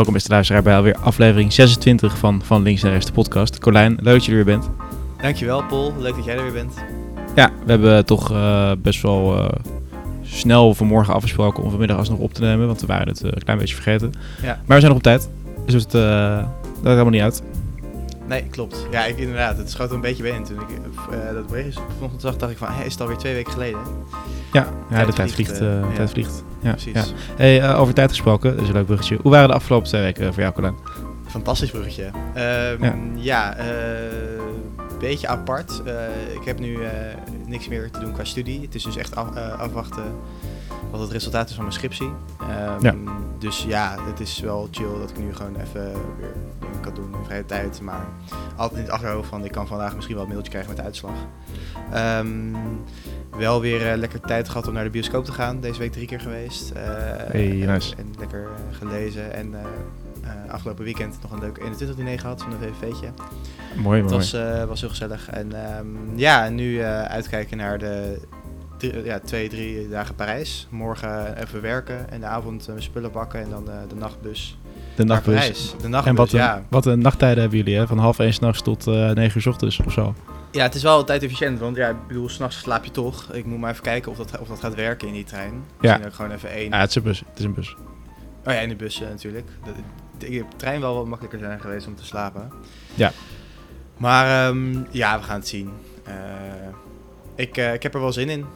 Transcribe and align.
Welkom 0.00 0.18
beste 0.18 0.34
luisteraar 0.34 0.62
bij 0.62 0.76
alweer 0.76 0.96
aflevering 0.96 1.52
26 1.52 2.18
van 2.18 2.42
Van 2.44 2.62
Links 2.62 2.82
naar 2.82 2.92
Rechts 2.92 3.06
de 3.06 3.12
podcast. 3.12 3.58
Colijn, 3.58 3.98
leuk 4.00 4.14
dat 4.14 4.24
je 4.24 4.30
er 4.30 4.44
weer 4.44 4.58
bent. 4.58 4.70
Dankjewel 5.22 5.64
Paul, 5.64 5.94
leuk 5.98 6.14
dat 6.14 6.24
jij 6.24 6.36
er 6.36 6.42
weer 6.42 6.52
bent. 6.52 6.74
Ja, 7.34 7.50
we 7.64 7.70
hebben 7.70 8.04
toch 8.06 8.32
uh, 8.32 8.72
best 8.78 9.02
wel 9.02 9.38
uh, 9.38 9.48
snel 10.22 10.74
vanmorgen 10.74 11.14
afgesproken 11.14 11.62
om 11.62 11.70
vanmiddag 11.70 11.96
alsnog 11.96 12.18
op 12.18 12.34
te 12.34 12.40
nemen, 12.40 12.66
want 12.66 12.80
we 12.80 12.86
waren 12.86 13.08
het 13.08 13.24
uh, 13.24 13.30
een 13.32 13.42
klein 13.42 13.58
beetje 13.58 13.74
vergeten. 13.74 14.12
Ja. 14.42 14.60
Maar 14.66 14.76
we 14.76 14.80
zijn 14.80 14.86
nog 14.86 14.96
op 14.96 15.02
tijd, 15.02 15.28
dus 15.66 15.82
het, 15.82 15.92
dat 15.92 16.02
gaat 16.02 16.82
helemaal 16.82 17.10
niet 17.10 17.22
uit. 17.22 17.42
Nee, 18.30 18.42
klopt. 18.50 18.86
Ja, 18.90 19.04
ik, 19.04 19.18
inderdaad. 19.18 19.56
Het 19.56 19.70
schoot 19.70 19.88
er 19.88 19.94
een 19.94 20.00
beetje 20.00 20.22
bij 20.22 20.32
in. 20.32 20.44
Toen 20.44 20.60
ik 20.60 20.68
uh, 21.10 21.32
dat 21.32 21.46
bericht 21.46 21.80
vanochtend 21.94 22.22
zag, 22.22 22.36
dacht 22.36 22.52
ik 22.52 22.58
van, 22.58 22.68
hé, 22.68 22.84
is 22.84 22.92
het 22.92 23.00
alweer 23.00 23.16
twee 23.16 23.34
weken 23.34 23.52
geleden? 23.52 23.80
Ja, 24.52 24.68
ja 24.90 25.04
de 25.04 25.12
tijd 25.12 25.32
vliegt. 25.32 25.60
Uh, 25.60 25.80
ja. 25.80 25.94
tijd 25.94 26.10
vliegt. 26.10 26.44
Ja, 26.60 26.70
precies. 26.70 26.92
Ja. 26.92 27.04
Hey, 27.36 27.62
uh, 27.62 27.80
over 27.80 27.94
tijd 27.94 28.10
gesproken, 28.10 28.52
dat 28.52 28.62
is 28.62 28.68
een 28.68 28.74
leuk 28.74 28.86
bruggetje. 28.86 29.18
Hoe 29.22 29.30
waren 29.30 29.48
de 29.48 29.54
afgelopen 29.54 29.88
twee 29.88 30.02
weken 30.02 30.34
voor 30.34 30.42
jou, 30.42 30.54
Colin? 30.54 30.74
Fantastisch 31.26 31.70
bruggetje. 31.70 32.10
Um, 32.80 33.16
ja, 33.16 33.58
een 33.58 34.49
beetje 35.00 35.28
apart. 35.28 35.82
ik 36.34 36.44
heb 36.44 36.58
nu 36.58 36.78
niks 37.46 37.68
meer 37.68 37.90
te 37.90 38.00
doen 38.00 38.12
qua 38.12 38.24
studie. 38.24 38.60
Het 38.60 38.74
is 38.74 38.82
dus 38.82 38.96
echt 38.96 39.16
af, 39.16 39.36
afwachten 39.36 40.04
wat 40.90 41.00
het 41.00 41.10
resultaat 41.10 41.48
is 41.48 41.54
van 41.54 41.64
mijn 41.64 41.76
scriptie. 41.76 42.06
Um, 42.06 42.80
ja. 42.80 42.94
Dus 43.38 43.62
ja, 43.62 43.96
het 44.00 44.20
is 44.20 44.40
wel 44.40 44.68
chill 44.70 44.98
dat 44.98 45.10
ik 45.10 45.18
nu 45.18 45.34
gewoon 45.34 45.56
even 45.56 45.92
weer 46.18 46.32
dingen 46.58 46.80
kan 46.80 46.94
doen 46.94 47.14
in 47.14 47.24
vrije 47.24 47.46
tijd. 47.46 47.80
Maar 47.80 48.06
altijd 48.56 48.78
in 48.78 48.84
het 48.84 48.94
achterhoofd 48.94 49.28
van 49.28 49.44
ik 49.44 49.52
kan 49.52 49.66
vandaag 49.66 49.94
misschien 49.94 50.14
wel 50.14 50.24
een 50.24 50.30
mailtje 50.30 50.50
krijgen 50.50 50.70
met 50.70 50.78
de 50.78 50.86
uitslag. 50.86 51.14
Um, 51.94 52.56
wel 53.36 53.60
weer 53.60 53.92
uh, 53.92 53.98
lekker 53.98 54.20
tijd 54.20 54.48
gehad 54.48 54.66
om 54.66 54.74
naar 54.74 54.84
de 54.84 54.90
bioscoop 54.90 55.24
te 55.24 55.32
gaan. 55.32 55.60
Deze 55.60 55.78
week 55.78 55.92
drie 55.92 56.06
keer 56.06 56.20
geweest. 56.20 56.70
Uh, 56.70 56.78
hey, 56.82 57.46
nice. 57.46 57.96
en, 57.96 58.04
en, 58.04 58.14
lekker 58.18 58.48
gelezen. 58.70 59.34
En 59.34 59.54
afgelopen 60.48 60.84
weekend 60.84 61.18
nog 61.22 61.30
een 61.30 61.40
leuk 61.40 61.58
21 61.58 61.96
diner 61.96 62.18
gehad 62.18 62.42
van 62.42 62.52
een 62.52 62.58
VVV'tje. 62.58 63.08
Mooi, 63.76 64.02
mooi. 64.02 64.02
Het 64.02 64.10
was, 64.10 64.32
was 64.68 64.80
heel 64.80 64.88
gezellig. 64.88 65.30
En 65.30 65.76
um, 65.78 65.98
ja, 66.16 66.48
nu 66.48 66.82
uitkijken 66.82 67.56
naar 67.56 67.78
de 67.78 68.20
drie, 68.76 69.04
ja, 69.04 69.18
twee, 69.18 69.48
drie 69.48 69.88
dagen 69.88 70.14
Parijs. 70.14 70.66
Morgen 70.70 71.36
even 71.42 71.60
werken 71.60 72.10
en 72.10 72.20
de 72.20 72.26
avond 72.26 72.66
mijn 72.66 72.82
spullen 72.82 73.10
pakken 73.10 73.40
en 73.40 73.50
dan 73.50 73.64
de 73.64 73.94
nachtbus. 73.94 74.58
De 74.94 75.04
nachtbus. 75.04 75.74
De 75.80 75.88
nachtbus, 75.88 76.10
en 76.10 76.14
wat, 76.14 76.30
ja. 76.30 76.56
Een, 76.56 76.64
wat 76.68 76.86
een 76.86 76.98
nachttijden 76.98 77.40
hebben 77.40 77.58
jullie, 77.58 77.76
hè? 77.76 77.86
Van 77.86 77.98
half 77.98 78.18
één 78.18 78.32
s'nachts 78.32 78.62
tot 78.62 78.86
uh, 78.86 79.10
negen 79.10 79.36
uur 79.36 79.42
s 79.42 79.46
ochtends 79.46 79.80
of 79.80 79.92
zo. 79.92 80.14
Ja, 80.52 80.62
het 80.62 80.74
is 80.74 80.82
wel 80.82 81.04
tijd 81.04 81.22
efficiënt, 81.22 81.58
want 81.58 81.76
ja, 81.76 81.88
ik 81.88 82.06
bedoel, 82.06 82.28
s'nachts 82.28 82.58
slaap 82.58 82.84
je 82.84 82.90
toch. 82.90 83.32
Ik 83.32 83.44
moet 83.44 83.58
maar 83.58 83.70
even 83.70 83.82
kijken 83.82 84.10
of 84.10 84.16
dat, 84.16 84.38
of 84.38 84.48
dat 84.48 84.60
gaat 84.60 84.74
werken 84.74 85.08
in 85.08 85.14
die 85.14 85.24
trein. 85.24 85.52
Misschien 85.80 86.00
ja. 86.00 86.06
ook 86.06 86.14
gewoon 86.14 86.30
even 86.30 86.50
één. 86.50 86.70
Ja, 86.70 86.80
het 86.80 86.88
is 86.88 86.94
een 86.94 87.02
bus. 87.02 87.18
Het 87.18 87.38
is 87.38 87.44
een 87.44 87.54
bus. 87.54 87.76
Oh 88.46 88.52
ja, 88.52 88.58
in 88.58 88.68
de 88.68 88.76
bus 88.76 89.00
uh, 89.00 89.08
natuurlijk. 89.08 89.46
De, 89.64 89.70
de, 90.18 90.30
de, 90.30 90.44
trein 90.56 90.80
wel 90.80 90.94
wat 90.94 91.06
makkelijker 91.06 91.38
zijn 91.38 91.60
geweest 91.60 91.86
om 91.86 91.94
te 91.94 92.04
slapen. 92.04 92.52
Ja. 92.94 93.12
Maar 94.00 94.48
um, 94.48 94.86
ja, 94.90 95.18
we 95.18 95.24
gaan 95.24 95.38
het 95.38 95.48
zien. 95.48 95.70
Uh, 96.08 96.14
ik, 97.34 97.56
uh, 97.56 97.72
ik 97.72 97.82
heb 97.82 97.94
er 97.94 98.00
wel 98.00 98.12
zin 98.12 98.28
in. 98.28 98.46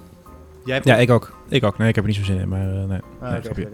Jij 0.64 0.80
ja, 0.84 0.96
ik 0.96 1.10
ook. 1.10 1.36
Ik 1.48 1.64
ook. 1.64 1.78
Nee, 1.78 1.88
ik 1.88 1.94
heb 1.94 2.04
er 2.04 2.10
niet 2.10 2.18
zo 2.18 2.24
zin 2.24 2.38
in, 2.38 2.48
maar 2.48 2.66
nee. 2.66 3.00
Ah, 3.20 3.30
nee 3.30 3.50
okay, 3.50 3.68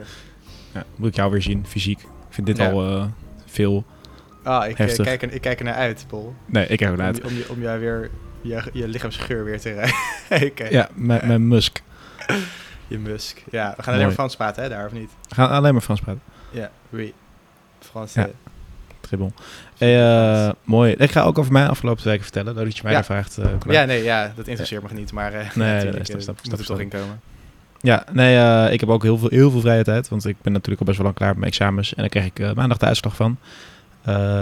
ja, 0.72 0.84
moet 0.96 1.08
ik 1.08 1.14
jou 1.14 1.30
weer 1.30 1.42
zien, 1.42 1.66
fysiek. 1.66 2.00
Ik 2.00 2.06
vind 2.34 2.46
dit 2.46 2.56
ja. 2.56 2.70
al 2.70 3.10
veel 3.46 3.84
Ah, 4.42 4.68
ik, 4.68 4.78
uh, 4.78 4.96
kijk, 4.96 5.22
er, 5.22 5.32
ik 5.32 5.40
kijk 5.40 5.58
er 5.58 5.64
naar 5.64 5.74
uit, 5.74 6.04
Paul. 6.08 6.34
Nee, 6.46 6.66
ik 6.66 6.78
kijk 6.78 6.90
er 6.90 6.96
naar 6.96 7.06
uit. 7.06 7.24
Om, 7.24 7.30
om, 7.30 7.42
om 7.48 7.60
jou 7.60 7.80
weer 7.80 8.10
je, 8.40 8.62
je 8.72 8.88
lichaamsgeur 8.88 9.44
weer 9.44 9.60
te 9.60 9.72
rijden. 10.28 10.68
ja, 10.78 10.88
mijn, 10.94 11.26
mijn 11.26 11.48
musk. 11.48 11.82
je 12.88 12.98
musk. 12.98 13.42
Ja, 13.50 13.74
we 13.76 13.82
gaan 13.82 13.94
alleen 13.94 14.06
maar 14.06 14.14
Frans 14.14 14.36
praten, 14.36 14.62
hè, 14.62 14.68
daar 14.68 14.86
of 14.86 14.92
niet? 14.92 15.10
We 15.28 15.34
gaan 15.34 15.50
alleen 15.50 15.72
maar 15.72 15.82
Frans 15.82 16.00
praten. 16.00 16.22
Ja, 16.50 16.70
oui. 16.88 17.14
Frans. 17.78 18.14
Ja. 18.14 18.28
Hey, 19.78 20.00
uh, 20.46 20.52
mooi. 20.64 20.94
Ik 20.98 21.10
ga 21.10 21.22
ook 21.22 21.38
over 21.38 21.52
mijn 21.52 21.68
afgelopen 21.68 22.04
weken 22.04 22.22
vertellen, 22.22 22.54
dat 22.54 22.76
je 22.76 22.82
mij 22.82 22.92
ja. 22.92 23.04
vraagt. 23.04 23.38
Uh, 23.38 23.46
ja, 23.68 23.84
nee, 23.84 24.02
ja, 24.02 24.32
dat 24.36 24.46
interesseert 24.46 24.82
me 24.82 24.98
niet, 24.98 25.12
maar 25.12 25.32
uh, 25.32 25.38
nee, 25.54 25.84
nee, 25.84 26.04
stap, 26.04 26.20
stap, 26.20 26.38
moet 26.50 26.58
er 26.58 26.66
toch 26.66 26.80
in 26.80 26.88
komen. 26.88 27.20
Ja, 27.80 28.04
nee, 28.12 28.70
ik 28.72 28.80
heb 28.80 28.88
ook 28.88 29.02
heel 29.02 29.18
veel, 29.18 29.28
heel 29.28 29.50
veel 29.50 29.60
vrije 29.60 29.84
tijd, 29.84 30.08
want 30.08 30.26
ik 30.26 30.36
ben 30.42 30.52
natuurlijk 30.52 30.80
al 30.80 30.86
best 30.86 30.98
wel 30.98 31.06
lang 31.06 31.18
klaar 31.18 31.30
met 31.30 31.38
mijn 31.38 31.50
examens 31.50 31.94
en 31.94 32.00
daar 32.00 32.08
krijg 32.08 32.26
ik 32.26 32.54
maandag 32.54 32.78
de 32.78 32.86
uitslag 32.86 33.16
van. 33.16 33.36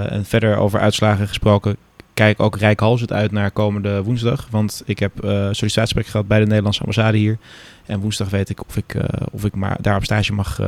En 0.09 0.25
verder 0.25 0.57
over 0.57 0.81
uitslagen 0.81 1.29
gesproken, 1.29 1.77
kijk 2.15 2.41
ook 2.41 2.57
Rijkhalsend 2.57 3.11
het 3.11 3.19
uit 3.19 3.33
naar 3.33 3.51
komende 3.51 4.03
woensdag. 4.03 4.47
Want 4.51 4.83
ik 4.85 4.99
heb 4.99 5.13
sollicitatiegesprek 5.21 6.07
gehad 6.07 6.29
bij 6.29 6.39
de 6.39 6.47
Nederlandse 6.47 6.81
ambassade 6.81 7.19
hier. 7.19 7.39
En 7.87 8.01
woensdag 8.01 8.31
weet 8.31 8.49
ik 8.49 8.61
of 8.69 8.77
ik, 8.77 8.97
of 9.31 9.45
ik 9.45 9.55
maar 9.55 9.77
daar 9.81 9.97
op 9.97 10.05
stage 10.05 10.33
mag, 10.33 10.61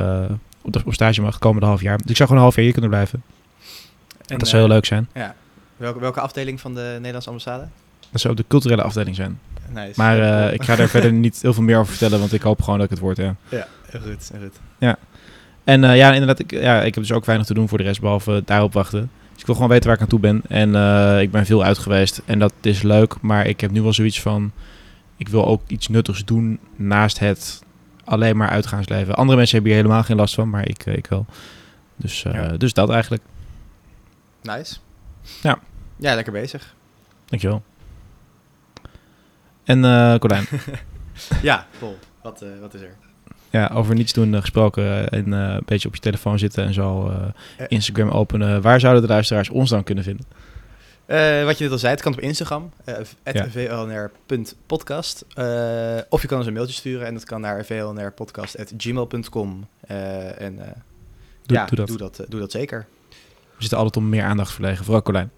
op 0.63 0.93
stage 0.93 1.21
mag 1.21 1.39
komende 1.39 1.65
half 1.65 1.81
jaar. 1.81 1.97
Dus 1.97 2.09
ik 2.09 2.15
zou 2.15 2.29
gewoon 2.29 2.37
een 2.37 2.47
half 2.47 2.55
jaar 2.55 2.63
hier 2.63 2.73
kunnen 2.73 2.91
blijven. 2.91 3.23
En, 4.31 4.39
dat 4.39 4.47
zou 4.47 4.61
heel 4.61 4.71
leuk 4.71 4.85
zijn. 4.85 5.07
Ja. 5.13 5.35
Welke, 5.77 5.99
welke 5.99 6.19
afdeling 6.19 6.61
van 6.61 6.75
de 6.75 6.89
Nederlandse 6.95 7.29
ambassade? 7.29 7.67
Dat 8.09 8.21
zou 8.21 8.35
de 8.35 8.45
culturele 8.47 8.81
afdeling 8.81 9.15
zijn. 9.15 9.39
Nice. 9.69 9.93
Maar 9.95 10.17
uh, 10.17 10.53
ik 10.57 10.63
ga 10.63 10.75
daar 10.75 10.87
verder 10.87 11.11
niet 11.11 11.41
heel 11.41 11.53
veel 11.53 11.63
meer 11.63 11.77
over 11.77 11.89
vertellen, 11.89 12.19
want 12.19 12.33
ik 12.33 12.41
hoop 12.41 12.61
gewoon 12.61 12.75
dat 12.75 12.85
ik 12.85 12.91
het 12.91 12.99
word. 12.99 13.17
Ja, 13.17 13.35
ja 13.49 13.67
heel 13.89 14.01
goed, 14.01 14.31
goed. 14.41 14.59
Ja. 14.77 14.97
En 15.63 15.83
uh, 15.83 15.97
ja, 15.97 16.11
inderdaad, 16.11 16.39
ik, 16.39 16.51
ja, 16.51 16.81
ik 16.81 16.95
heb 16.95 17.03
dus 17.03 17.13
ook 17.13 17.25
weinig 17.25 17.47
te 17.47 17.53
doen 17.53 17.67
voor 17.67 17.77
de 17.77 17.83
rest, 17.83 18.01
behalve 18.01 18.41
daarop 18.45 18.73
wachten. 18.73 19.09
Dus 19.31 19.39
ik 19.39 19.45
wil 19.45 19.55
gewoon 19.55 19.69
weten 19.69 19.85
waar 19.85 19.95
ik 19.95 20.01
aan 20.01 20.07
toe 20.07 20.19
ben. 20.19 20.41
En 20.47 20.67
ik 21.19 21.31
ben 21.31 21.45
veel 21.45 21.63
uit 21.63 21.77
geweest 21.77 22.21
en 22.25 22.39
dat 22.39 22.53
is 22.61 22.81
leuk, 22.81 23.15
maar 23.21 23.47
ik 23.47 23.61
heb 23.61 23.71
nu 23.71 23.81
wel 23.81 23.93
zoiets 23.93 24.21
van... 24.21 24.51
Ik 25.17 25.29
wil 25.29 25.45
ook 25.45 25.61
iets 25.67 25.87
nuttigs 25.87 26.25
doen 26.25 26.59
naast 26.75 27.19
het 27.19 27.63
alleen 28.03 28.37
maar 28.37 28.49
uitgaansleven. 28.49 29.15
Andere 29.15 29.37
mensen 29.37 29.55
hebben 29.55 29.73
hier 29.73 29.81
helemaal 29.81 30.03
geen 30.03 30.17
last 30.17 30.35
van, 30.35 30.49
maar 30.49 30.67
ik, 30.67 30.85
ik 30.85 31.07
wel. 31.07 31.25
Dus, 31.95 32.21
ja. 32.21 32.47
dus 32.57 32.73
dat 32.73 32.89
eigenlijk. 32.89 33.21
Nice. 34.41 34.75
Ja. 35.41 35.59
Ja, 35.95 36.15
lekker 36.15 36.33
bezig. 36.33 36.75
Dankjewel. 37.25 37.63
En 39.63 39.83
uh, 39.83 40.15
Colijn. 40.15 40.45
ja, 41.41 41.67
Paul. 41.79 41.97
Wat, 42.21 42.43
uh, 42.43 42.49
wat 42.59 42.73
is 42.73 42.81
er? 42.81 42.95
Ja, 43.49 43.71
over 43.73 43.95
niets 43.95 44.13
doen 44.13 44.41
gesproken 44.41 45.09
en 45.09 45.27
uh, 45.27 45.39
een 45.39 45.61
beetje 45.65 45.87
op 45.87 45.95
je 45.95 46.01
telefoon 46.01 46.39
zitten 46.39 46.63
en 46.63 46.73
zo 46.73 47.13
Instagram 47.67 48.09
openen. 48.09 48.61
Waar 48.61 48.79
zouden 48.79 49.01
de 49.01 49.07
luisteraars 49.07 49.49
ons 49.49 49.69
dan 49.69 49.83
kunnen 49.83 50.03
vinden? 50.03 50.25
Wat 51.45 51.57
je 51.57 51.63
net 51.63 51.71
al 51.71 51.77
zei, 51.77 51.93
het 51.93 52.01
kan 52.01 52.13
op 52.13 52.19
Instagram, 52.19 52.71
ja. 52.85 53.01
vlnr.podcast. 53.49 55.25
Of 56.09 56.21
je 56.21 56.27
kan 56.27 56.37
ons 56.37 56.47
een 56.47 56.53
mailtje 56.53 56.75
sturen 56.75 57.07
en 57.07 57.13
dat 57.13 57.23
kan 57.23 57.41
naar 57.41 57.65
vlnrpodcast.gmail.com. 57.65 59.67
en 60.37 60.55
doe, 61.45 61.57
ja, 61.57 61.65
doe, 61.65 61.75
dat. 61.75 61.87
Doe, 61.87 61.97
dat, 61.97 62.23
doe 62.27 62.39
dat 62.39 62.51
zeker. 62.51 62.87
We 63.61 63.67
zitten 63.67 63.85
altijd 63.85 64.03
om 64.03 64.09
meer 64.09 64.23
aandacht 64.23 64.47
te 64.47 64.53
verlegen, 64.53 64.83
vooral 64.85 65.01
Colijn. 65.01 65.31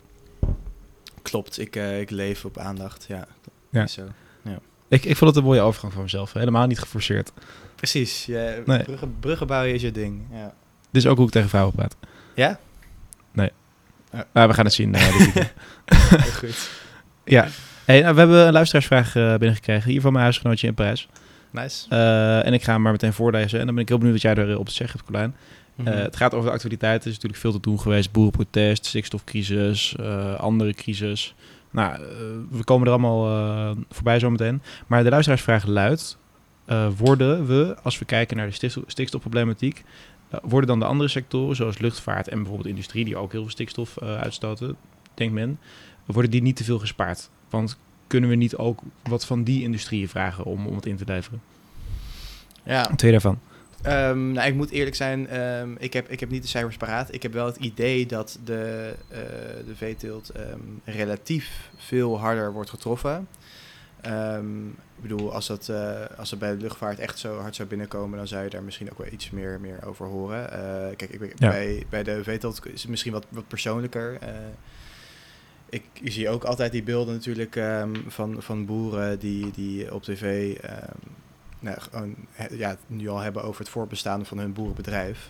Klopt, 1.22 1.59
ik, 1.59 1.75
ik 1.75 2.09
leef 2.09 2.45
op 2.45 2.57
aandacht, 2.57 3.06
ja. 3.07 3.28
ja. 3.69 3.88
Zo. 3.88 4.01
ja. 4.41 4.59
Ik, 4.88 5.06
ik 5.06 5.17
vond 5.17 5.29
het 5.29 5.39
een 5.39 5.45
mooie 5.45 5.61
overgang 5.61 5.94
van 5.94 6.01
mezelf, 6.01 6.33
helemaal 6.33 6.67
niet 6.67 6.79
geforceerd. 6.79 7.31
Precies, 7.75 8.25
ja, 8.25 8.53
nee. 8.66 8.83
bruggen, 8.83 9.16
bruggen 9.19 9.47
bouwen 9.47 9.73
is 9.73 9.81
je 9.81 9.91
ding, 9.91 10.22
ja. 10.31 10.53
Dit 10.91 11.03
is 11.03 11.07
ook 11.07 11.17
hoe 11.17 11.25
ik 11.25 11.31
tegen 11.31 11.50
vrouwen 11.50 11.75
praat. 11.75 11.95
Ja? 12.35 12.59
Nee. 13.31 13.51
Maar 14.31 14.47
we 14.47 14.53
gaan 14.53 14.66
het 14.66 14.73
zien. 14.73 14.95
Uh, 14.95 15.07
goed. 16.39 16.69
Ja. 17.23 17.47
Hey, 17.85 18.01
nou, 18.01 18.13
we 18.13 18.19
hebben 18.19 18.47
een 18.47 18.53
luisteraarsvraag 18.53 19.16
uh, 19.16 19.31
binnengekregen. 19.31 19.91
Hier 19.91 20.01
van 20.01 20.12
mijn 20.12 20.23
huisgenootje 20.23 20.67
in 20.67 20.73
Parijs. 20.73 21.07
Nice. 21.51 21.95
En 22.44 22.53
ik 22.53 22.63
ga 22.63 22.73
hem 22.73 22.81
maar 22.81 22.91
meteen 22.91 23.13
voorlezen. 23.13 23.59
En 23.59 23.66
dan 23.66 23.73
ben 23.73 23.83
ik 23.83 23.89
heel 23.89 23.97
benieuwd 23.97 24.23
wat 24.23 24.35
jij 24.35 24.45
erop 24.45 24.66
te 24.66 24.73
zeggen 24.73 24.97
hebt, 24.97 25.12
Colijn. 25.12 25.35
Mm 25.75 25.85
-hmm. 25.85 25.95
het 25.95 26.16
gaat 26.16 26.34
over 26.34 26.47
de 26.47 26.53
actualiteit. 26.53 27.01
Er 27.01 27.07
is 27.07 27.13
natuurlijk 27.13 27.41
veel 27.41 27.51
te 27.51 27.59
doen 27.59 27.79
geweest. 27.79 28.11
Boerenprotest, 28.11 28.85
stikstofcrisis, 28.85 29.97
andere 30.38 30.73
crisis. 30.73 31.35
Nou, 31.72 32.00
we 32.50 32.63
komen 32.63 32.88
er 32.88 32.94
allemaal 32.94 33.75
voorbij 33.89 34.19
zometeen. 34.19 34.62
Maar 34.88 35.03
de 35.03 35.09
luisteraarsvraag 35.09 35.66
luidt... 35.66 36.17
worden 36.97 37.45
we, 37.45 37.75
als 37.83 38.00
we 38.00 38.06
kijken 38.06 38.38
naar 38.38 38.50
de 38.50 38.83
stikstofproblematiek... 38.88 39.83
Uh, 40.33 40.39
worden 40.44 40.67
dan 40.67 40.79
de 40.79 40.85
andere 40.85 41.09
sectoren, 41.09 41.56
zoals 41.56 41.78
luchtvaart 41.78 42.28
en 42.28 42.38
bijvoorbeeld 42.38 42.67
industrie, 42.67 43.06
die 43.06 43.18
ook 43.18 43.31
heel 43.31 43.42
veel 43.42 43.51
stikstof 43.51 43.97
uh, 44.03 44.15
uitstoten, 44.15 44.75
denkt 45.13 45.33
men, 45.33 45.59
worden 46.06 46.31
die 46.31 46.42
niet 46.42 46.56
te 46.56 46.63
veel 46.63 46.80
gespaard? 46.80 47.30
Want 47.50 47.77
kunnen 48.07 48.30
we 48.30 48.36
niet 48.36 48.56
ook 48.56 48.81
wat 49.03 49.25
van 49.25 49.44
die 49.44 49.63
industrieën 49.63 50.09
vragen 50.09 50.45
om, 50.45 50.68
om 50.68 50.75
het 50.75 50.86
in 50.86 50.95
te 50.95 51.06
leveren? 51.06 51.42
Ja. 52.63 52.83
Twee 52.95 53.12
daarvan? 53.12 53.39
Um, 53.88 54.31
nou, 54.31 54.47
ik 54.47 54.56
moet 54.56 54.69
eerlijk 54.69 54.95
zijn, 54.95 55.41
um, 55.41 55.75
ik, 55.80 55.94
heb, 55.94 56.09
ik 56.09 56.19
heb 56.19 56.30
niet 56.30 56.41
de 56.41 56.47
cijfers 56.47 56.77
paraat. 56.77 57.13
Ik 57.13 57.24
heb 57.24 57.33
wel 57.33 57.45
het 57.45 57.56
idee 57.56 58.06
dat 58.06 58.39
de, 58.44 58.94
uh, 59.12 59.18
de 59.65 59.75
veeteelt 59.75 60.31
um, 60.38 60.81
relatief 60.83 61.69
veel 61.77 62.19
harder 62.19 62.53
wordt 62.53 62.69
getroffen. 62.69 63.27
Ik 64.95 65.01
bedoel, 65.01 65.33
als 65.33 65.47
dat, 65.47 65.68
uh, 65.71 65.91
als 66.18 66.30
dat 66.30 66.39
bij 66.39 66.51
de 66.51 66.62
luchtvaart 66.62 67.00
echt 67.00 67.19
zo 67.19 67.39
hard 67.39 67.56
zou 67.56 67.68
binnenkomen, 67.68 68.18
dan 68.18 68.27
zou 68.27 68.44
je 68.44 68.50
daar 68.50 68.63
misschien 68.63 68.91
ook 68.91 68.97
wel 68.97 69.12
iets 69.12 69.30
meer, 69.30 69.59
meer 69.59 69.85
over 69.85 70.06
horen. 70.06 70.44
Uh, 70.44 70.95
kijk, 70.95 71.09
ik, 71.09 71.39
ja. 71.39 71.50
bij, 71.50 71.85
bij 71.89 72.03
de 72.03 72.24
VTOT 72.24 72.65
is 72.74 72.81
het 72.81 72.89
misschien 72.89 73.12
wat, 73.12 73.25
wat 73.30 73.47
persoonlijker. 73.47 74.18
Ik, 75.69 75.83
ik 76.01 76.12
zie 76.12 76.30
ook 76.30 76.44
altijd 76.44 76.71
die 76.71 76.83
beelden 76.83 77.13
natuurlijk 77.13 77.59
van, 78.07 78.35
van 78.39 78.65
boeren 78.65 79.19
die, 79.19 79.51
die 79.51 79.94
op 79.94 80.03
tv 80.03 80.56
nou, 81.63 81.81
gewoon, 81.81 82.15
ja, 82.51 82.77
nu 82.88 83.07
al 83.07 83.19
hebben 83.19 83.44
over 83.44 83.60
het 83.60 83.69
voortbestaan 83.69 84.25
van 84.25 84.38
hun 84.38 84.54
boerenbedrijf. 84.54 85.27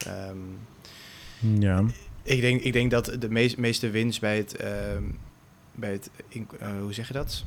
Ja. 1.39 1.83
Ik 2.23 2.41
denk, 2.41 2.61
ik 2.61 2.73
denk 2.73 2.91
dat 2.91 3.15
de 3.19 3.29
meest, 3.29 3.57
meeste 3.57 3.89
winst 3.89 4.21
bij 4.21 4.37
het, 4.37 4.55
ehm, 4.55 5.03
bij 5.71 5.91
het 5.91 6.09
eh, 6.59 6.79
hoe 6.79 6.93
zeg 6.93 7.07
je 7.07 7.13
dat? 7.13 7.43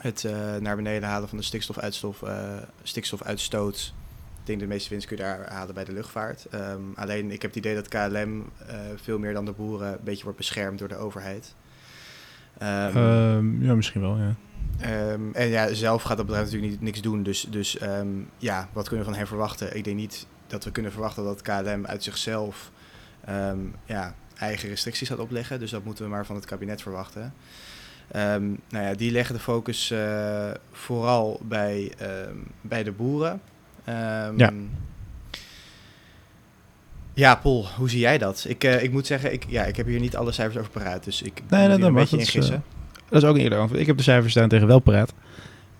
Het 0.00 0.24
eh, 0.24 0.56
naar 0.56 0.76
beneden 0.76 1.08
halen 1.08 1.28
van 1.28 1.38
de 1.38 1.44
stikstofuitstof, 1.44 2.22
eh, 2.22 2.56
stikstofuitstoot. 2.82 3.94
Ik 4.40 4.46
denk 4.46 4.60
de 4.60 4.66
meeste 4.66 4.90
winst 4.90 5.06
kun 5.06 5.16
je 5.16 5.22
daar 5.22 5.50
halen 5.52 5.74
bij 5.74 5.84
de 5.84 5.92
luchtvaart. 5.92 6.46
Ehm, 6.50 6.80
alleen 6.94 7.30
ik 7.30 7.42
heb 7.42 7.54
het 7.54 7.64
idee 7.64 7.74
dat 7.74 7.88
KLM 7.88 8.44
veel 8.96 9.18
meer 9.18 9.32
dan 9.32 9.44
de 9.44 9.52
boeren 9.52 9.92
een 9.92 10.04
beetje 10.04 10.22
wordt 10.22 10.38
beschermd 10.38 10.78
door 10.78 10.88
de 10.88 10.96
overheid. 10.96 11.54
Ehm, 12.58 12.96
Ehm, 12.96 13.62
ja, 13.62 13.74
misschien 13.74 14.00
wel, 14.00 14.16
ja. 14.16 14.34
Ehm, 14.78 15.20
en 15.32 15.48
ja, 15.48 15.74
zelf 15.74 16.02
gaat 16.02 16.16
dat 16.16 16.26
bedrijf 16.26 16.44
natuurlijk 16.44 16.72
niet, 16.72 16.80
niks 16.80 17.02
doen. 17.02 17.22
Dus, 17.22 17.46
dus 17.50 17.76
ja, 18.38 18.68
wat 18.72 18.88
kunnen 18.88 19.04
we 19.04 19.10
van 19.10 19.18
hen 19.18 19.28
verwachten? 19.28 19.76
Ik 19.76 19.84
denk 19.84 19.96
niet 19.96 20.26
dat 20.46 20.64
we 20.64 20.70
kunnen 20.70 20.92
verwachten 20.92 21.24
dat 21.24 21.42
KLM 21.42 21.86
uit 21.86 22.02
zichzelf 22.02 22.70
ja, 23.84 24.14
eigen 24.38 24.68
restricties 24.68 25.08
gaat 25.08 25.18
opleggen. 25.18 25.58
Dus 25.58 25.70
dat 25.70 25.84
moeten 25.84 26.04
we 26.04 26.10
maar 26.10 26.26
van 26.26 26.36
het 26.36 26.44
kabinet 26.44 26.82
verwachten. 26.82 27.34
Nou 28.12 28.58
ja, 28.70 28.94
die 28.94 29.10
leggen 29.10 29.34
de 29.34 29.40
focus 29.40 29.90
eh, 29.90 30.50
vooral 30.72 31.40
bij, 31.44 31.92
bij 32.60 32.82
de 32.82 32.92
boeren. 32.92 33.40
Ja. 34.36 34.52
Ja, 37.14 37.34
Paul, 37.34 37.66
hoe 37.76 37.90
zie 37.90 37.98
jij 38.00 38.18
dat? 38.18 38.44
Ik, 38.48 38.64
eh, 38.64 38.82
ik 38.82 38.92
moet 38.92 39.06
zeggen, 39.06 39.32
ik, 39.32 39.44
ja, 39.48 39.64
ik 39.64 39.76
heb 39.76 39.86
hier 39.86 40.00
niet 40.00 40.16
alle 40.16 40.32
cijfers 40.32 40.58
over 40.58 40.70
paraat. 40.70 41.04
Dus 41.04 41.22
ik 41.22 41.42
Nee, 41.48 41.68
moet 41.68 41.78
nee, 41.78 41.86
een 41.88 41.94
beetje 41.94 42.16
dat 42.16 42.26
in 42.26 42.26
is, 42.26 42.30
gissen. 42.30 42.62
Dat 43.08 43.22
is 43.22 43.28
ook 43.28 43.34
een 43.34 43.40
eerder 43.40 43.58
antwoord. 43.58 43.80
Ik 43.80 43.86
heb 43.86 43.96
de 43.96 44.02
cijfers 44.02 44.32
staan 44.32 44.48
tegen 44.48 44.66
wel 44.66 44.78
paraat. 44.78 45.12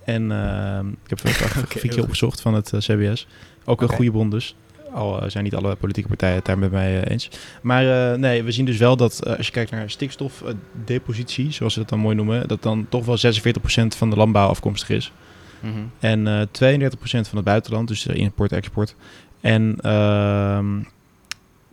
En 0.05 0.33
ehm, 0.33 0.89
ik 0.89 1.11
heb 1.11 1.25
een 1.25 1.31
Oké, 1.31 1.45
grafiekje 1.67 2.03
opgezocht 2.03 2.41
van 2.41 2.55
het 2.55 2.73
eh, 2.73 2.81
CBS. 2.81 3.27
Ook 3.65 3.83
een 3.83 3.89
goede 3.89 4.11
bron 4.11 4.31
dus. 4.31 4.57
Al 4.93 5.23
eh, 5.23 5.31
zijn 5.31 5.45
niet 5.45 5.55
alle 5.55 5.75
politieke 5.77 6.09
partijen 6.09 6.35
het 6.35 6.45
daar 6.45 6.59
met 6.59 6.71
mij 6.71 7.03
eh, 7.03 7.11
eens. 7.13 7.31
Maar 7.63 8.13
eh, 8.13 8.19
nee, 8.19 8.43
we 8.43 8.53
zien 8.53 8.65
dus 8.65 8.77
wel 8.77 8.97
dat 8.97 9.23
eh, 9.23 9.37
als 9.37 9.47
je 9.47 9.53
kijkt 9.53 9.71
naar 9.71 9.91
stikstofdepositie, 9.91 11.53
zoals 11.53 11.73
ze 11.73 11.79
dat 11.79 11.89
dan 11.89 11.99
mooi 11.99 12.17
noemen, 12.17 12.49
dat 12.49 12.63
dan 12.63 12.87
toch 12.89 13.05
wel 13.05 13.19
46% 13.19 13.97
van 13.97 14.11
de 14.11 14.17
landbouw 14.17 14.49
afkomstig 14.49 14.89
is. 14.89 15.13
Mhm. 15.61 15.73
En 16.01 16.27
eh 16.27 16.41
32% 16.41 17.29
van 17.29 17.37
het 17.37 17.45
buitenland, 17.45 17.89
dus 17.89 18.07
eh, 18.07 18.17
import, 18.17 18.53
export. 18.53 18.95
En 19.41 19.77
ehm, 19.81 20.67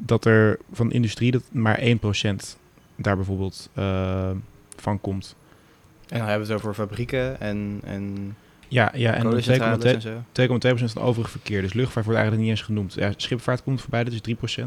dat 0.06 0.26
er 0.26 0.60
van 0.72 0.92
industrie 0.92 1.32
dat 1.32 1.44
maar 1.52 1.80
1% 1.80 1.86
daar 2.96 3.16
bijvoorbeeld 3.16 3.70
eh, 3.74 4.30
van 4.76 5.02
komt. 5.02 5.36
En 6.08 6.18
dan 6.18 6.28
hebben 6.28 6.48
we 6.48 6.54
het 6.54 6.64
over 6.64 6.74
fabrieken 6.74 7.40
en, 7.40 7.82
en 7.84 8.36
Ja, 8.68 8.92
ja 8.96 9.14
en 9.14 9.24
kolencentrales 9.24 9.86
2,2% 9.86 9.88
en 9.88 10.02
zo. 10.02 10.24
2,2% 10.42 10.58
van 10.60 10.88
het 10.88 11.00
overige 11.00 11.32
verkeer. 11.32 11.62
Dus 11.62 11.74
luchtvaart 11.74 12.06
wordt 12.06 12.20
eigenlijk 12.20 12.50
niet 12.50 12.58
eens 12.58 12.68
genoemd. 12.68 12.94
Ja, 12.94 13.14
schipvaart 13.18 13.64
komt 13.64 13.82
voorbij, 13.82 14.04
dat 14.04 14.14
is 14.14 14.60
3%. 14.60 14.64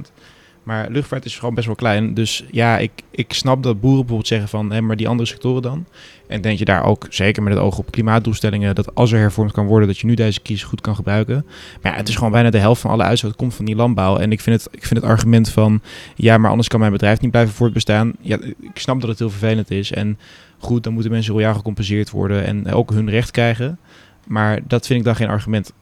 Maar 0.64 0.90
luchtvaart 0.90 1.24
is 1.24 1.38
gewoon 1.38 1.54
best 1.54 1.66
wel 1.66 1.76
klein. 1.76 2.14
Dus 2.14 2.44
ja, 2.50 2.78
ik, 2.78 2.90
ik 3.10 3.32
snap 3.32 3.62
dat 3.62 3.80
boeren 3.80 3.98
bijvoorbeeld 3.98 4.28
zeggen 4.28 4.48
van... 4.48 4.72
Hé, 4.72 4.80
maar 4.80 4.96
die 4.96 5.08
andere 5.08 5.28
sectoren 5.28 5.62
dan? 5.62 5.86
En 6.26 6.40
denk 6.40 6.58
je 6.58 6.64
daar 6.64 6.84
ook, 6.84 7.06
zeker 7.10 7.42
met 7.42 7.52
het 7.52 7.62
oog 7.62 7.78
op 7.78 7.90
klimaatdoelstellingen... 7.90 8.74
dat 8.74 8.94
als 8.94 9.12
er 9.12 9.18
hervormd 9.18 9.52
kan 9.52 9.66
worden, 9.66 9.88
dat 9.88 9.98
je 9.98 10.06
nu 10.06 10.14
deze 10.14 10.42
crisis 10.42 10.64
goed 10.64 10.80
kan 10.80 10.94
gebruiken. 10.94 11.46
Maar 11.82 11.92
ja, 11.92 11.98
het 11.98 12.08
is 12.08 12.16
gewoon 12.16 12.32
bijna 12.32 12.50
de 12.50 12.58
helft 12.58 12.80
van 12.80 12.90
alle 12.90 13.02
uitstoot 13.02 13.36
komt 13.36 13.54
van 13.54 13.64
die 13.64 13.76
landbouw. 13.76 14.16
En 14.16 14.32
ik 14.32 14.40
vind 14.40 14.62
het, 14.62 14.74
ik 14.74 14.86
vind 14.86 15.00
het 15.00 15.10
argument 15.10 15.48
van... 15.48 15.80
ja, 16.14 16.38
maar 16.38 16.50
anders 16.50 16.68
kan 16.68 16.80
mijn 16.80 16.92
bedrijf 16.92 17.20
niet 17.20 17.30
blijven 17.30 17.54
voortbestaan. 17.54 18.12
Ja, 18.20 18.38
ik 18.60 18.78
snap 18.78 19.00
dat 19.00 19.10
het 19.10 19.18
heel 19.18 19.30
vervelend 19.30 19.70
is. 19.70 19.92
En 19.92 20.18
goed, 20.58 20.82
dan 20.82 20.92
moeten 20.92 21.10
mensen 21.10 21.32
royaal 21.32 21.54
gecompenseerd 21.54 22.10
worden... 22.10 22.44
en 22.44 22.72
ook 22.72 22.90
hun 22.90 23.10
recht 23.10 23.30
krijgen. 23.30 23.78
Maar 24.26 24.60
dat 24.66 24.86
vind 24.86 24.98
ik 24.98 25.04
dan 25.04 25.16
geen 25.16 25.28
argument. 25.28 25.72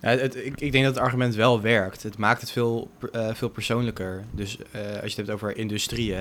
Het, 0.00 0.36
ik, 0.36 0.60
ik 0.60 0.72
denk 0.72 0.84
dat 0.84 0.94
het 0.94 1.04
argument 1.04 1.34
wel 1.34 1.60
werkt. 1.60 2.02
Het 2.02 2.18
maakt 2.18 2.40
het 2.40 2.50
veel, 2.50 2.90
eh, 3.12 3.28
veel 3.34 3.48
persoonlijker. 3.48 4.24
Dus 4.30 4.58
eh, 4.72 4.80
als 4.80 4.90
je 5.00 5.00
het 5.02 5.16
hebt 5.16 5.30
over 5.30 5.56
industrieën, 5.56 6.18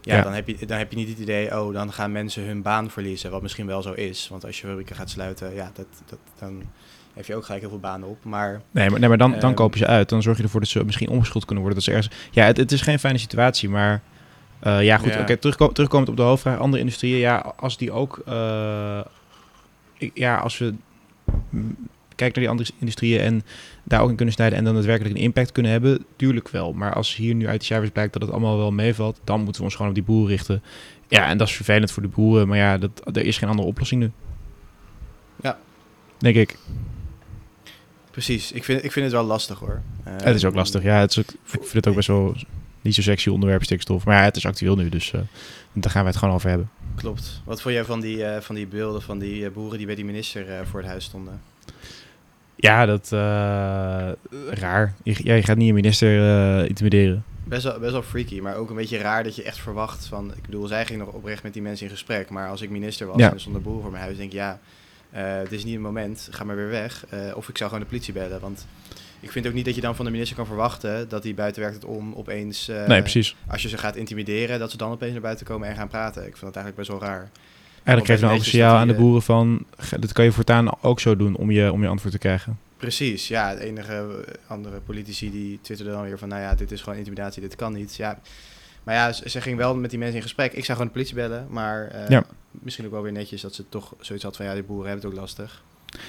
ja, 0.00 0.16
Ja. 0.16 0.22
Dan, 0.22 0.32
heb 0.32 0.48
je, 0.48 0.66
dan 0.66 0.78
heb 0.78 0.90
je 0.90 0.96
niet 0.96 1.08
het 1.08 1.18
idee, 1.18 1.60
oh, 1.60 1.72
dan 1.72 1.92
gaan 1.92 2.12
mensen 2.12 2.42
hun 2.46 2.62
baan 2.62 2.90
verliezen. 2.90 3.30
Wat 3.30 3.42
misschien 3.42 3.66
wel 3.66 3.82
zo 3.82 3.92
is. 3.92 4.28
Want 4.30 4.44
als 4.44 4.60
je 4.60 4.66
fabrieken 4.66 4.96
gaat 4.96 5.10
sluiten, 5.10 5.54
ja, 5.54 5.70
dat, 5.74 5.86
dat, 6.06 6.18
dan 6.38 6.62
heb 7.14 7.26
je 7.26 7.34
ook 7.36 7.44
gelijk 7.44 7.60
heel 7.60 7.70
veel 7.70 7.80
banen 7.80 8.08
op. 8.08 8.24
Maar 8.24 8.60
Nee, 8.70 8.90
maar, 8.90 9.00
nee, 9.00 9.08
maar 9.08 9.18
dan, 9.18 9.30
dan 9.30 9.40
Ehm. 9.40 9.54
kopen 9.54 9.78
ze 9.78 9.86
uit. 9.86 10.08
Dan 10.08 10.22
zorg 10.22 10.36
je 10.36 10.42
ervoor 10.42 10.60
dat 10.60 10.68
ze 10.68 10.84
misschien 10.84 11.08
omgeschuld 11.08 11.44
kunnen 11.44 11.64
worden. 11.64 11.82
Dat 11.84 11.92
ze 11.92 11.96
ergens... 11.98 12.28
Ja, 12.30 12.44
het, 12.44 12.56
het 12.56 12.72
is 12.72 12.80
geen 12.80 12.98
fijne 12.98 13.18
situatie, 13.18 13.68
maar... 13.68 14.02
eh, 14.60 14.82
ja, 14.82 14.96
goed. 14.98 15.12
Ja. 15.12 15.20
Oké, 15.20 15.36
terugko- 15.36 15.72
terugkomend 15.72 16.08
op 16.10 16.16
de 16.16 16.22
hoofdvraag. 16.22 16.58
Andere 16.58 16.80
industrieën, 16.82 17.18
ja, 17.18 17.52
als 17.56 17.76
die 17.76 17.92
ook... 17.92 18.18
ik- 19.98 20.10
ja, 20.18 20.36
als 20.36 20.58
we 20.58 20.74
kijken 22.16 22.42
naar 22.42 22.50
die 22.52 22.60
andere 22.60 22.78
industrieën 22.78 23.20
en 23.20 23.42
daar 23.82 24.00
ook 24.00 24.10
in 24.10 24.16
kunnen 24.16 24.34
snijden 24.34 24.58
en 24.58 24.64
dan 24.64 24.74
daadwerkelijk 24.74 25.14
een 25.14 25.22
impact 25.22 25.52
kunnen 25.52 25.72
hebben, 25.72 26.04
tuurlijk 26.16 26.48
wel. 26.48 26.72
Maar 26.72 26.94
als 26.94 27.16
hier 27.16 27.34
nu 27.34 27.48
uit 27.48 27.60
de 27.60 27.66
cijfers 27.66 27.90
blijkt 27.90 28.12
dat 28.12 28.22
het 28.22 28.30
allemaal 28.30 28.56
wel 28.56 28.72
meevalt, 28.72 29.20
dan 29.24 29.40
moeten 29.40 29.60
we 29.60 29.66
ons 29.66 29.74
gewoon 29.74 29.90
op 29.90 29.96
die 29.96 30.04
boeren 30.04 30.28
richten. 30.28 30.62
Ja, 31.08 31.28
en 31.28 31.38
dat 31.38 31.48
is 31.48 31.54
vervelend 31.54 31.90
voor 31.90 32.02
de 32.02 32.08
boeren, 32.08 32.48
maar 32.48 32.58
ja, 32.58 32.78
dat, 32.78 32.90
er 33.12 33.24
is 33.24 33.38
geen 33.38 33.48
andere 33.48 33.68
oplossing 33.68 34.00
nu. 34.00 34.10
Ja. 35.42 35.58
Denk 36.18 36.36
ik. 36.36 36.58
precies, 38.10 38.52
ik 38.52 38.64
vind, 38.64 38.84
ik 38.84 38.92
vind 38.92 39.04
het 39.04 39.14
wel 39.14 39.24
lastig 39.24 39.58
hoor. 39.58 39.82
het 40.02 40.34
is 40.34 40.44
ook 40.44 40.50
Ehm, 40.50 40.58
lastig. 40.58 40.82
Ja, 40.82 41.00
het 41.00 41.10
is 41.10 41.18
ook, 41.18 41.30
ik 41.30 41.38
vind 41.50 41.72
het 41.72 41.88
ook 41.88 41.94
best 41.94 42.08
wel 42.08 42.34
niet 42.80 42.94
zo 42.94 43.02
sexy 43.02 43.28
onderwerp 43.28 43.62
stikstof. 43.62 44.04
Maar 44.04 44.16
ja, 44.16 44.24
het 44.24 44.36
is 44.36 44.46
actueel 44.46 44.76
nu, 44.76 44.88
dus 44.88 45.12
eh, 45.12 45.20
daar 45.72 45.90
gaan 45.90 46.02
we 46.02 46.08
het 46.08 46.18
gewoon 46.18 46.34
over 46.34 46.48
hebben. 46.48 46.70
Klopt. 46.94 47.42
Wat 47.44 47.60
vond 47.60 47.74
jij 47.74 47.84
van 47.84 48.00
die, 48.00 48.24
eh, 48.24 48.40
van 48.40 48.54
die 48.54 48.66
beelden 48.66 49.02
van 49.02 49.18
die 49.18 49.44
eh, 49.44 49.52
boeren 49.52 49.76
die 49.76 49.86
bij 49.86 49.94
die 49.94 50.04
minister 50.04 50.66
voor 50.66 50.80
het 50.80 50.88
huis 50.88 51.04
stonden? 51.04 51.40
Ja, 52.56 52.86
dat 52.86 53.12
eh, 53.12 53.18
raar. 54.50 54.94
Je, 55.02 55.16
ja, 55.22 55.34
je 55.34 55.42
gaat 55.42 55.56
niet 55.56 55.68
een 55.68 55.74
minister 55.74 56.20
eh, 56.20 56.68
intimideren. 56.68 57.24
Best 57.44 57.62
wel, 57.62 57.78
best 57.78 57.92
wel 57.92 58.02
freaky, 58.02 58.40
maar 58.40 58.56
ook 58.56 58.70
een 58.70 58.76
beetje 58.76 58.98
raar 58.98 59.24
dat 59.24 59.36
je 59.36 59.42
echt 59.42 59.58
verwacht 59.58 60.06
van... 60.06 60.32
Ik 60.36 60.42
bedoel, 60.42 60.66
zij 60.66 60.86
ging 60.86 60.98
nog 60.98 61.08
oprecht 61.08 61.42
met 61.42 61.52
die 61.52 61.62
mensen 61.62 61.86
in 61.86 61.92
gesprek. 61.92 62.30
Maar 62.30 62.48
als 62.48 62.62
ik 62.62 62.70
minister 62.70 63.06
was 63.06 63.16
Ja. 63.16 63.26
en 63.26 63.32
er 63.32 63.40
stond 63.40 63.56
een 63.56 63.62
boer 63.62 63.82
voor 63.82 63.90
mijn 63.90 64.02
huis, 64.02 64.16
denk 64.16 64.30
ik... 64.30 64.36
Ja, 64.36 64.58
eh, 65.10 65.36
het 65.36 65.52
is 65.52 65.64
niet 65.64 65.72
het 65.72 65.82
moment, 65.82 66.28
ga 66.30 66.44
maar 66.44 66.56
weer 66.56 66.68
weg. 66.68 67.04
Of 67.34 67.48
ik 67.48 67.56
zou 67.56 67.70
gewoon 67.70 67.84
de 67.84 67.90
politie 67.90 68.12
bellen, 68.12 68.40
want... 68.40 68.66
Ik 69.20 69.32
vind 69.32 69.46
ook 69.46 69.52
niet 69.52 69.64
dat 69.64 69.74
je 69.74 69.80
dan 69.80 69.96
van 69.96 70.04
de 70.04 70.10
minister 70.10 70.36
kan 70.36 70.46
verwachten 70.46 71.08
dat 71.08 71.22
die 71.22 71.34
buiten 71.34 71.62
werkt 71.62 71.76
het 71.76 71.84
om 71.84 72.14
opeens... 72.14 72.66
nee, 72.86 73.00
precies. 73.00 73.36
Als 73.46 73.62
je 73.62 73.68
ze 73.68 73.78
gaat 73.78 73.96
intimideren, 73.96 74.58
dat 74.58 74.70
ze 74.70 74.76
dan 74.76 74.90
opeens 74.90 75.12
naar 75.12 75.20
buiten 75.20 75.46
komen 75.46 75.68
en 75.68 75.76
gaan 75.76 75.88
praten. 75.88 76.22
Ik 76.26 76.36
vind 76.36 76.54
dat 76.54 76.64
eigenlijk 76.64 76.76
best 76.76 77.00
wel 77.00 77.08
raar. 77.08 77.30
Eigenlijk 77.86 78.06
geeft 78.06 78.20
best 78.20 78.22
een 78.22 78.28
netjes 78.28 78.50
signaal 78.50 78.76
aan 78.76 78.88
de 78.88 78.94
boeren 78.94 79.22
van... 79.22 79.64
dat 80.00 80.12
kan 80.12 80.24
je 80.24 80.32
voortaan 80.32 80.82
ook 80.82 81.00
zo 81.00 81.16
doen 81.16 81.36
om 81.36 81.50
je, 81.50 81.72
om 81.72 81.82
je 81.82 81.88
antwoord 81.88 82.12
te 82.12 82.18
krijgen. 82.18 82.58
Precies, 82.76 83.28
ja. 83.28 83.54
De 83.54 83.64
enige 83.64 83.92
eh, 83.92 84.34
andere 84.46 84.80
politici 84.80 85.30
die 85.30 85.58
twitterden 85.62 85.94
dan 85.94 86.04
weer 86.04 86.18
van... 86.18 86.28
nou 86.28 86.42
ja, 86.42 86.54
dit 86.54 86.72
is 86.72 86.82
gewoon 86.82 86.98
intimidatie, 86.98 87.42
dit 87.42 87.56
kan 87.56 87.72
niet. 87.72 87.96
Ja. 87.96 88.18
Maar 88.84 88.94
ja, 88.94 89.12
ze, 89.12 89.28
ze 89.30 89.40
ging 89.40 89.56
wel 89.56 89.76
met 89.76 89.90
die 89.90 89.98
mensen 89.98 90.16
in 90.16 90.22
gesprek. 90.22 90.52
Ik 90.52 90.64
zou 90.64 90.78
gewoon 90.78 90.86
de 90.86 90.92
politie 90.92 91.14
bellen, 91.14 91.46
maar 91.50 91.86
eh, 91.86 92.08
Ja. 92.08 92.24
misschien 92.50 92.84
ook 92.86 92.92
wel 92.92 93.02
weer 93.02 93.12
netjes... 93.12 93.40
dat 93.40 93.54
ze 93.54 93.68
toch 93.68 93.94
zoiets 94.00 94.24
had 94.24 94.36
van, 94.36 94.46
ja, 94.46 94.54
die 94.54 94.62
boeren 94.62 94.88
hebben 94.88 95.04
het 95.04 95.14
ook 95.14 95.20
lastig. 95.20 95.62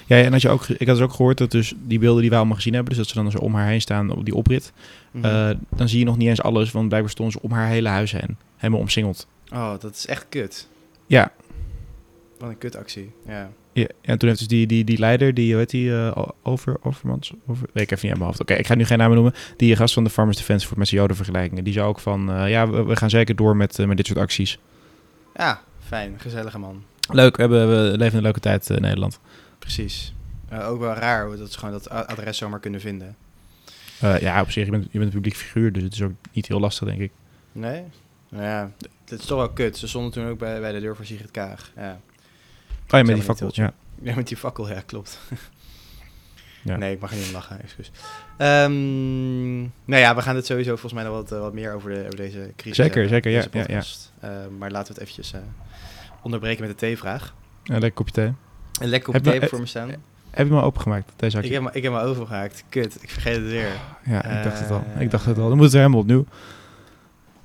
Ja, 0.06 0.18
en 0.18 0.32
had 0.32 0.42
je 0.42 0.50
ook, 0.50 0.68
ik 0.68 0.88
had 0.88 0.96
dus 0.96 1.06
ook 1.06 1.14
gehoord 1.14 1.38
dat 1.38 1.52
dus 1.52 1.74
die 1.78 2.00
beelden 2.00 2.22
die 2.22 2.30
wij 2.30 2.40
allemaal 2.40 2.56
gezien 2.58 2.74
hebben... 2.74 2.90
dus 2.94 3.04
dat 3.04 3.12
ze 3.12 3.22
dan 3.22 3.32
zo 3.32 3.38
om 3.38 3.54
haar 3.56 3.68
heen 3.68 3.82
staan 3.82 4.10
op 4.10 4.26
die 4.26 4.36
oprit... 4.36 4.72
Mhm. 5.12 5.26
eh, 5.26 5.50
dan 5.76 5.90
zie 5.90 6.00
je 6.00 6.06
nog 6.06 6.18
niet 6.18 6.28
eens 6.28 6.42
alles, 6.42 6.72
want 6.72 6.88
blijkbaar 6.88 7.12
stonden 7.12 7.34
ze 7.34 7.42
om 7.42 7.52
haar 7.52 7.68
hele 7.68 7.90
huis 7.90 8.12
heen. 8.12 8.38
Helemaal 8.56 8.82
omsingeld. 8.82 9.28
oh, 9.54 9.74
dat 9.80 9.96
is 9.96 10.06
echt 10.06 10.26
kut. 10.30 10.68
Ja, 11.08 11.32
Wat 12.40 12.50
een 12.50 12.58
kutactie, 12.58 13.12
ja. 13.28 13.50
Ja, 13.74 13.88
en 14.02 14.18
toen 14.18 14.28
heeft 14.28 14.40
dus 14.40 14.48
die, 14.48 14.68
die, 14.68 14.84
die 14.84 15.00
leider, 15.00 15.34
die, 15.34 15.50
hoe 15.50 15.60
heet 15.60 15.70
die, 15.70 15.96
eh, 15.96 16.26
over, 16.44 16.78
Overmans? 16.82 17.34
Over, 17.48 17.68
weet 17.74 17.84
ik 17.84 17.92
even 17.92 18.06
niet 18.06 18.12
aan 18.12 18.18
mijn 18.18 18.30
hoofd. 18.30 18.42
Oké, 18.42 18.54
ik 18.54 18.68
ga 18.68 18.76
nu 18.76 18.86
geen 18.86 18.98
namen 18.98 19.16
noemen. 19.16 19.34
Die 19.58 19.76
gast 19.76 19.94
van 19.94 20.04
de 20.04 20.10
Farmers 20.10 20.38
Defense 20.38 20.68
voor 20.68 20.78
met 20.78 20.88
zijn 20.88 21.02
jodenvergelijkingen. 21.02 21.64
Die 21.64 21.74
zei 21.74 21.86
ook 21.86 22.00
van, 22.00 22.32
eh, 22.32 22.50
ja, 22.50 22.70
we, 22.70 22.84
we 22.84 22.96
gaan 22.96 23.10
zeker 23.10 23.36
door 23.36 23.56
met, 23.56 23.80
eh, 23.80 23.86
met 23.86 23.98
dit 23.98 24.08
soort 24.08 24.20
acties. 24.20 24.60
Ja, 25.36 25.62
fijn. 25.80 26.16
Gezellige 26.20 26.60
man. 26.60 26.84
Leuk, 27.12 27.36
we, 27.36 27.42
hebben, 27.42 27.92
we 27.92 27.98
leven 27.98 28.18
een 28.18 28.24
leuke 28.24 28.40
tijd 28.40 28.70
in 28.70 28.82
Nederland. 28.82 29.20
Precies. 29.60 30.14
Ook 30.52 30.80
wel 30.80 30.94
raar 30.94 31.38
dat 31.38 31.52
ze 31.52 31.60
gewoon 31.60 31.74
dat 31.74 31.90
adres 31.90 32.38
zomaar 32.38 32.60
kunnen 32.60 32.82
vinden. 32.82 33.16
Ja, 34.00 34.42
op 34.42 34.52
zich, 34.52 34.66
je 34.66 34.72
bent, 34.72 34.84
je 34.84 35.00
bent 35.00 35.04
een 35.04 35.22
publiek 35.22 35.36
figuur, 35.36 35.72
dus 35.72 35.84
het 35.84 35.94
is 35.94 36.02
ook 36.02 36.12
niet 36.32 36.48
heel 36.48 36.60
lastig, 36.60 36.88
denk 36.88 37.00
ik. 37.00 37.12
Nee? 37.52 37.84
Nou 38.30 38.44
ja, 38.44 38.72
het 39.06 39.20
is 39.20 39.26
toch 39.26 39.38
wel 39.38 39.50
kut. 39.50 39.78
Ze 39.78 39.88
stonden 39.88 40.12
toen 40.12 40.28
ook 40.28 40.38
bij, 40.38 40.60
bij 40.60 40.72
de 40.72 40.80
deur 40.80 40.96
voor 40.96 41.06
Sigrid 41.06 41.32
Kaag. 41.32 41.72
Ja. 41.76 42.00
Ja, 42.88 43.04
met 43.04 43.16
die 43.16 43.24
fakkel, 43.24 43.50
ja. 43.52 43.74
Ja, 44.02 44.16
met 44.16 44.28
die 44.28 44.38
fakkel, 44.38 44.70
ja, 44.70 44.82
klopt. 44.86 45.20
Ja. 46.62 46.78
Nee, 46.78 46.94
ik 46.94 47.00
mag 47.00 47.12
er 47.12 47.18
niet 47.18 47.28
om 47.28 47.34
lachen, 47.34 47.62
excuus. 47.62 47.92
Ehm, 48.38 49.60
nou 49.62 50.02
ja, 50.02 50.16
we 50.16 50.22
gaan 50.22 50.36
het 50.36 50.46
sowieso 50.46 50.70
volgens 50.70 50.94
mij 50.94 51.04
nog 51.04 51.14
wat, 51.14 51.32
eh, 51.32 51.40
wat 51.40 51.54
meer 51.54 51.74
over, 51.74 51.90
de, 51.94 52.00
over 52.06 52.16
deze 52.16 52.52
crisis 52.56 52.76
Zeker, 52.78 52.92
hebben, 53.02 53.10
zeker, 53.10 53.32
ja, 53.32 53.38
ja, 53.38 53.44
ja. 53.54 53.60
podcast. 53.66 54.12
Eh, 54.20 54.30
maar 54.58 54.72
laten 54.72 54.94
we 54.94 55.00
het 55.00 55.10
eventjes 55.10 55.34
eh, 55.34 55.48
onderbreken 56.22 56.62
met 56.62 56.70
de 56.70 56.76
theevraag. 56.78 57.34
Ja, 57.64 57.72
lekker 57.74 57.92
kopje 57.92 58.14
thee. 58.14 58.34
Een 58.80 58.88
lekker 58.90 59.14
Heb 59.14 59.26
op 59.28 59.34
je- 59.34 59.40
thee 59.40 59.50
voor 59.50 59.60
me 59.60 59.66
staan. 59.66 59.90
Heb 59.90 60.00
je 60.32 60.44
hem 60.44 60.54
al 60.54 60.64
opengemaakt, 60.64 61.12
deze 61.16 61.38
Ik 61.38 61.44
zakje? 61.44 61.54
heb, 61.54 61.64
me- 61.64 61.70
ik 61.78 61.84
heb 61.84 61.92
me 61.92 62.00
overgehaakt. 62.02 62.64
Kut, 62.70 63.04
ik 63.04 63.10
vergeet 63.10 63.36
het 63.36 63.46
weer. 63.48 63.72
Ja, 64.06 64.24
ik 64.26 64.44
dacht 64.44 64.60
het 64.60 64.72
al. 64.72 64.84
Eh, 64.96 65.02
Ik 65.02 65.12
dacht 65.12 65.26
het 65.26 65.38
al. 65.38 65.48
Dan 65.48 65.58
moet 65.58 65.66
het 65.66 65.76
helemaal 65.76 66.00
opnieuw. 66.00 66.26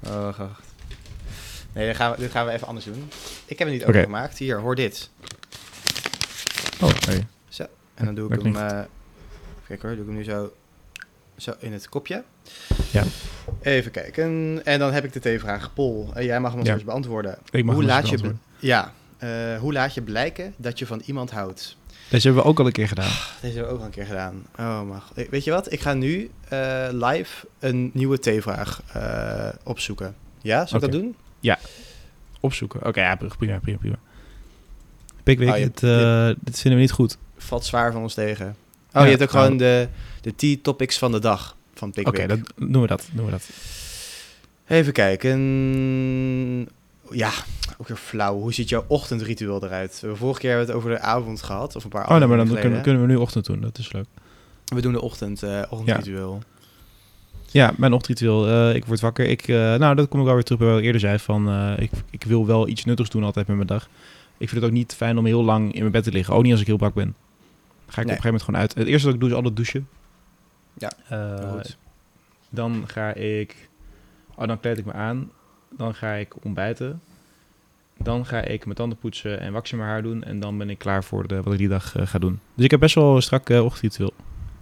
Oh, 0.07 0.25
wacht. 0.37 0.72
Nee, 1.73 1.87
dit 1.87 1.97
gaan, 1.97 2.11
we, 2.13 2.19
dit 2.19 2.31
gaan 2.31 2.47
we 2.47 2.53
even 2.53 2.67
anders 2.67 2.85
doen. 2.87 3.09
Ik 3.47 3.59
heb 3.59 3.69
het 3.69 3.77
niet 3.77 3.87
overgemaakt. 3.87 4.39
Hier, 4.39 4.59
hoor 4.59 4.75
dit. 4.75 5.11
Oh, 6.81 6.91
nee. 7.09 7.27
En 7.95 8.05
dan 8.05 8.15
doe 8.15 8.33
ik 8.35 8.43
hem... 8.43 8.57
eh 8.57 8.81
kijk 9.67 9.83
hoor, 9.83 9.91
doe 9.91 10.01
ik 10.01 10.07
hem 10.07 10.17
nu 10.17 10.25
zo, 10.25 10.53
zo 11.37 11.53
in 11.59 11.73
het 11.73 11.89
kopje. 11.89 12.23
Ja. 12.91 13.05
Even 13.63 13.91
kijken. 13.91 14.61
En 14.65 14.79
dan 14.79 14.93
heb 14.93 15.05
ik 15.05 15.23
de 15.23 15.37
T-vraag. 15.37 15.75
Paul, 15.75 16.11
eh, 16.15 16.25
jij 16.25 16.41
mag 16.41 16.53
hem 16.53 16.65
Ja. 16.65 16.73
eerst 16.73 16.85
beantwoorden. 16.85 17.39
Ik 17.51 17.65
mag 17.65 17.75
hoe, 17.75 17.85
laat 17.85 18.09
je, 18.09 18.35
ja, 18.59 18.93
eh, 19.19 19.59
hoe 19.59 19.73
laat 19.73 19.95
je 19.95 20.03
blijken 20.03 20.55
dat 20.57 20.79
je 20.79 20.87
van 20.87 21.03
iemand 21.05 21.31
houdt? 21.31 21.77
Deze 22.09 22.27
hebben 22.27 22.43
we 22.45 22.49
ook 22.49 22.59
al 22.59 22.67
een 22.67 22.73
keer 22.73 22.89
gedaan. 22.89 23.13
Deze 23.41 23.55
hebben 23.55 23.65
we 23.67 23.73
ook 23.73 23.79
al 23.81 23.85
een 23.87 23.91
keer 23.93 24.07
gedaan. 24.07 24.47
Oh, 24.59 24.83
maar 24.83 25.03
weet 25.31 25.45
je 25.45 25.51
wat? 25.51 25.73
Ik 25.73 25.81
ga 25.81 25.95
nu 25.95 26.31
live 26.91 27.47
een 27.59 27.91
nieuwe 27.95 28.19
T-vraag 28.19 28.83
opzoeken. 29.63 30.15
Ja, 30.41 30.67
zal 30.67 30.77
ik 30.77 30.83
dat 30.91 31.01
doen? 31.01 31.17
Opzoeken. 32.41 32.87
Oké, 32.87 33.01
ja, 33.01 33.17
prima, 33.17 33.59
prima, 33.59 33.79
prima. 33.79 33.97
Pickwick, 35.23 35.49
Oh, 35.51 35.57
je- 35.59 35.65
dit, 35.65 35.83
eh, 35.83 36.27
dit 36.41 36.55
vinden 36.61 36.75
we 36.81 36.85
niet 36.87 36.91
goed. 36.93 37.19
Valt 37.37 37.65
zwaar 37.65 37.93
van 37.93 38.03
ons 38.03 38.15
tegen. 38.15 38.47
Oh, 38.47 38.55
Ja, 38.93 39.03
je 39.03 39.09
hebt 39.11 39.23
ook 39.23 39.33
nou- 39.33 39.45
gewoon 39.45 39.59
de, 39.59 39.89
de 40.21 40.57
T-topics 40.59 40.99
van 40.99 41.13
de 41.13 41.19
dag 41.19 41.57
van 41.75 41.89
Oké, 41.89 42.03
Pickwick. 42.03 42.29
dat 42.29 42.39
doen 42.71 42.81
we 42.83 42.87
dat. 42.89 43.09
Doen 43.13 43.25
we 43.25 43.31
dat. 43.31 43.49
Even 44.67 44.93
kijken. 44.93 45.41
Ja, 47.11 47.31
ook 47.79 47.89
weer 47.89 47.97
flauw. 47.97 48.39
Hoe 48.39 48.53
ziet 48.55 48.69
jouw 48.69 48.85
ochtendritueel 48.89 49.65
eruit? 49.65 49.91
We 49.93 49.99
hebben 50.01 50.17
vorige 50.19 50.41
keer 50.41 50.49
hebben 50.51 50.67
we 50.69 50.73
het 50.75 50.83
over 50.85 50.97
de 50.97 51.01
avond 51.07 51.43
gehad. 51.43 51.77
Of 51.77 51.85
een 51.85 51.91
paar 51.91 52.09
Oh, 52.11 52.17
nee, 52.19 52.27
maar 52.29 52.37
dan 52.37 52.55
kunnen, 52.59 52.83
kunnen 52.83 53.01
we 53.03 53.07
nu 53.09 53.17
ochtend 53.17 53.45
doen. 53.47 53.61
Dat 53.61 53.79
is 53.79 53.93
leuk. 53.93 54.07
We 54.65 54.81
doen 54.81 54.93
de 54.93 55.01
ochtend, 55.01 55.43
eh 55.43 55.63
ochtendritueel. 55.71 56.33
Ja, 56.43 56.52
mijn 57.77 57.93
ochtendritueel. 57.93 58.49
eh 58.49 58.75
ik 58.75 58.85
word 58.85 59.01
wakker. 59.01 59.27
Ik, 59.29 59.49
eh, 59.49 59.57
nou, 59.75 59.95
dat 59.95 60.09
kom 60.09 60.19
ik 60.21 60.25
wel 60.27 60.35
weer 60.35 60.45
terug 60.45 60.61
bij 60.61 60.69
wat 60.69 60.79
ik 60.79 60.85
eerder 60.85 61.01
zei. 61.01 61.19
Van, 61.19 61.49
eh, 61.49 61.73
ik, 61.79 61.91
ik 62.11 62.25
wil 62.25 62.47
wel 62.47 62.69
iets 62.69 62.85
nuttigs 62.85 63.11
doen 63.11 63.25
altijd 63.25 63.47
met 63.47 63.57
mijn 63.57 63.69
dag. 63.69 63.89
Ik 64.39 64.49
vind 64.49 64.61
het 64.61 64.71
ook 64.71 64.77
niet 64.77 64.95
fijn 64.95 65.19
om 65.19 65.25
heel 65.25 65.45
lang 65.45 65.73
in 65.73 65.81
mijn 65.81 65.93
bed 65.93 66.05
te 66.05 66.13
liggen. 66.13 66.35
Ook 66.35 66.43
niet 66.43 66.53
als 66.53 66.61
ik 66.61 66.67
heel 66.67 66.77
brak 66.77 66.95
ben. 66.95 67.05
Dan 67.85 67.95
ga 67.95 68.01
ik 68.01 68.07
Nee. 68.07 68.17
op 68.17 68.25
een 68.25 68.31
gegeven 68.31 68.31
moment 68.31 68.43
gewoon 68.43 68.61
uit. 68.61 68.75
Het 68.75 68.87
eerste 68.87 69.07
wat 69.07 69.15
ik 69.15 69.21
doe 69.21 69.29
is 69.31 69.35
altijd 69.35 69.57
douchen. 69.57 69.89
Ja, 70.79 70.93
goed. 71.53 71.77
dan 72.51 72.85
ga 72.87 73.15
ik... 73.15 73.69
Oh, 74.35 74.47
dan 74.47 74.61
kleed 74.61 74.79
ik 74.79 74.85
me 74.85 74.93
aan. 74.93 75.31
Dan 75.77 75.95
ga 75.95 76.13
ik 76.13 76.45
ontbijten. 76.45 77.01
Dan 77.99 78.27
ga 78.27 78.41
ik 78.41 78.65
mijn 78.65 78.77
tanden 78.77 78.99
poetsen 78.99 79.41
en 79.41 79.53
waksen 79.53 79.77
mijn 79.79 79.89
haar 79.91 80.03
doen. 80.03 80.23
En 80.23 80.41
dan 80.41 80.59
ben 80.59 80.71
ik 80.71 80.79
klaar 80.79 81.05
voor 81.05 81.27
de, 81.29 81.43
wat 81.43 81.53
ik 81.53 81.59
die 81.59 81.69
dag 81.69 81.95
ga 81.99 82.19
doen. 82.19 82.41
Dus 82.55 82.65
ik 82.65 82.71
heb 82.71 82.81
best 82.81 82.95
wel 82.95 83.17
een 83.17 83.23
strak 83.23 83.49
ochtendritueel. 83.49 84.13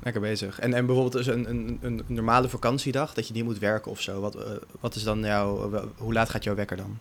Lekker 0.03 0.21
bezig. 0.21 0.59
En, 0.59 0.75
en 0.75 0.87
bijvoorbeeld 0.87 1.25
dus 1.25 1.35
een, 1.35 1.51
een, 1.51 1.79
een 1.83 2.03
normale 2.07 2.49
vakantiedag, 2.49 3.15
dat 3.15 3.29
je 3.29 3.35
niet 3.35 3.45
moet 3.45 3.59
werken 3.59 3.91
of 3.91 4.01
zo. 4.01 4.21
Wat, 4.21 4.35
eh, 4.35 4.51
wat 4.81 4.95
is 4.95 5.03
dan 5.03 5.21
jouw... 5.21 5.71
wel- 5.71 5.93
hoe 5.97 6.13
laat 6.13 6.31
gaat 6.31 6.45
jouw 6.45 6.55
wekker 6.55 6.77
dan? 6.77 6.99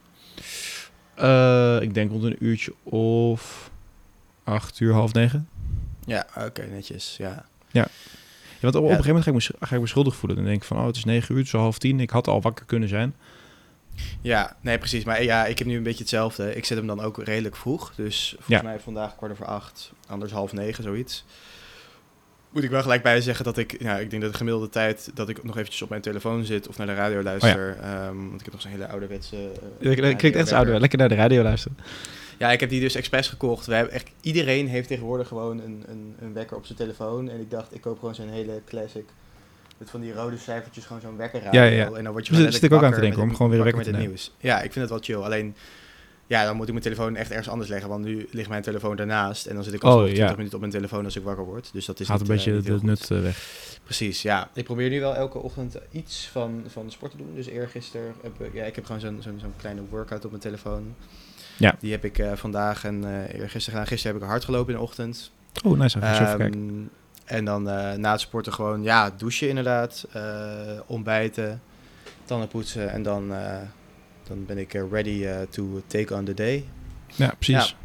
Eh, 1.16 1.82
ik 1.82 1.94
denk 1.94 2.12
rond 2.12 2.24
een 2.24 2.36
uurtje 2.46 2.74
of 2.84 3.72
acht 4.44 4.80
uur, 4.80 4.94
half 4.94 5.14
negen. 5.14 5.50
Ja, 6.06 6.26
oké, 6.38 6.66
netjes. 6.66 7.16
Ja. 7.18 7.46
Ja, 7.72 7.88
want 8.62 8.76
op, 8.76 8.84
een 8.84 8.90
gegeven 8.90 9.08
moment 9.08 9.26
ga 9.26 9.32
ik, 9.32 9.60
me, 9.60 9.66
ga 9.68 9.76
ik 9.76 9.82
me 9.82 9.88
schuldig 9.88 10.16
voelen. 10.16 10.38
Dan 10.38 10.46
denk 10.48 10.62
ik 10.62 10.68
van, 10.68 10.78
oh, 10.78 10.86
het 10.86 10.96
is 10.96 11.04
negen 11.06 11.32
uur, 11.32 11.38
het 11.38 11.48
is 11.48 11.54
al 11.54 11.62
half 11.62 11.78
tien. 11.78 12.00
Ik 12.00 12.10
had 12.10 12.28
al 12.28 12.42
wakker 12.42 12.66
kunnen 12.66 12.90
zijn. 12.90 13.16
Ja, 14.22 14.56
nee, 14.62 14.78
precies. 14.78 15.04
Maar 15.04 15.24
ja, 15.24 15.46
ik 15.46 15.58
heb 15.58 15.68
nu 15.68 15.78
een 15.78 15.84
beetje 15.84 16.00
hetzelfde. 16.00 16.56
Ik 16.56 16.66
zet 16.66 16.78
hem 16.78 16.88
dan 16.88 17.02
ook 17.02 17.24
redelijk 17.24 17.56
vroeg. 17.56 17.96
Dus 17.96 18.30
volgens 18.30 18.56
Ja. 18.58 18.62
mij 18.62 18.80
vandaag 18.80 19.16
kwart 19.16 19.32
over 19.32 19.46
acht, 19.46 19.92
anders 20.08 20.32
half 20.32 20.54
negen, 20.54 20.84
zoiets. 20.84 21.26
Moet 22.50 22.64
ik 22.64 22.70
wel 22.70 22.82
gelijk 22.82 23.04
bij 23.04 23.22
zeggen 23.22 23.46
dat 23.46 23.58
ik, 23.58 23.82
ja, 23.82 23.98
ik 23.98 24.10
denk 24.10 24.22
dat 24.22 24.32
de 24.32 24.38
gemiddelde 24.38 24.70
tijd 24.70 25.12
dat 25.14 25.30
ik 25.30 25.44
nog 25.44 25.58
eventjes 25.58 25.82
op 25.82 25.90
mijn 25.90 26.02
telefoon 26.02 26.46
zit 26.46 26.68
of 26.68 26.78
naar 26.78 26.88
de 26.88 26.94
radio 26.96 27.22
luister. 27.24 27.78
ehm, 27.82 28.16
want 28.16 28.34
ik 28.40 28.44
heb 28.44 28.52
nog 28.52 28.62
zo'n 28.62 28.72
hele 28.72 28.88
ouderwetse. 28.88 29.36
eh, 29.36 29.92
Ik 29.92 30.18
klinkt 30.18 30.38
echt 30.38 30.52
ouder. 30.52 30.80
Lekker 30.80 31.00
naar 31.00 31.10
de 31.10 31.16
radio 31.16 31.44
luisteren. 31.44 31.78
Ja, 32.38 32.52
ik 32.52 32.60
heb 32.60 32.70
die 32.70 32.80
dus 32.80 32.96
expres 32.96 33.28
gekocht. 33.28 33.66
We 33.66 33.74
hebben 33.74 33.94
echt, 33.94 34.10
iedereen 34.22 34.68
heeft 34.68 34.88
tegenwoordig 34.88 35.28
gewoon 35.28 35.60
een, 35.60 35.84
een, 35.88 36.16
een 36.22 36.34
wekker 36.34 36.58
op 36.58 36.66
zijn 36.66 36.78
telefoon. 36.78 37.30
En 37.30 37.40
ik 37.40 37.52
dacht, 37.52 37.76
ik 37.76 37.82
koop 37.82 38.00
gewoon 38.00 38.16
zo'n 38.16 38.30
hele 38.30 38.62
classic. 38.66 39.04
Met 39.78 39.90
van 39.90 40.02
die 40.02 40.14
rode 40.14 40.38
cijfertjes, 40.38 40.86
gewoon 40.86 41.02
zo'n 41.02 41.18
wekkerradio. 41.18 41.60
Ja, 41.62 41.66
ja, 41.66 41.76
ja. 41.90 41.98
En 41.98 42.04
dan 42.04 42.12
word 42.12 42.26
je 42.26 42.32
Daar 42.32 42.40
gewoon 42.42 42.52
zit 42.54 42.64
ik 42.64 42.74
ook 42.74 42.84
aan 42.84 42.94
te 42.94 43.00
denken, 43.00 43.22
om 43.22 43.36
gewoon 43.36 43.52
weer 43.52 43.64
wekker 43.64 43.86
met 43.86 43.96
het 43.96 44.06
nieuws. 44.06 44.32
Ja, 44.38 44.56
ik 44.62 44.72
vind 44.74 44.76
het 44.76 44.90
wel 44.90 45.00
chill. 45.02 45.26
Alleen, 45.26 45.56
ja, 46.30 46.46
dan 46.46 46.56
moet 46.56 46.66
ik 46.66 46.72
mijn 46.72 46.84
telefoon 46.84 47.16
echt 47.16 47.30
ergens 47.30 47.50
anders 47.50 47.70
leggen. 47.70 47.90
Want 47.90 48.06
nu 48.06 48.28
ligt 48.32 48.50
mijn 48.50 48.62
telefoon 48.62 48.96
daarnaast. 48.96 49.46
En 49.46 49.56
dan 49.56 49.64
zit 49.64 49.74
ik 49.74 49.84
Oh, 49.84 50.08
ja. 50.08 50.14
20 50.14 50.36
minuten 50.36 50.54
op 50.54 50.60
mijn 50.60 50.72
telefoon 50.72 51.06
als 51.06 51.16
ik 51.16 51.24
wakker 51.24 51.46
word. 51.46 51.70
Dus 51.74 51.86
dat 51.86 52.00
is 52.00 52.08
Gaat 52.08 52.16
een 52.22 52.28
niet, 52.28 52.40
eh, 52.40 52.46
beetje 52.46 52.70
heel 52.72 52.80
de 52.80 52.86
nut 52.86 53.12
eh, 53.12 53.22
weg. 53.22 53.48
Precies, 53.84 54.22
ja. 54.22 54.50
Ik 54.54 54.64
probeer 54.64 54.90
nu 54.90 55.00
wel 55.00 55.16
elke 55.16 55.38
ochtend 55.38 55.78
iets 55.92 56.30
van, 56.32 56.64
van 56.68 56.92
sport 56.92 57.12
te 57.12 57.18
doen. 57.18 57.36
Dus 57.36 57.48
eergisteren 57.48 58.14
heb 58.22 58.42
ik, 58.42 58.54
ja, 58.54 58.64
ik 58.64 58.76
heb 58.76 58.86
gewoon 58.86 59.02
zo'n 59.02 59.18
zo'n 59.22 59.40
zo'n 59.40 59.54
kleine 59.58 59.82
workout 59.90 60.24
op 60.26 60.30
mijn 60.30 60.42
telefoon. 60.44 60.96
Ja. 61.58 61.76
Die 61.80 61.92
heb 61.92 62.06
ik 62.06 62.18
eh, 62.18 62.32
vandaag 62.36 62.84
en 62.84 63.04
eergisteren 63.28 63.64
gedaan. 63.64 63.88
Gisteren 63.88 64.14
heb 64.16 64.24
ik 64.24 64.30
hard 64.30 64.46
gelopen 64.46 64.74
in 64.74 64.80
de 64.80 64.86
ochtend. 64.86 65.32
Oh, 65.64 65.78
nice. 65.78 65.98
Even. 65.98 66.40
Ehm, 66.40 66.84
en 67.26 67.46
dan 67.46 67.64
na 68.02 68.12
het 68.12 68.22
sporten 68.22 68.54
gewoon, 68.54 68.84
ja, 68.84 69.10
douchen 69.18 69.50
inderdaad. 69.50 70.08
ontbijten, 70.86 71.62
tanden 72.26 72.48
poetsen. 72.48 72.90
En 72.92 73.04
dan, 73.04 73.32
dan 74.30 74.46
ben 74.46 74.58
ik 74.58 74.74
eh, 74.74 74.82
ready 74.92 75.26
eh, 75.26 75.42
to 75.50 75.82
take 75.88 76.16
on 76.16 76.26
the 76.26 76.34
day. 76.34 76.66
Ja, 77.16 77.34
precies. 77.40 77.76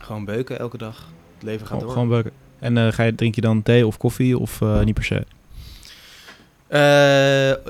Gewoon 0.00 0.24
beuken 0.24 0.58
elke 0.58 0.78
dag. 0.78 1.08
Het 1.34 1.42
leven 1.42 1.66
gaat 1.66 1.80
door. 1.80 1.90
gewoon 1.90 2.08
beuken. 2.08 2.32
En 2.58 2.76
eh, 2.78 2.92
ga 2.92 3.02
je, 3.02 3.14
drink 3.14 3.34
je 3.34 3.40
dan 3.40 3.62
thee 3.62 3.86
of 3.86 3.96
koffie 3.96 4.38
of 4.38 4.60
niet 4.84 4.94
per 4.94 5.04
se? 5.04 5.24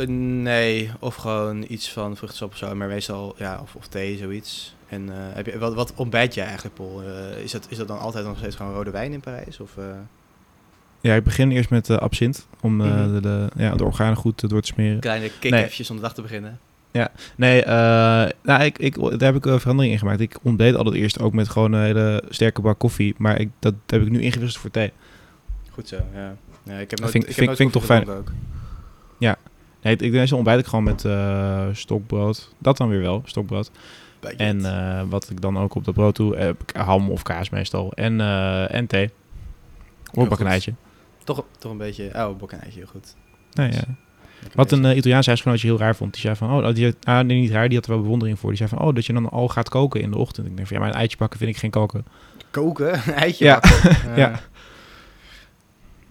Nee, 0.06 0.90
of 0.98 1.14
gewoon 1.14 1.64
iets 1.68 1.90
van 1.92 2.16
vruchtensap 2.16 2.50
of 2.50 2.56
zo, 2.56 2.74
maar 2.74 2.88
meestal 2.88 3.34
ja, 3.38 3.58
of, 3.62 3.74
of 3.74 3.86
thee, 3.88 4.16
zoiets. 4.16 4.74
En 4.88 5.08
heb 5.12 5.46
je, 5.46 5.58
wat, 5.58 5.74
wat 5.74 5.92
ontbijt 5.96 6.34
jij 6.34 6.44
eigenlijk, 6.44 6.74
Paul? 6.74 7.02
Is, 7.42 7.50
dat, 7.52 7.66
is 7.68 7.76
dat 7.76 7.88
dan 7.88 7.98
altijd 7.98 8.24
nog 8.24 8.38
steeds 8.38 8.56
gewoon 8.56 8.72
rode 8.72 8.90
wijn 8.90 9.12
in 9.12 9.20
Parijs? 9.20 9.60
Of? 9.60 9.76
Ja, 11.00 11.14
ik 11.14 11.24
begin 11.24 11.50
eerst 11.50 11.70
met 11.70 11.90
absint. 11.90 12.46
Om 12.60 12.76
Mhm. 12.76 13.12
de, 13.12 13.20
de, 13.20 13.48
ja, 13.56 13.74
de 13.74 13.84
organen 13.84 14.16
goed 14.16 14.48
door 14.48 14.60
te 14.60 14.66
smeren. 14.66 15.00
kleine 15.00 15.30
kick-effjes 15.38 15.90
om 15.90 15.96
de 15.96 16.02
dag 16.02 16.14
te 16.14 16.22
beginnen? 16.22 16.58
Nee, 17.36 17.62
eh, 17.64 17.72
nou, 18.42 18.62
ik, 18.62 18.78
ik, 18.78 18.94
daar 19.00 19.32
heb 19.32 19.34
ik 19.36 19.46
een 19.46 19.60
verandering 19.60 19.92
in 19.94 19.98
gemaakt. 20.00 20.20
Ik 20.20 20.36
ontdeed 20.42 20.74
altijd 20.74 20.94
eerst 20.94 21.20
ook 21.20 21.32
met 21.32 21.48
gewoon 21.48 21.72
een 21.72 21.82
hele 21.82 22.22
sterke 22.28 22.60
bak 22.60 22.78
koffie. 22.78 23.14
Maar 23.18 23.40
ik, 23.40 23.48
dat 23.58 23.74
heb 23.86 24.02
ik 24.02 24.10
nu 24.10 24.20
ingewisseld 24.20 24.60
voor 24.62 24.70
thee. 24.70 24.92
Goed 25.70 25.88
zo, 25.88 25.96
ja. 26.14 26.36
ja 26.62 26.78
ik 26.78 26.90
heb 26.90 26.98
nooit, 27.00 27.10
vind- 27.12 27.28
ik 27.28 27.34
vind- 27.34 27.56
vind 27.56 27.72
toch 27.72 27.86
gedronken 27.86 28.16
ook. 28.16 28.32
Nee, 29.82 29.96
ik 29.96 30.12
meestal 30.12 30.36
ontbijt 30.36 30.60
ik 30.60 30.66
gewoon 30.66 30.84
met 30.84 31.04
eh, 31.04 31.66
stokbrood. 31.72 32.54
Dat 32.58 32.76
dan 32.76 32.88
weer 32.88 33.00
wel, 33.00 33.22
stokbrood. 33.24 33.70
Baguette. 34.20 34.44
En 34.44 34.64
eh, 34.64 35.02
wat 35.08 35.30
ik 35.30 35.40
dan 35.40 35.58
ook 35.58 35.74
op 35.74 35.84
dat 35.84 35.94
brood 35.94 36.16
doe, 36.16 36.36
heb 36.36 36.62
ik 36.62 36.76
ham 36.76 37.10
of 37.10 37.22
kaas 37.22 37.50
meestal. 37.50 37.92
En, 37.92 38.20
en 38.70 38.86
thee. 38.86 39.04
Of 39.04 39.12
Heel 40.12 40.22
een 40.22 40.28
bak 40.28 40.38
een 40.38 40.44
goed. 40.44 40.46
eitje. 40.54 40.74
toch, 41.24 41.44
toch 41.58 41.72
een 41.72 41.78
beetje... 41.78 42.10
Oh, 42.14 42.38
bokkenijtje, 42.38 42.78
heel 42.78 42.88
goed. 42.88 43.14
Nee, 43.52 43.72
ja. 43.72 43.82
Wat 44.54 44.72
een 44.72 44.84
uh, 44.84 44.96
Italiaanse 44.96 45.28
huisgenootje 45.28 45.66
heel 45.66 45.78
raar 45.78 45.96
vond. 45.96 46.12
Die 46.12 46.20
zei 46.20 46.36
van, 46.36 46.64
oh, 46.64 46.74
die, 46.74 46.94
ah, 47.02 47.24
nee, 47.24 47.40
niet 47.40 47.50
raar, 47.50 47.68
die 47.68 47.76
had 47.76 47.86
er 47.86 47.92
wel 47.92 48.02
bewondering 48.02 48.38
voor. 48.38 48.48
Die 48.48 48.58
zei 48.58 48.68
van, 48.68 48.78
oh, 48.78 48.94
dat 48.94 49.06
je 49.06 49.12
dan 49.12 49.30
al 49.30 49.48
gaat 49.48 49.68
koken 49.68 50.00
in 50.00 50.10
de 50.10 50.16
ochtend. 50.18 50.46
Ik 50.46 50.56
denk 50.56 50.68
van, 50.68 50.76
ja, 50.76 50.82
maar 50.82 50.92
een 50.92 50.98
eitje 51.00 51.16
bakken 51.16 51.38
vind 51.38 51.50
ik 51.50 51.56
geen 51.56 51.70
koken. 51.70 52.04
Koken? 52.50 52.92
Een 53.08 53.14
eitje 53.14 53.44
Ja. 53.44 53.60
bakken? 53.60 53.96
Ja. 54.16 54.40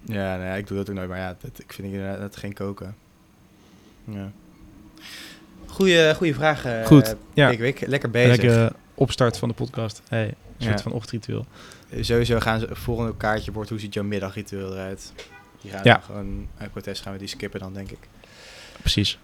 Ja, 0.05 0.37
nee, 0.37 0.57
ik 0.59 0.67
doe 0.67 0.77
dat 0.77 0.89
ook 0.89 0.95
nooit, 0.95 1.09
maar 1.09 1.17
ja, 1.17 1.35
dat, 1.41 1.59
ik 1.59 1.73
vind 1.73 1.87
inderdaad 1.93 2.19
dat 2.19 2.35
geen 2.37 2.53
koken. 2.53 2.95
Ja. 4.03 4.31
Goeie, 5.67 6.15
goeie 6.15 6.35
vraag, 6.35 6.65
eh 6.65 6.85
Goed, 6.85 7.15
ja. 7.33 7.49
Pickwick. 7.49 7.87
Lekker 7.87 8.09
bezig. 8.09 8.29
Lekker 8.41 8.63
eh, 8.65 8.71
opstart 8.93 9.37
van 9.37 9.47
de 9.49 9.53
podcast. 9.55 10.01
Hey, 10.07 10.25
een 10.27 10.33
Ja. 10.57 10.67
soort 10.67 10.81
van 10.81 10.91
ochtendritueel. 10.91 11.45
Sowieso 11.99 12.39
gaan 12.39 12.59
ze, 12.59 12.67
volgende 12.71 13.17
kaartje 13.17 13.51
wordt, 13.51 13.69
hoe 13.69 13.79
ziet 13.79 13.93
jouw 13.93 14.03
middagritueel 14.03 14.73
eruit? 14.73 15.13
Die 15.61 15.71
gaan 15.71 15.81
Ja. 15.83 16.01
gewoon, 16.05 16.47
uit 16.57 16.71
protest 16.71 17.01
gaan 17.01 17.13
we 17.13 17.19
die 17.19 17.27
skippen 17.27 17.59
dan, 17.59 17.73
denk 17.73 17.91
ik. 17.91 17.97
Precies. 18.81 19.17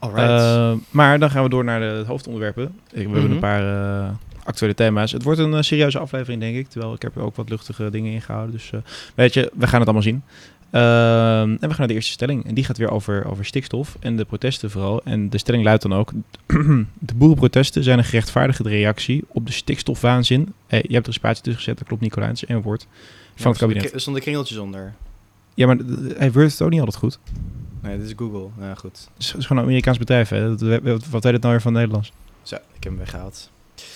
Eh, 0.00 0.72
maar 0.90 1.18
dan 1.18 1.30
gaan 1.30 1.42
we 1.42 1.48
door 1.48 1.64
naar 1.64 1.80
de 1.80 2.04
hoofdonderwerpen. 2.06 2.74
We 2.90 3.00
hebben 3.00 3.22
Mhm. 3.22 3.32
een 3.32 3.38
paar 3.38 4.02
eh, 4.04 4.10
actuele 4.44 4.74
thema's. 4.74 5.12
Het 5.12 5.22
wordt 5.22 5.38
een 5.40 5.54
eh, 5.54 5.62
serieuze 5.62 5.98
aflevering, 5.98 6.40
denk 6.40 6.56
ik. 6.56 6.68
Terwijl 6.68 6.94
ik 6.94 7.02
heb 7.02 7.16
er 7.16 7.22
ook 7.22 7.36
wat 7.36 7.48
luchtige 7.48 7.90
dingen 7.90 8.12
ingehouden. 8.12 8.52
Dus 8.52 8.70
weet 9.14 9.34
je, 9.34 9.50
we 9.54 9.66
gaan 9.66 9.78
het 9.78 9.88
allemaal 9.88 10.02
zien. 10.02 10.22
Ehm, 10.70 11.50
en 11.50 11.58
we 11.60 11.68
gaan 11.68 11.74
naar 11.78 11.86
de 11.88 11.94
eerste 11.94 12.12
stelling. 12.12 12.46
En 12.46 12.54
die 12.54 12.64
gaat 12.64 12.78
weer 12.78 12.90
over, 12.90 13.26
over 13.30 13.44
stikstof 13.44 13.96
en 14.00 14.16
de 14.16 14.24
protesten 14.24 14.70
vooral. 14.70 15.02
En 15.04 15.30
de 15.30 15.38
stelling 15.38 15.64
luidt 15.64 15.82
dan 15.82 15.94
ook... 15.94 16.12
de 16.98 17.14
boerenprotesten 17.14 17.84
zijn 17.84 17.98
een 17.98 18.04
gerechtvaardigde 18.04 18.68
reactie 18.68 19.24
op 19.28 19.46
de 19.46 19.52
stikstofwaanzin. 19.52 20.52
Hey, 20.66 20.84
je 20.88 20.92
hebt 20.94 21.06
er 21.06 21.12
een 21.12 21.18
spaatje 21.18 21.42
tussen 21.42 21.62
gezet, 21.62 21.78
dat 21.78 21.86
klopt 21.86 22.02
Nicolaas. 22.02 22.44
En 22.44 22.62
woord 22.62 22.86
van 23.34 23.50
het 23.50 23.60
kabinet. 23.60 23.92
Er 23.92 24.00
stonden 24.00 24.22
kringeltjes 24.22 24.58
onder. 24.58 24.92
Ja, 25.54 25.66
maar 25.66 25.76
hij 26.16 26.32
wordt 26.32 26.50
het 26.52 26.62
ook 26.62 26.70
niet 26.70 26.78
altijd 26.80 26.98
goed. 26.98 27.18
Nee, 27.80 27.98
dit 27.98 28.06
is 28.06 28.12
Google. 28.16 28.48
Ja, 28.60 28.74
goed. 28.74 29.08
Het 29.14 29.34
is, 29.38 29.46
gewoon 29.46 29.58
een 29.62 29.68
Amerikaans 29.68 29.98
bedrijf, 29.98 30.28
hè. 30.28 30.48
Dat- 30.56 30.82
Wat, 31.10 31.22
weet 31.24 31.32
het 31.32 31.40
nou 31.42 31.52
weer 31.52 31.60
van 31.60 31.72
Nederlands? 31.72 32.12
Zo, 32.42 32.54
ik 32.54 32.62
heb 32.72 32.82
hem 32.82 32.96
weggehaald. 32.96 33.50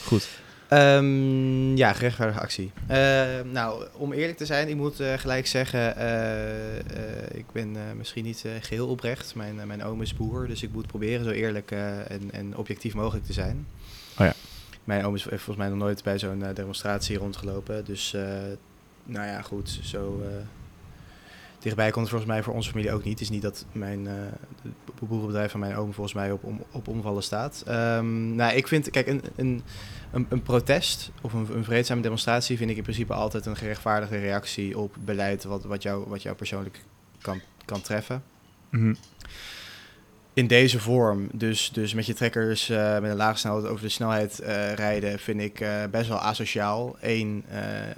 Goed. 0.04 0.28
Ehm, 0.68 1.76
ja, 1.76 1.92
gerechtvaardige 1.92 2.40
actie. 2.40 2.72
Eh, 2.86 3.24
nou, 3.52 3.84
om 3.92 4.12
eerlijk 4.12 4.38
te 4.38 4.46
zijn, 4.46 4.68
ik 4.68 4.76
moet 4.76 5.00
eh, 5.00 5.12
gelijk 5.18 5.46
zeggen, 5.46 5.96
eh, 5.96 6.78
eh, 6.78 6.84
ik 7.32 7.44
ben 7.52 7.76
misschien 7.96 8.24
niet 8.24 8.42
eh, 8.44 8.52
geheel 8.60 8.86
oprecht. 8.88 9.34
Mijn, 9.34 9.66
mijn 9.66 9.84
oom 9.84 10.02
is 10.02 10.14
boer, 10.14 10.46
dus 10.48 10.62
ik 10.62 10.72
moet 10.72 10.86
proberen 10.86 11.24
zo 11.24 11.30
eerlijk 11.30 11.70
en, 11.70 12.30
en 12.32 12.56
objectief 12.56 12.94
mogelijk 12.94 13.24
te 13.26 13.32
zijn. 13.32 13.66
Oh 14.18 14.26
ja. 14.26 14.32
Mijn 14.84 15.04
oom 15.04 15.14
is 15.14 15.22
heeft 15.24 15.42
volgens 15.42 15.56
mij 15.66 15.68
nog 15.68 15.78
nooit 15.86 16.02
bij 16.02 16.18
zo'n 16.18 16.44
demonstratie 16.54 17.16
rondgelopen, 17.18 17.84
dus 17.84 18.16
nou 19.04 19.26
ja, 19.26 19.42
goed, 19.42 19.78
zo... 19.82 20.22
eh, 21.66 21.72
dichtbij 21.72 21.90
komt 21.90 22.08
volgens 22.08 22.30
mij 22.30 22.42
voor 22.42 22.54
onze 22.54 22.70
familie 22.70 22.92
ook 22.92 23.04
niet. 23.04 23.12
Het 23.12 23.20
is 23.20 23.30
niet 23.30 23.42
dat 23.42 23.66
mijn, 23.72 24.04
uh, 24.04 24.12
het 24.62 25.08
boerenbedrijf 25.08 25.50
van 25.50 25.60
mijn 25.60 25.76
oom 25.76 25.92
volgens 25.92 26.14
mij 26.14 26.32
op, 26.32 26.42
op 26.70 26.88
omvallen 26.88 27.22
staat. 27.22 27.64
Um, 27.68 28.34
nou, 28.34 28.54
ik 28.56 28.68
vind, 28.68 28.90
kijk, 28.90 29.06
een, 29.06 29.22
een, 29.36 29.62
een, 30.28 30.42
protest 30.42 31.10
of 31.20 31.32
een, 31.32 31.48
een, 31.56 31.64
vreedzame 31.64 32.00
demonstratie 32.00 32.56
vind 32.56 32.70
ik 32.70 32.76
in 32.76 32.82
principe 32.82 33.14
altijd 33.14 33.46
een 33.46 33.56
gerechtvaardigde 33.56 34.18
reactie 34.18 34.78
op 34.78 34.96
beleid 35.04 35.44
wat, 35.44 35.64
wat, 35.64 35.82
jou, 35.82 36.08
wat 36.08 36.22
jou 36.22 36.36
persoonlijk 36.36 36.84
kan, 37.20 37.40
kan 37.64 37.80
treffen. 37.80 38.22
Mm 38.70 38.96
in 40.36 40.46
deze 40.46 40.80
vorm, 40.80 41.28
dus, 41.32 41.70
dus 41.72 41.94
met 41.94 42.06
je 42.06 42.14
trekkers 42.14 42.70
uh, 42.70 42.98
met 42.98 43.10
een 43.10 43.16
lage 43.16 43.38
snelheid 43.38 43.66
over 43.66 43.82
de 43.82 43.88
snelheid 43.88 44.40
uh, 44.42 44.72
rijden, 44.72 45.18
vind 45.18 45.40
ik 45.40 45.60
uh, 45.60 45.68
best 45.90 46.08
wel 46.08 46.18
asociaal. 46.18 46.96
Eén, 47.00 47.44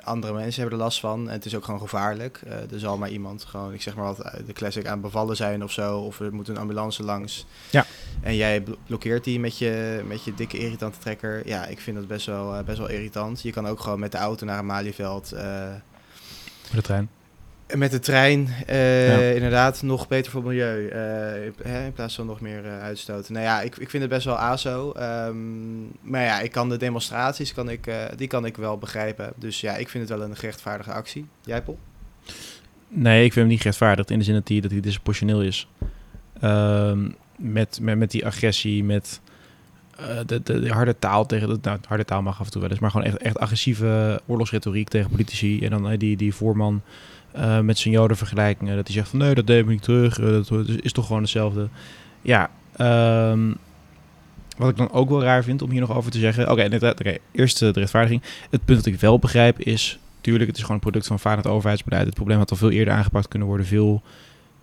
andere 0.03 0.33
mensen 0.33 0.61
hebben 0.61 0.79
er 0.79 0.85
last 0.85 1.01
van 1.01 1.27
en 1.27 1.33
het 1.33 1.45
is 1.45 1.57
ook 1.57 1.65
gewoon 1.65 1.81
gevaarlijk. 1.81 2.41
er 2.73 2.79
zal 2.79 2.99
maar 2.99 3.11
iemand 3.11 3.45
gewoon, 3.45 3.73
ik 3.73 3.83
zeg 3.83 3.97
maar 3.97 4.05
wat, 4.05 4.33
de 4.47 4.53
classic 4.53 4.87
aan 4.87 5.01
bevallen 5.01 5.37
zijn 5.37 5.63
of 5.63 5.73
zo, 5.73 5.99
of 5.99 6.21
er 6.21 6.35
moet 6.35 6.49
een 6.49 6.59
ambulance 6.59 7.03
langs. 7.03 7.47
Ja. 7.71 7.87
En 8.21 8.37
jij 8.37 8.63
blokkeert 8.87 9.25
die 9.25 9.41
met 9.41 9.59
je, 9.59 10.03
met 10.07 10.25
je 10.25 10.35
dikke 10.35 10.59
irritante 10.59 10.99
trekker. 10.99 11.47
Ja, 11.47 11.67
ik 11.67 11.81
vind 11.81 11.97
dat 11.97 12.07
best 12.07 12.27
wel, 12.27 12.63
best 12.65 12.79
wel 12.79 12.89
irritant. 12.89 13.43
Je 13.43 13.53
kan 13.53 13.67
ook 13.67 13.81
gewoon 13.81 14.01
met 14.01 14.13
de 14.13 14.19
auto 14.19 14.47
naar 14.47 14.59
een 14.59 14.67
Malieveld. 14.67 15.31
Met 15.31 15.83
de 16.73 16.83
trein. 16.83 17.18
Met 17.77 17.91
de 17.91 17.99
trein, 17.99 18.49
uh, 18.71 19.35
inderdaad, 19.35 19.83
nog 19.83 20.09
beter 20.09 20.33
voor 20.33 20.41
het 20.41 20.51
milieu. 20.51 20.91
Uh, 21.67 21.85
in 21.85 21.93
plaats 21.93 22.15
van 22.15 22.27
nog 22.27 22.41
meer 22.41 22.65
uh, 22.65 22.81
uitstoten. 22.81 23.33
Nou 23.33 23.45
ja, 23.45 23.61
ik, 23.61 23.77
ik 23.77 23.91
vind 23.91 24.03
het 24.03 24.13
best 24.13 24.25
wel 24.25 24.39
ASO. 24.39 24.95
Um, 24.97 25.91
maar 26.01 26.23
ja, 26.23 26.41
ik 26.41 26.53
kan 26.53 26.69
de 26.69 26.77
demonstraties, 26.77 27.55
kan 27.55 27.69
ik, 27.69 27.91
die 28.17 28.29
kan 28.29 28.45
ik 28.45 28.57
wel 28.57 28.79
begrijpen. 28.79 29.33
Dus 29.37 29.61
ja, 29.61 29.77
ik 29.77 29.89
vind 29.89 30.09
het 30.09 30.19
wel 30.19 30.29
een 30.29 30.37
gerechtvaardige 30.37 30.93
actie. 30.93 31.27
Jij, 31.45 31.63
Paul? 31.63 31.79
Nee, 32.89 33.25
ik 33.25 33.33
vind 33.33 33.35
hem 33.35 33.47
niet 33.47 33.61
gerechtvaardigd 33.61 34.11
in 34.11 34.19
de 34.19 34.25
zin 34.25 34.35
dat 34.35 34.49
hij, 34.49 34.61
dat 34.61 34.71
hij 34.71 34.81
disproportioneel 34.81 35.43
is. 35.43 35.69
Um, 36.43 37.15
met, 37.37 37.79
met, 37.83 37.99
met 37.99 38.11
die 38.11 38.27
agressie, 38.27 38.85
met 38.85 39.21
de, 40.27 40.43
de, 40.43 40.61
de, 40.61 40.73
harde 40.73 40.99
taal 40.99 41.27
tegen... 41.27 41.49
De, 41.49 41.59
nou, 41.63 41.79
harde 41.89 42.05
taal 42.05 42.23
mag 42.23 42.41
af 42.41 42.47
en 42.47 42.53
toe 42.53 42.61
wel 42.61 42.71
eens, 42.71 42.79
maar 42.79 42.91
gewoon 42.91 43.07
echt, 43.07 43.17
echt 43.17 43.39
agressieve 43.39 44.21
oorlogsretoriek 44.27 44.89
tegen 44.89 45.11
politici. 45.11 45.65
En 45.65 45.71
dan 45.71 45.97
die, 45.97 46.17
die 46.17 46.35
voorman... 46.35 46.83
Uh, 47.39 47.61
met 47.61 47.79
zijn 47.79 47.95
jodenvergelijkingen. 47.95 48.77
Dat 48.77 48.87
hij 48.87 48.97
zegt 48.97 49.09
van 49.09 49.19
nee, 49.19 49.35
dat 49.35 49.47
deed 49.47 49.69
ik 49.69 49.81
terug. 49.81 50.19
Uh, 50.19 50.27
dat 50.27 50.69
is 50.81 50.93
toch 50.93 51.07
gewoon 51.07 51.23
hetzelfde. 51.23 51.69
Ja, 52.23 52.51
um, 53.31 53.57
wat 54.57 54.71
ik 54.71 54.77
dan 54.77 54.91
ook 54.91 55.09
wel 55.09 55.23
raar 55.23 55.45
vind 55.45 55.63
om 55.63 55.71
hier 55.71 55.81
nog 55.81 55.97
over 55.97 56.11
te 56.11 56.19
zeggen. 56.19 56.51
Oké, 56.51 56.65
okay, 56.65 56.91
okay, 56.91 57.19
eerst 57.33 57.59
de 57.59 57.71
rechtvaardiging. 57.71 58.23
Het 58.51 58.65
punt 58.65 58.85
dat 58.85 58.93
ik 58.93 59.01
wel 59.01 59.19
begrijp 59.19 59.61
is... 59.61 59.99
Tuurlijk, 60.21 60.47
het 60.47 60.57
is 60.57 60.63
gewoon 60.63 60.77
een 60.77 60.83
product 60.83 61.07
van 61.07 61.19
vaardig 61.19 61.47
overheidsbeleid. 61.47 62.07
Het 62.07 62.15
probleem 62.15 62.39
had 62.39 62.51
al 62.51 62.57
veel 62.57 62.71
eerder 62.71 62.95
aangepakt 62.95 63.29
kunnen 63.29 63.49
worden. 63.49 63.67
Veel 63.67 64.03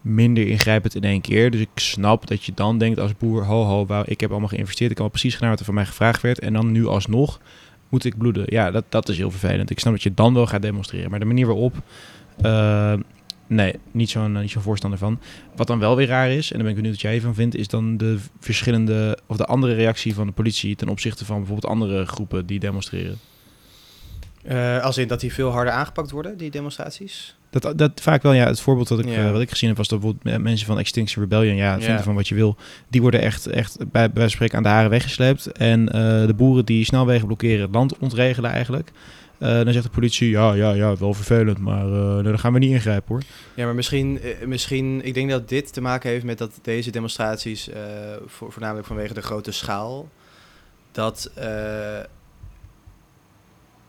minder 0.02 0.48
ingrijpend 0.48 0.96
in 0.96 1.04
één 1.04 1.22
keer. 1.22 1.52
Dus 1.52 1.60
ik 1.60 1.70
snap 1.76 2.28
dat 2.28 2.44
je 2.44 2.52
dan 2.56 2.78
denkt 2.78 3.00
als 3.00 3.18
boer... 3.18 3.46
Ho, 3.46 3.64
ho, 3.64 4.04
ik 4.06 4.20
heb 4.20 4.32
allemaal 4.32 4.50
geïnvesteerd. 4.50 4.92
Ik 4.92 4.98
heb 4.98 5.06
al 5.06 5.12
precies 5.12 5.34
gedaan 5.34 5.50
wat 5.50 5.60
er 5.60 5.66
van 5.66 5.74
mij 5.74 5.86
gevraagd 5.86 6.22
werd. 6.22 6.40
En 6.40 6.54
dan 6.54 6.72
nu 6.72 6.88
alsnog 6.88 7.40
moet 7.90 8.06
ik 8.06 8.18
bloeden. 8.18 8.44
Ja, 8.48 8.72
dat, 8.72 8.84
dat 8.90 9.10
is 9.10 9.18
heel 9.18 9.32
vervelend. 9.32 9.70
Ik 9.70 9.80
snap 9.80 9.94
dat 9.94 10.04
je 10.04 10.14
dan 10.14 10.34
wel 10.34 10.48
gaat 10.48 10.62
demonstreren. 10.62 11.10
Maar 11.10 11.20
de 11.20 11.26
manier 11.26 11.46
waarop 11.46 11.76
uh, 12.42 12.94
nee, 13.48 13.76
niet 13.92 14.10
zo'n 14.10 14.32
niet 14.32 14.52
zo'n 14.52 14.62
voorstander 14.62 15.00
van. 15.00 15.20
Wat 15.56 15.68
dan 15.68 15.80
wel 15.80 15.96
weer 15.96 16.08
raar 16.08 16.30
is, 16.30 16.52
en 16.52 16.56
daar 16.56 16.68
ben 16.68 16.76
ik 16.76 16.82
benieuwd 16.82 17.02
wat 17.02 17.12
jij 17.12 17.22
van 17.22 17.36
vindt, 17.36 17.56
is 17.56 17.68
dan 17.68 17.98
de 17.98 18.18
verschillende 18.40 19.18
of 19.26 19.38
de 19.38 19.46
andere 19.46 19.74
reactie 19.74 20.14
van 20.14 20.28
de 20.28 20.34
politie 20.34 20.76
ten 20.76 20.90
opzichte 20.90 21.26
van 21.26 21.38
bijvoorbeeld 21.38 21.72
andere 21.72 22.06
groepen 22.06 22.46
die 22.46 22.60
demonstreren. 22.60 23.18
Uh, 24.50 24.84
als 24.84 24.98
in 24.98 25.08
dat 25.08 25.20
die 25.20 25.34
veel 25.34 25.52
harder 25.52 25.74
aangepakt 25.74 26.12
worden, 26.12 26.38
die 26.38 26.52
demonstraties? 26.52 27.36
Dat, 27.50 27.78
dat 27.78 27.92
vaak 28.02 28.22
wel, 28.22 28.34
ja. 28.34 28.46
Het 28.46 28.60
voorbeeld 28.60 28.88
dat 28.88 29.00
ik, 29.00 29.06
ja. 29.06 29.26
uh, 29.26 29.32
wat 29.32 29.42
ik 29.42 29.50
gezien 29.50 29.70
heb, 29.70 29.78
was 29.78 29.88
dat 29.88 30.00
bijvoorbeeld 30.00 30.42
mensen 30.42 30.68
van 30.68 30.80
Extinction 30.80 31.24
Rebellion, 31.24 31.56
ja, 31.56 31.72
vinden 31.74 31.96
ja. 31.96 32.04
van 32.04 32.16
wat 32.16 32.28
je 32.28 32.36
wil, 32.36 32.58
die 32.90 33.02
worden 33.02 33.22
echt, 33.22 33.48
echt 33.48 33.92
bij, 33.92 34.12
bij 34.12 34.30
spreken 34.30 34.58
aan 34.58 34.64
de 34.64 34.70
haren 34.70 34.90
weggesleept. 34.90 35.52
En 35.52 35.82
uh, 35.82 35.92
de 36.26 36.34
boeren 36.36 36.66
die 36.66 36.86
snelwegen 36.86 37.26
blokkeren, 37.26 37.62
het 37.62 37.74
land 37.74 37.98
ontregelen 37.98 38.52
eigenlijk. 38.52 38.92
Uh, 39.40 39.64
dan 39.64 39.74
zegt 39.74 39.86
de 39.86 39.92
politie, 39.92 40.30
ja, 40.30 40.54
ja, 40.54 40.72
ja, 40.72 40.96
wel 40.96 41.14
vervelend, 41.14 41.58
maar 41.58 41.88
uh, 41.88 42.24
dan 42.24 42.40
gaan 42.40 42.54
we 42.54 42.60
niet 42.60 42.72
ingrijpen 42.72 43.08
hoor. 43.08 43.24
Ja, 43.54 43.66
maar 43.66 43.76
misschien, 43.76 44.20
uh, 44.24 44.48
misschien, 44.48 45.06
ik 45.06 45.14
denk 45.14 45.30
dat 45.30 45.50
dit 45.50 45.74
te 45.74 45.82
maken 45.82 46.10
heeft 46.10 46.26
met 46.26 46.38
dat 46.38 46.60
deze 46.62 46.92
demonstraties, 46.92 47.70
voor, 48.26 48.52
voornamelijk 48.52 48.88
vanwege 48.88 49.14
de 49.14 49.22
grote 49.22 49.52
schaal, 49.52 50.10
dat 50.92 51.32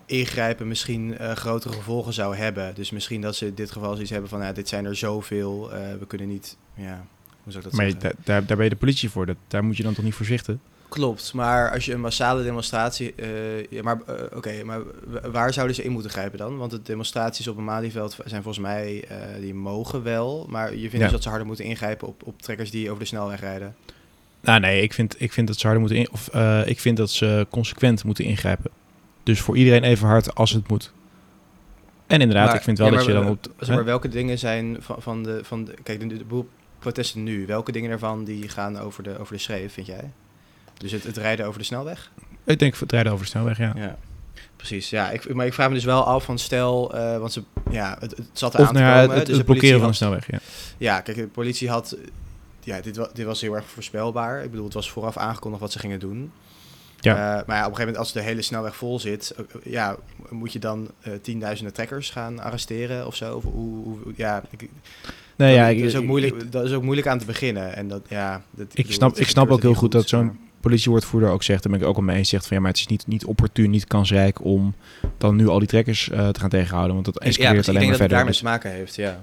ingrijpen 0.07 0.69
misschien 0.69 1.17
grotere 1.35 1.75
gevolgen 1.75 2.13
zou 2.13 2.37
hebben. 2.37 2.75
Dus 2.75 2.91
misschien 2.91 3.21
dat 3.21 3.37
ze 3.37 3.47
in 3.47 3.55
dit 3.55 3.71
geval 3.71 3.93
zoiets 3.93 4.11
hebben 4.11 4.31
van, 4.31 4.41
ja, 4.41 4.53
dit 4.53 4.69
zijn 4.69 4.85
er 4.85 4.97
zoveel, 4.97 5.71
we 5.99 6.07
kunnen 6.07 6.29
niet, 6.29 6.57
ja, 6.75 7.07
hoe 7.43 7.53
zou 7.53 7.65
ik 7.65 7.71
dat 7.71 7.73
maar 7.73 7.91
zeggen? 7.91 8.03
Maar 8.03 8.25
daar, 8.25 8.47
daar 8.47 8.57
ben 8.57 8.65
je 8.65 8.73
de 8.73 8.79
politie 8.79 9.11
voor, 9.11 9.27
dat, 9.27 9.37
daar 9.49 9.65
moet 9.65 9.77
je 9.77 9.83
dan 9.83 9.95
toch 9.95 10.05
niet 10.05 10.15
voorzichtig? 10.15 10.57
Klopt, 10.89 11.33
maar 11.33 11.71
als 11.71 11.85
je 11.85 11.93
een 11.93 12.01
massale 12.01 12.43
demonstratie. 12.43 13.15
Uh, 13.17 13.65
ja, 13.71 13.83
maar 13.83 14.01
uh, 14.09 14.15
oké, 14.15 14.37
okay, 14.37 14.63
maar 14.63 14.81
waar 15.31 15.53
zouden 15.53 15.77
ze 15.77 15.83
in 15.83 15.93
moeten 15.93 16.11
grijpen 16.11 16.39
dan? 16.39 16.57
Want 16.57 16.71
de 16.71 16.83
demonstraties 16.83 17.49
op 17.49 17.57
een 17.57 17.65
Malieveld 17.65 18.17
zijn 18.25 18.43
volgens 18.43 18.65
mij. 18.65 19.05
Uh, 19.11 19.17
die 19.41 19.55
mogen 19.55 20.03
wel. 20.03 20.47
Maar 20.49 20.75
je 20.75 20.79
vindt 20.79 20.93
ja. 20.93 20.99
dus 20.99 21.11
dat 21.11 21.23
ze 21.23 21.29
harder 21.29 21.47
moeten 21.47 21.65
ingrijpen 21.65 22.09
op, 22.09 22.23
op 22.27 22.43
trekkers 22.43 22.71
die 22.71 22.89
over 22.89 23.01
de 23.01 23.09
snelweg 23.09 23.41
rijden. 23.41 23.77
Nou 24.41 24.61
nee, 24.61 24.83
ik 24.83 24.93
vind, 24.93 25.15
ik 25.19 25.33
vind 25.33 25.47
dat 25.47 25.57
ze 25.59 25.67
harder 25.67 25.81
moeten 25.81 25.99
in, 25.99 26.11
of 26.13 26.29
ik 26.67 26.81
vind 26.81 26.97
dat 26.97 27.11
ze 27.11 27.47
consequent 27.51 28.05
moeten 28.05 28.25
ingrijpen. 28.25 28.71
Dus 29.23 29.41
voor 29.41 29.57
iedereen 29.57 29.83
even 29.83 30.07
hard 30.07 30.35
als 30.35 30.51
het 30.51 30.69
moet. 30.69 30.93
En 32.07 32.21
inderdaad, 32.21 32.47
maar, 32.47 32.57
ik 32.57 32.63
vind 32.63 32.79
wel 32.79 32.91
ja, 32.91 32.97
dat 32.97 33.05
je 33.05 33.13
dan 33.13 33.29
op. 33.29 33.47
Maar 33.67 33.85
welke 33.85 34.09
dingen 34.09 34.39
zijn 34.39 34.77
van, 34.81 35.03
van 35.03 35.23
de. 35.23 35.41
Van 35.43 35.65
de 35.65 35.75
kijk, 35.83 36.01
de, 36.01 36.07
de, 36.07 36.27
de 36.27 36.45
protesten 36.79 37.23
nu, 37.23 37.47
welke 37.47 37.73
dingen 37.73 37.91
ervan 37.91 38.25
die 38.25 38.49
gaan 38.49 38.79
over 38.79 39.03
de, 39.03 39.19
over 39.19 39.35
de 39.35 39.41
schreef, 39.41 39.73
vind 39.73 39.87
jij? 39.87 40.11
Dus 40.79 40.93
het, 40.93 41.05
het, 41.05 41.17
rijden 41.17 41.47
over 41.47 41.59
de 41.59 41.65
snelweg? 41.65 42.11
Ik 42.45 42.59
denk 42.59 42.77
het 42.77 42.93
rijden 42.93 43.13
over 43.13 43.25
de 43.25 43.31
snelweg, 43.31 43.59
ja. 43.59 43.73
ja. 43.77 43.97
Precies, 44.57 44.91
ja. 44.91 45.11
Ik, 45.11 45.35
maar 45.35 45.47
ik 45.47 45.55
vraag 45.55 45.69
me 45.69 45.75
dus 45.75 45.85
wel 45.85 46.05
af 46.05 46.25
van 46.25 46.39
stel, 46.39 46.97
uh, 46.97 47.19
want 47.19 47.33
ze, 47.33 47.43
ja, 47.71 47.97
het, 48.01 48.11
het 48.17 48.29
zat 48.33 48.55
er 48.55 48.61
aan 48.61 48.75
te 48.75 48.81
nou, 48.81 49.01
komen. 49.01 49.17
Het, 49.17 49.27
dus 49.27 49.37
het 49.37 49.47
blokkeren 49.47 49.81
van 49.81 49.89
de 49.89 49.95
snelweg, 49.95 50.31
ja. 50.31 50.39
Ja, 50.79 51.01
kijk, 51.01 51.17
de 51.17 51.27
politie 51.27 51.69
had, 51.69 51.97
ja, 52.61 52.81
dit, 52.81 52.97
was, 52.97 53.09
dit 53.13 53.27
was 53.27 53.41
heel 53.41 53.55
erg 53.55 53.65
voorspelbaar. 53.67 54.43
Ik 54.43 54.51
bedoel, 54.51 54.65
het 54.65 54.75
was 54.75 54.91
vooraf 54.91 55.17
aangekondigd 55.17 55.63
wat 55.63 55.73
ze 55.73 55.79
gingen 55.79 55.99
doen. 55.99 56.33
Ja. 57.01 57.13
Uh, 57.13 57.47
maar 57.47 57.57
ja, 57.57 57.65
op 57.65 57.71
een 57.71 57.77
gegeven 57.77 57.79
moment, 57.79 57.97
als 57.97 58.13
de 58.13 58.21
hele 58.21 58.43
snelweg 58.43 58.77
vol 58.77 59.01
zit, 59.01 59.35
uh, 59.39 59.73
ja, 59.73 59.97
moet 60.29 60.53
je 60.53 60.59
dan 60.59 60.91
tienduizenden 61.23 61.75
trekkers 61.75 62.11
gaan 62.11 62.41
arresteren 62.41 63.07
of 63.07 63.17
zo? 63.17 63.37
Of 63.37 63.43
hoe, 63.43 63.85
hoe 63.85 63.99
ja, 64.17 64.43
ik, 64.51 64.69
nee, 65.37 65.55
ja, 65.55 65.67
dat, 65.67 65.77
ik, 65.77 65.85
is 65.85 65.97
ook 65.97 66.05
moeilijk, 66.05 66.53
dat 66.53 66.65
is 66.65 66.73
ook 66.73 66.83
moeilijk 66.83 67.07
aan 67.07 67.19
te 67.19 67.27
beginnen. 67.27 67.75
En 67.75 67.89
dat, 67.89 68.03
ja, 68.09 68.43
dat, 68.51 68.67
ik, 68.67 68.75
bedoel, 68.75 68.93
snap, 68.93 69.17
ik 69.17 69.29
snap 69.29 69.51
ook 69.51 69.63
heel 69.63 69.75
goed 69.75 69.93
dat 69.93 70.09
zo'n 70.09 70.39
politiewoordvoerder 70.69 71.31
ook 71.31 71.43
zegt, 71.43 71.63
daar 71.63 71.73
ben 71.73 71.81
ik 71.81 71.87
ook 71.87 71.97
al 71.97 72.03
mee 72.03 72.17
eens, 72.17 72.29
zegt 72.29 72.47
van 72.47 72.57
ja, 72.57 72.63
maar 72.63 72.73
het 72.73 72.81
is 72.81 72.87
niet, 72.87 73.07
niet 73.07 73.25
opportun, 73.25 73.71
niet 73.71 73.87
kansrijk 73.87 74.45
om 74.45 74.75
dan 75.19 75.37
nu 75.37 75.49
al 75.49 75.59
die 75.59 75.69
trekkers 75.69 76.09
uh, 76.09 76.29
te 76.29 76.41
gaan 76.41 76.49
tegenhouden, 76.49 76.95
want 76.95 77.05
dat 77.05 77.19
escaleert 77.19 77.67
ja, 77.67 77.73
alleen 77.73 77.89
maar 77.89 77.97
verder. 77.97 78.11
Ja, 78.11 78.17
daarmee 78.17 78.39
te 78.39 78.45
maken 78.45 78.71
heeft, 78.71 78.95
ja. 78.95 79.23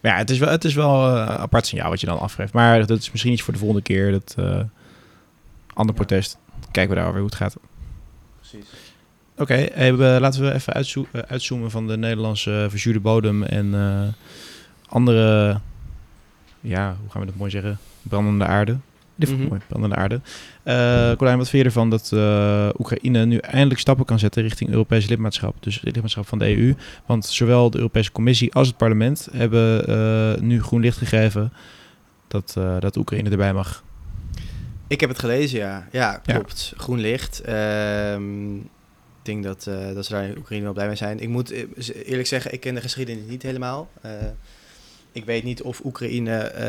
Ja, 0.00 0.16
het 0.16 0.30
is 0.30 0.38
wel, 0.38 0.48
het 0.48 0.64
is 0.64 0.74
wel 0.74 1.08
een 1.08 1.28
apart 1.28 1.66
signaal 1.66 1.90
wat 1.90 2.00
je 2.00 2.06
dan 2.06 2.18
afgeeft. 2.18 2.52
Maar 2.52 2.86
dat 2.86 2.98
is 2.98 3.10
misschien 3.10 3.32
iets 3.32 3.42
voor 3.42 3.52
de 3.52 3.58
volgende 3.58 3.82
keer. 3.82 4.10
Dat 4.10 4.34
uh, 4.38 4.44
ander 5.74 5.94
ja. 5.94 6.02
protest. 6.02 6.38
Kijken 6.70 6.94
we 6.94 7.00
daar 7.00 7.10
weer 7.10 7.20
hoe 7.20 7.30
het 7.30 7.38
gaat. 7.38 7.56
Precies. 8.36 8.66
Oké, 9.36 9.70
okay, 9.72 10.18
laten 10.18 10.42
we 10.42 10.52
even 10.52 10.72
uitzo 10.72 11.06
uitzoomen 11.12 11.70
van 11.70 11.86
de 11.86 11.96
Nederlandse 11.96 12.66
verzuurde 12.70 13.00
bodem 13.00 13.42
en 13.42 13.74
andere, 14.88 15.60
ja, 16.60 16.96
hoe 17.00 17.10
gaan 17.10 17.20
we 17.20 17.26
dat 17.26 17.36
mooi 17.36 17.50
zeggen, 17.50 17.78
brandende 18.02 18.44
aarde. 18.44 18.76
Dit 19.18 19.28
vond 19.28 19.42
ik 19.42 19.48
mooi, 19.48 19.60
brandende 19.68 19.96
aarde. 19.96 20.20
Uh, 20.64 21.16
Colijn, 21.16 21.38
wat 21.38 21.48
vind 21.48 21.62
je 21.62 21.68
ervan 21.68 21.90
dat 21.90 22.10
uh, 22.14 22.68
Oekraïne 22.78 23.24
nu 23.24 23.36
eindelijk 23.36 23.80
stappen 23.80 24.04
kan 24.04 24.18
zetten 24.18 24.42
richting 24.42 24.70
Europees 24.70 25.06
lidmaatschap? 25.06 25.56
Dus 25.60 25.74
het 25.74 25.84
lidmaatschap 25.84 26.26
van 26.26 26.38
de 26.38 26.56
EU. 26.56 26.74
Want 27.06 27.26
zowel 27.26 27.70
de 27.70 27.78
Europese 27.78 28.12
Commissie 28.12 28.54
als 28.54 28.68
het 28.68 28.76
parlement 28.76 29.28
hebben 29.32 29.90
uh, 29.90 30.40
nu 30.40 30.62
groen 30.62 30.80
licht 30.80 30.98
gegeven 30.98 31.52
dat, 32.28 32.56
dat 32.80 32.96
Oekraïne 32.96 33.30
erbij 33.30 33.52
mag. 33.52 33.84
Ik 34.86 35.00
heb 35.00 35.08
het 35.08 35.18
gelezen, 35.18 35.58
ja. 35.58 35.88
Ja, 35.92 36.20
klopt. 36.24 36.72
Ja. 36.74 36.82
Groen 36.82 37.00
licht. 37.00 37.40
Ehm, 37.40 38.56
ik 38.56 38.64
denk 39.22 39.44
dat, 39.44 39.70
dat 39.94 40.06
ze 40.06 40.12
daar 40.12 40.24
in 40.24 40.38
Oekraïne 40.38 40.64
wel 40.64 40.72
blij 40.72 40.86
mee 40.86 40.96
zijn. 40.96 41.20
Ik 41.20 41.28
moet 41.28 41.50
eerlijk 42.04 42.28
zeggen, 42.28 42.52
ik 42.52 42.60
ken 42.60 42.74
de 42.74 42.80
geschiedenis 42.80 43.24
niet 43.28 43.42
helemaal. 43.42 43.90
Ik 45.12 45.24
weet 45.24 45.44
niet 45.44 45.62
of 45.62 45.84
Oekraïne 45.84 46.52
uh, 46.52 46.60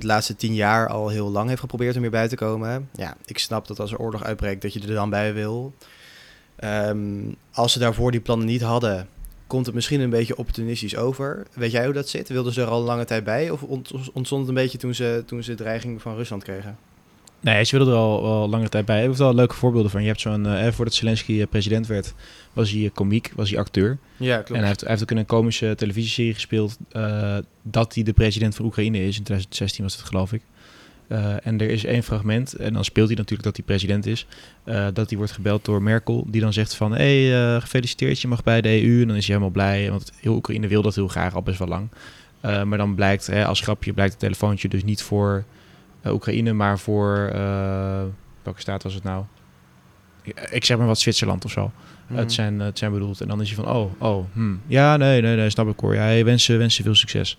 de 0.00 0.06
laatste 0.06 0.36
tien 0.36 0.54
jaar 0.54 0.88
al 0.88 1.08
heel 1.08 1.30
lang 1.30 1.48
heeft 1.48 1.60
geprobeerd 1.60 1.94
om 1.96 2.02
hierbij 2.02 2.28
te 2.28 2.36
komen. 2.36 2.88
Ja, 2.92 3.16
ik 3.24 3.38
snap 3.38 3.66
dat 3.66 3.80
als 3.80 3.92
er 3.92 3.98
oorlog 3.98 4.24
uitbreekt, 4.24 4.62
dat 4.62 4.72
je 4.72 4.80
er 4.80 4.94
dan 4.94 5.10
bij 5.10 5.34
wil. 5.34 5.74
Um, 6.64 7.36
als 7.52 7.72
ze 7.72 7.78
daarvoor 7.78 8.10
die 8.10 8.20
plannen 8.20 8.46
niet 8.46 8.62
hadden, 8.62 9.08
komt 9.46 9.66
het 9.66 9.74
misschien 9.74 10.00
een 10.00 10.10
beetje 10.10 10.36
opportunistisch 10.36 10.96
over. 10.96 11.46
Weet 11.54 11.70
jij 11.70 11.84
hoe 11.84 11.94
dat 11.94 12.08
zit? 12.08 12.28
Wilden 12.28 12.52
ze 12.52 12.60
er 12.60 12.68
al 12.68 12.82
lange 12.82 13.04
tijd 13.04 13.24
bij? 13.24 13.50
Of 13.50 13.62
ontstond 14.12 14.40
het 14.40 14.48
een 14.48 14.54
beetje 14.54 14.78
toen 14.78 14.94
ze, 14.94 15.22
toen 15.26 15.42
ze 15.42 15.54
dreiging 15.54 16.02
van 16.02 16.16
Rusland 16.16 16.42
kregen? 16.42 16.78
Nee, 17.40 17.64
ze 17.64 17.78
willen 17.78 17.92
er 17.92 17.98
al, 17.98 18.24
al 18.24 18.48
langere 18.48 18.70
tijd 18.70 18.84
bij. 18.84 19.00
Je 19.00 19.06
hebt 19.06 19.18
wel 19.18 19.34
leuke 19.34 19.54
voorbeelden 19.54 19.90
van. 19.90 20.00
Je 20.00 20.06
hebt 20.06 20.20
zo'n, 20.20 20.46
eh, 20.46 20.72
voordat 20.72 20.94
Zelensky 20.94 21.40
eh, 21.40 21.46
president 21.50 21.86
werd, 21.86 22.14
was 22.52 22.70
hij 22.70 22.84
eh, 22.84 22.90
komiek, 22.94 23.32
was 23.34 23.50
hij 23.50 23.58
acteur. 23.58 23.98
Ja, 24.16 24.34
klopt. 24.34 24.50
En 24.50 24.58
hij 24.58 24.66
heeft, 24.66 24.80
hij 24.80 24.90
heeft 24.90 25.02
ook 25.02 25.10
in 25.10 25.16
een 25.16 25.26
komische 25.26 25.74
televisieserie 25.76 26.34
gespeeld 26.34 26.78
dat 27.62 27.94
hij 27.94 28.02
de 28.02 28.12
president 28.12 28.54
van 28.54 28.64
Oekraïne 28.64 28.98
is. 28.98 29.16
In 29.16 29.22
2016 29.22 29.84
was 29.84 29.96
het, 29.96 30.04
geloof 30.04 30.32
ik. 30.32 30.42
En 31.42 31.60
er 31.60 31.70
is 31.70 31.84
één 31.84 32.02
fragment, 32.02 32.54
en 32.54 32.72
dan 32.72 32.84
speelt 32.84 33.08
hij 33.08 33.16
natuurlijk 33.16 33.42
dat 33.42 33.56
hij 33.56 33.64
president 33.64 34.06
is, 34.06 34.26
dat 34.92 35.08
hij 35.08 35.18
wordt 35.18 35.32
gebeld 35.32 35.64
door 35.64 35.82
Merkel, 35.82 36.26
die 36.28 36.40
dan 36.40 36.52
zegt 36.52 36.74
van, 36.74 36.92
hé, 36.92 37.28
hey, 37.28 37.60
gefeliciteerd, 37.60 38.20
je 38.20 38.28
mag 38.28 38.42
bij 38.42 38.60
de 38.60 38.82
EU. 38.82 39.00
En 39.00 39.06
dan 39.06 39.16
is 39.16 39.26
hij 39.26 39.36
helemaal 39.36 39.50
blij, 39.50 39.90
want 39.90 40.12
heel 40.20 40.34
Oekraïne 40.34 40.66
wil 40.66 40.82
dat 40.82 40.94
heel 40.94 41.08
graag, 41.08 41.34
al 41.34 41.42
best 41.42 41.58
wel 41.58 41.68
lang. 41.68 41.88
Maar 42.40 42.78
dan 42.78 42.94
blijkt, 42.94 43.26
hè, 43.26 43.46
als 43.46 43.60
grapje, 43.60 43.92
blijkt 43.92 44.12
het 44.12 44.20
telefoontje 44.20 44.68
dus 44.68 44.84
niet 44.84 45.02
voor 45.02 45.44
Oekraïne, 46.06 46.52
maar 46.52 46.78
voor, 46.78 47.30
eh, 47.32 48.02
welke 48.42 48.60
staat 48.60 48.82
was 48.82 48.94
het 48.94 49.02
nou? 49.02 49.24
Ik 50.50 50.64
zeg 50.64 50.78
maar 50.78 50.86
wat, 50.86 50.98
Zwitserland 50.98 51.44
of 51.44 51.50
zo. 51.50 51.70
Mhm. 52.06 52.18
Het, 52.18 52.32
zijn, 52.32 52.60
het 52.60 52.78
zijn 52.78 52.92
bedoeld. 52.92 53.20
En 53.20 53.28
dan 53.28 53.40
is 53.40 53.46
hij 53.46 53.64
van, 53.64 53.74
oh, 53.74 53.92
oh, 53.98 54.24
hm. 54.32 54.54
ja, 54.66 54.96
nee, 54.96 55.20
nee, 55.20 55.36
nee, 55.36 55.50
snap 55.50 55.68
ik 55.68 55.80
hoor. 55.80 55.94
Ja, 55.94 56.00
hey, 56.00 56.24
wensen, 56.24 56.58
wensen 56.58 56.84
veel 56.84 56.94
succes. 56.94 57.38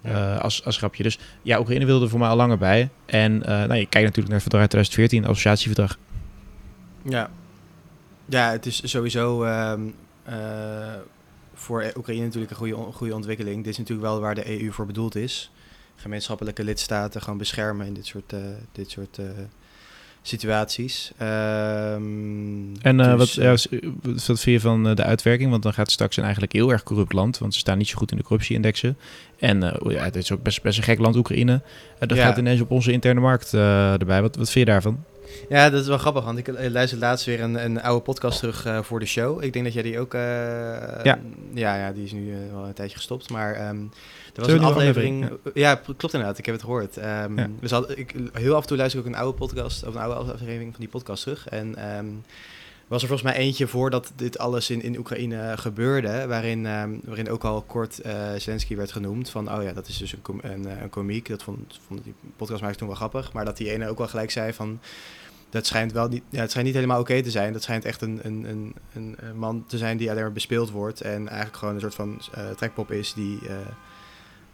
Ja. 0.00 0.34
Eh, 0.34 0.40
als, 0.40 0.64
als 0.64 0.76
grapje. 0.76 1.02
Dus 1.02 1.18
ja, 1.42 1.58
Oekraïne 1.58 1.84
wilde 1.84 2.04
er 2.04 2.10
voor 2.10 2.18
mij 2.18 2.28
al 2.28 2.36
langer 2.36 2.58
bij. 2.58 2.88
En 3.06 3.42
eh 3.42 3.48
nou, 3.48 3.74
je 3.74 3.86
kijkt 3.86 3.92
natuurlijk 3.92 4.28
naar 4.28 4.40
het 4.40 4.42
verdrag 4.42 4.60
uit 4.60 4.70
2014, 4.70 5.24
associatieverdrag. 5.24 5.98
Ja. 7.02 7.30
Ja, 8.24 8.50
het 8.50 8.66
is 8.66 8.90
sowieso 8.90 9.44
ehm, 9.44 9.80
eh, 10.22 10.34
voor 11.54 11.92
Oekraïne 11.96 12.24
natuurlijk 12.24 12.50
een 12.50 12.56
goede, 12.56 12.74
goede 12.74 13.14
ontwikkeling. 13.14 13.56
Dit 13.56 13.72
is 13.72 13.78
natuurlijk 13.78 14.08
wel 14.08 14.20
waar 14.20 14.34
de 14.34 14.60
EU 14.60 14.70
voor 14.70 14.86
bedoeld 14.86 15.14
is. 15.14 15.50
Gemeenschappelijke 15.96 16.64
lidstaten 16.64 17.22
gewoon 17.22 17.38
beschermen 17.38 17.86
in 17.86 17.94
dit 17.94 18.06
soort, 18.06 18.32
eh, 18.32 18.38
dit 18.72 18.90
soort 18.90 19.18
eh, 19.18 19.24
situaties. 20.22 21.12
Ehm, 21.18 22.74
En 22.80 23.00
eh, 23.00 23.16
dus, 23.18 23.34
wat, 23.34 23.36
eh, 23.36 23.44
ja, 23.44 23.50
wat 24.02 24.24
vind 24.24 24.42
je 24.42 24.60
van 24.60 24.94
de 24.94 25.04
uitwerking? 25.04 25.50
Want 25.50 25.62
dan 25.62 25.72
gaat 25.72 25.84
het 25.84 25.92
straks 25.92 26.16
een 26.16 26.22
eigenlijk 26.22 26.52
heel 26.52 26.70
erg 26.70 26.82
corrupt 26.82 27.12
land. 27.12 27.38
Want 27.38 27.54
ze 27.54 27.60
staan 27.60 27.78
niet 27.78 27.88
zo 27.88 27.98
goed 27.98 28.10
in 28.10 28.16
de 28.16 28.22
corruptieindexen. 28.22 28.98
En 29.38 29.62
eh, 29.62 29.92
ja, 29.92 30.04
het 30.04 30.16
is 30.16 30.32
ook 30.32 30.42
best, 30.42 30.62
best 30.62 30.78
een 30.78 30.84
gek 30.84 30.98
land, 30.98 31.16
Oekraïne. 31.16 31.62
Ja. 32.06 32.16
gaat 32.16 32.38
ineens 32.38 32.60
op 32.60 32.70
onze 32.70 32.92
interne 32.92 33.20
markt 33.20 33.54
erbij. 33.54 34.22
Wat, 34.22 34.36
wat 34.36 34.50
vind 34.50 34.66
je 34.66 34.72
daarvan? 34.72 35.04
Ja, 35.48 35.70
dat 35.70 35.80
is 35.80 35.86
wel 35.88 35.98
grappig, 35.98 36.24
want 36.24 36.38
ik 36.38 36.48
eh, 36.48 36.70
luisterde 36.70 37.04
laatst 37.04 37.26
weer 37.26 37.40
een, 37.40 37.64
een 37.64 37.82
oude 37.82 38.02
podcast 38.02 38.38
terug 38.38 38.64
eh, 38.64 38.82
voor 38.82 39.00
de 39.00 39.06
show. 39.06 39.42
Ik 39.44 39.52
denk 39.52 39.64
dat 39.64 39.74
jij 39.74 39.82
die 39.82 39.98
ook... 39.98 40.14
eh, 40.14 40.20
Ja. 41.02 41.18
ja. 41.54 41.76
Ja, 41.76 41.92
die 41.92 42.04
is 42.04 42.12
nu 42.12 42.32
eh, 42.32 42.38
wel 42.52 42.64
een 42.66 42.72
tijdje 42.72 42.96
gestopt, 42.96 43.30
maar... 43.30 43.54
ehm, 43.54 43.76
er 44.34 44.40
was 44.40 44.46
een 44.48 44.60
aflevering... 44.64 45.24
aflevering, 45.24 45.54
Ja, 45.54 45.74
klopt 45.74 46.12
inderdaad. 46.14 46.38
Ik 46.38 46.44
heb 46.46 46.54
het 46.54 46.64
gehoord. 46.64 46.94
Ja. 46.94 47.28
dus 47.60 47.70
had, 47.70 47.98
ik, 47.98 48.14
heel 48.32 48.54
af 48.54 48.60
en 48.62 48.66
toe 48.68 48.76
luister 48.76 49.00
ik 49.00 49.06
ook 49.06 49.12
een 49.12 49.18
oude 49.18 49.38
podcast, 49.38 49.86
of 49.86 49.94
een 49.94 50.00
oude 50.00 50.32
aflevering 50.32 50.70
van 50.70 50.80
die 50.80 50.88
podcast 50.88 51.22
terug. 51.22 51.48
En 51.48 51.76
ehm, 51.76 52.06
was 52.86 53.02
er 53.02 53.08
volgens 53.08 53.30
mij 53.32 53.40
eentje 53.40 53.66
voordat 53.66 54.12
dit 54.16 54.38
alles 54.38 54.70
in, 54.70 54.82
in 54.82 54.98
Oekraïne 54.98 55.52
gebeurde, 55.56 56.26
waarin, 56.26 56.62
waarin 57.04 57.30
ook 57.30 57.44
al 57.44 57.62
kort 57.62 58.00
eh 58.00 58.14
Zelensky 58.36 58.76
werd 58.76 58.92
genoemd. 58.92 59.30
Van, 59.30 59.52
oh 59.54 59.62
ja, 59.62 59.72
dat 59.72 59.88
is 59.88 59.96
dus 59.98 60.12
een, 60.12 60.40
een, 60.42 60.82
een 60.82 60.90
komiek. 60.90 61.28
Dat 61.28 61.42
vond, 61.42 61.80
vond 61.86 62.04
die 62.04 62.14
podcastmaker 62.36 62.76
toen 62.76 62.86
wel 62.86 62.96
grappig. 62.96 63.32
Maar 63.32 63.44
dat 63.44 63.56
die 63.56 63.70
ene 63.70 63.88
ook 63.88 63.98
wel 63.98 64.08
gelijk 64.08 64.30
zei 64.30 64.52
van... 64.52 64.80
Dat 65.52 65.66
schijnt 65.66 65.92
wel 65.92 66.08
niet, 66.08 66.22
ja, 66.28 66.40
het 66.40 66.48
schijnt 66.50 66.66
niet 66.68 66.76
helemaal 66.76 67.00
oké 67.00 67.22
te 67.22 67.30
zijn. 67.30 67.52
Dat 67.52 67.62
schijnt 67.62 67.84
echt 67.84 68.00
een, 68.02 68.20
een, 68.22 68.44
een, 68.48 68.74
een, 68.94 69.36
man 69.38 69.64
te 69.66 69.78
zijn 69.78 69.96
die 69.96 70.10
alleen 70.10 70.22
maar 70.22 70.32
bespeeld 70.32 70.70
wordt. 70.70 71.00
En 71.00 71.28
eigenlijk 71.28 71.56
gewoon 71.56 71.74
een 71.74 71.80
soort 71.80 71.94
van 71.94 72.20
eh 72.34 72.50
trekpop 72.50 72.90
is 72.90 73.12
die 73.14 73.38
eh, 73.48 73.54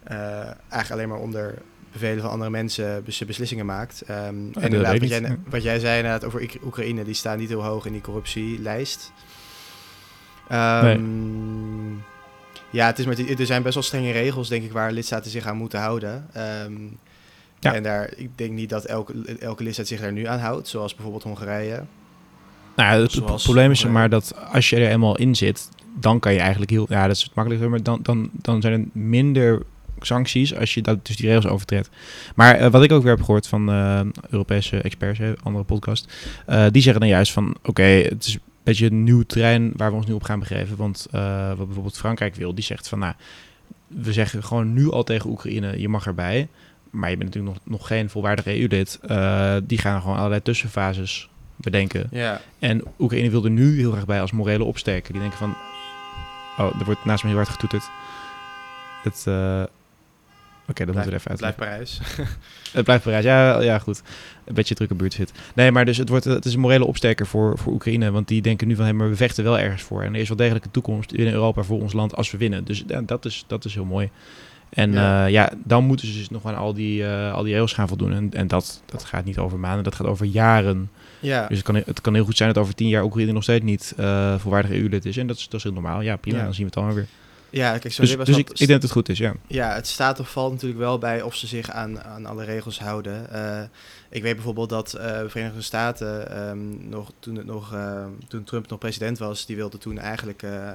eh, 0.03 0.45
eigenlijk 0.69 0.91
alleen 0.91 1.09
maar 1.09 1.17
onder 1.17 1.53
bevelen 1.91 2.21
van 2.21 2.31
andere 2.31 2.49
mensen 2.49 3.03
bes- 3.03 3.25
beslissingen 3.25 3.65
maakt. 3.65 4.01
Ehm, 4.01 4.17
en 4.17 4.51
dat 4.51 4.63
inderdaad, 4.63 4.91
weet 4.91 4.99
wat 5.01 5.09
jij, 5.09 5.37
wat 5.49 5.63
jij 5.63 5.79
zei 5.79 5.95
inderdaad 5.97 6.23
over 6.25 6.41
Oek- 6.41 6.63
Oekraïne, 6.65 7.03
die 7.03 7.13
staan 7.13 7.37
niet 7.37 7.49
heel 7.49 7.63
hoog 7.63 7.85
in 7.85 7.91
die 7.91 8.01
corruptielijst. 8.01 9.11
Ehm, 10.49 10.87
Ja, 12.71 12.85
het 12.85 12.99
is 12.99 13.05
maar, 13.05 13.17
er 13.39 13.45
zijn 13.45 13.61
best 13.63 13.73
wel 13.73 13.83
strenge 13.83 14.11
regels, 14.11 14.47
denk 14.49 14.63
ik, 14.63 14.71
waar 14.71 14.91
lidstaten 14.91 15.31
zich 15.31 15.45
aan 15.45 15.57
moeten 15.57 15.79
houden. 15.79 16.27
Ehm, 16.33 16.73
Ja. 17.59 17.73
En 17.73 17.83
daar, 17.83 18.13
ik 18.15 18.29
denk 18.35 18.51
niet 18.51 18.69
dat 18.69 18.85
elke, 18.85 19.37
elke 19.39 19.63
lidstaat 19.63 19.87
zich 19.87 19.99
daar 20.01 20.11
nu 20.11 20.25
aan 20.25 20.39
houdt, 20.39 20.67
zoals 20.67 20.93
bijvoorbeeld 20.93 21.23
Hongarije. 21.23 21.83
Nou, 22.75 23.01
het 23.01 23.11
Zoals- 23.11 23.43
probleem 23.43 23.71
is 23.71 23.85
maar 23.85 24.09
dat 24.09 24.33
als 24.51 24.69
je 24.69 24.75
er 24.75 24.89
eenmaal 24.91 25.17
in 25.17 25.35
zit, 25.35 25.69
dan 25.99 26.19
kan 26.19 26.33
je 26.33 26.39
eigenlijk 26.39 26.71
heel... 26.71 26.85
Ja, 26.89 27.07
dat 27.07 27.15
is 27.15 27.23
het 27.23 27.33
makkelijker, 27.33 27.69
maar 27.69 27.83
dan, 27.83 27.99
dan, 28.01 28.29
dan 28.33 28.61
zijn 28.61 28.73
er 28.73 29.01
minder 29.01 29.61
sancties 30.05 30.55
als 30.55 30.73
je 30.73 30.81
dat, 30.81 31.05
dus 31.05 31.15
die 31.15 31.27
regels 31.27 31.47
overtreedt. 31.47 31.89
Maar 32.35 32.55
eh, 32.55 32.71
wat 32.71 32.83
ik 32.83 32.91
ook 32.91 33.01
weer 33.01 33.11
heb 33.11 33.23
gehoord 33.23 33.47
van 33.47 33.69
eh, 33.69 34.01
Europese 34.29 34.81
experts, 34.81 35.19
hè, 35.19 35.33
andere 35.43 35.63
podcast, 35.63 36.13
eh, 36.45 36.65
die 36.71 36.81
zeggen 36.81 37.01
dan 37.01 37.09
juist 37.09 37.31
van, 37.31 37.55
oké, 37.63 37.83
het 37.83 38.25
is 38.25 38.33
een 38.33 38.41
beetje 38.63 38.85
een 38.85 39.03
nieuw 39.03 39.23
terrein 39.23 39.71
waar 39.75 39.89
we 39.89 39.95
ons 39.95 40.05
nu 40.05 40.13
op 40.13 40.23
gaan 40.23 40.39
begeven. 40.39 40.77
Want 40.77 41.07
wat 41.11 41.65
bijvoorbeeld 41.65 41.97
Frankrijk 41.97 42.35
wil, 42.35 42.55
die 42.55 42.63
zegt 42.63 42.87
van, 42.87 42.99
nou, 42.99 43.13
we 43.87 44.13
zeggen 44.13 44.43
gewoon 44.43 44.73
nu 44.73 44.91
al 44.91 45.03
tegen 45.03 45.29
Oekraïne, 45.29 45.79
je 45.79 45.89
mag 45.89 46.05
erbij. 46.05 46.47
Maar 46.89 47.09
je 47.09 47.17
bent 47.17 47.33
natuurlijk 47.33 47.55
nog, 47.65 47.77
nog 47.77 47.87
geen 47.87 48.09
volwaardig 48.09 48.45
EU-lid. 48.47 48.99
Eh, 49.07 49.55
die 49.63 49.77
gaan 49.77 50.01
gewoon 50.01 50.17
allerlei 50.17 50.41
tussenfases 50.41 51.29
bedenken. 51.55 52.07
Ja, 52.11 52.41
En 52.59 52.83
Oekraïne 52.99 53.29
wil 53.29 53.43
er 53.43 53.49
nu 53.51 53.77
heel 53.77 53.91
graag 53.91 54.05
bij 54.05 54.21
als 54.21 54.31
morele 54.31 54.63
opsterker. 54.63 55.11
Die 55.11 55.21
denken 55.21 55.37
van... 55.39 55.55
Oh, 56.57 56.79
er 56.79 56.85
wordt 56.85 57.05
naast 57.05 57.23
me 57.23 57.29
heel 57.29 57.37
hard 57.37 57.49
getoeterd. 57.49 57.83
Het... 59.03 59.23
eh, 59.27 59.63
Oké, 60.69 60.85
dat 60.85 60.95
moeten 60.95 61.11
we 61.11 61.17
er 61.17 61.25
even 61.25 61.29
uit. 61.31 61.39
blijft 61.39 61.57
Parijs. 61.57 61.99
Het 62.71 62.83
blijft 62.83 63.03
Parijs. 63.03 63.23
Ja, 63.23 63.61
ja, 63.61 63.79
goed. 63.79 64.01
Een 64.45 64.53
beetje 64.53 64.75
drukke 64.75 64.95
buurt 64.95 65.13
zit. 65.13 65.31
Nee, 65.55 65.71
maar 65.71 65.85
dus 65.85 65.97
het, 65.97 66.09
wordt, 66.09 66.25
het 66.25 66.45
is 66.45 66.53
een 66.53 66.59
morele 66.59 66.85
opsterker 66.85 67.27
voor, 67.27 67.57
voor 67.57 67.73
Oekraïne. 67.73 68.11
Want 68.11 68.27
die 68.27 68.41
denken 68.41 68.67
nu 68.67 68.75
van... 68.75 68.83
Hey, 68.85 68.93
maar 68.93 69.09
we 69.09 69.15
vechten 69.15 69.43
wel 69.43 69.59
ergens 69.59 69.81
voor. 69.81 70.03
En 70.03 70.13
er 70.13 70.19
is 70.21 70.27
wel 70.27 70.37
degelijk 70.37 70.65
een 70.65 70.71
toekomst 70.71 71.11
in 71.11 71.27
Europa 71.27 71.63
voor 71.63 71.81
ons 71.81 71.93
land 71.93 72.15
als 72.15 72.31
we 72.31 72.37
winnen. 72.37 72.63
Dus 72.63 72.83
ja, 72.87 73.01
dat, 73.01 73.25
is, 73.25 73.43
dat 73.47 73.65
is 73.65 73.73
heel 73.73 73.85
mooi. 73.85 74.09
En 74.69 74.91
Ja. 74.91 74.99
ja. 75.01 75.25
ja, 75.25 75.51
dan 75.63 75.83
moeten 75.83 76.07
ze 76.07 76.17
dus 76.17 76.29
nog 76.29 76.45
aan 76.45 76.55
al 76.55 76.73
die, 76.73 77.05
eh, 77.05 77.33
al 77.33 77.43
die 77.43 77.53
regels 77.53 77.73
gaan 77.73 77.87
voldoen. 77.87 78.13
En, 78.13 78.29
en 78.33 78.47
dat, 78.47 78.81
dat 78.85 79.03
gaat 79.03 79.25
niet 79.25 79.37
over 79.37 79.59
maanden. 79.59 79.83
Dat 79.83 79.95
gaat 79.95 80.07
over 80.07 80.25
jaren. 80.25 80.89
ja, 81.19 81.47
Dus 81.47 81.57
het 81.57 81.65
kan, 81.65 81.75
het 81.75 82.01
kan 82.01 82.13
heel 82.13 82.25
goed 82.25 82.37
zijn 82.37 82.53
dat 82.53 82.63
over 82.63 82.75
tien 82.75 82.87
jaar 82.87 83.03
Oekraïne 83.03 83.31
nog 83.31 83.43
steeds 83.43 83.65
niet 83.65 83.93
eh 83.97 84.35
volwaardig 84.39 84.71
EU-lid 84.71 85.05
is. 85.05 85.17
En 85.17 85.27
dat 85.27 85.37
is, 85.37 85.43
dat 85.43 85.53
is 85.53 85.63
heel 85.63 85.73
normaal. 85.73 86.01
Ja, 86.01 86.15
prima. 86.15 86.37
Ja. 86.37 86.43
Dan 86.43 86.53
zien 86.53 86.67
we 86.67 86.71
het 86.75 86.85
dan 86.85 86.93
weer. 86.93 87.07
ja, 87.49 87.77
kijk, 87.77 87.93
zo 87.93 88.01
Dus, 88.01 88.17
dus 88.17 88.37
ik, 88.37 88.49
ik 88.49 88.57
denk 88.57 88.69
dat 88.69 88.81
het 88.81 88.91
goed 88.91 89.09
is, 89.09 89.17
ja. 89.17 89.33
Ja, 89.47 89.73
het 89.73 89.87
staat 89.87 90.19
of 90.19 90.31
valt 90.31 90.51
natuurlijk 90.51 90.79
wel 90.79 90.97
bij 90.97 91.21
of 91.21 91.35
ze 91.35 91.47
zich 91.47 91.69
aan, 91.71 92.03
aan 92.03 92.25
alle 92.25 92.43
regels 92.43 92.79
houden. 92.79 93.31
Eh, 93.31 93.61
ik 94.09 94.21
weet 94.21 94.35
bijvoorbeeld 94.35 94.69
dat 94.69 94.93
eh, 94.93 95.19
de 95.19 95.29
Verenigde 95.29 95.61
Staten, 95.61 96.31
ehm, 96.31 96.89
nog, 96.89 97.11
toen, 97.19 97.35
het 97.35 97.45
nog, 97.45 97.75
toen 98.27 98.43
Trump 98.43 98.69
nog 98.69 98.79
president 98.79 99.17
was, 99.17 99.45
die 99.45 99.55
wilde 99.55 99.77
toen 99.77 99.97
eigenlijk 99.97 100.43
eh, 100.43 100.69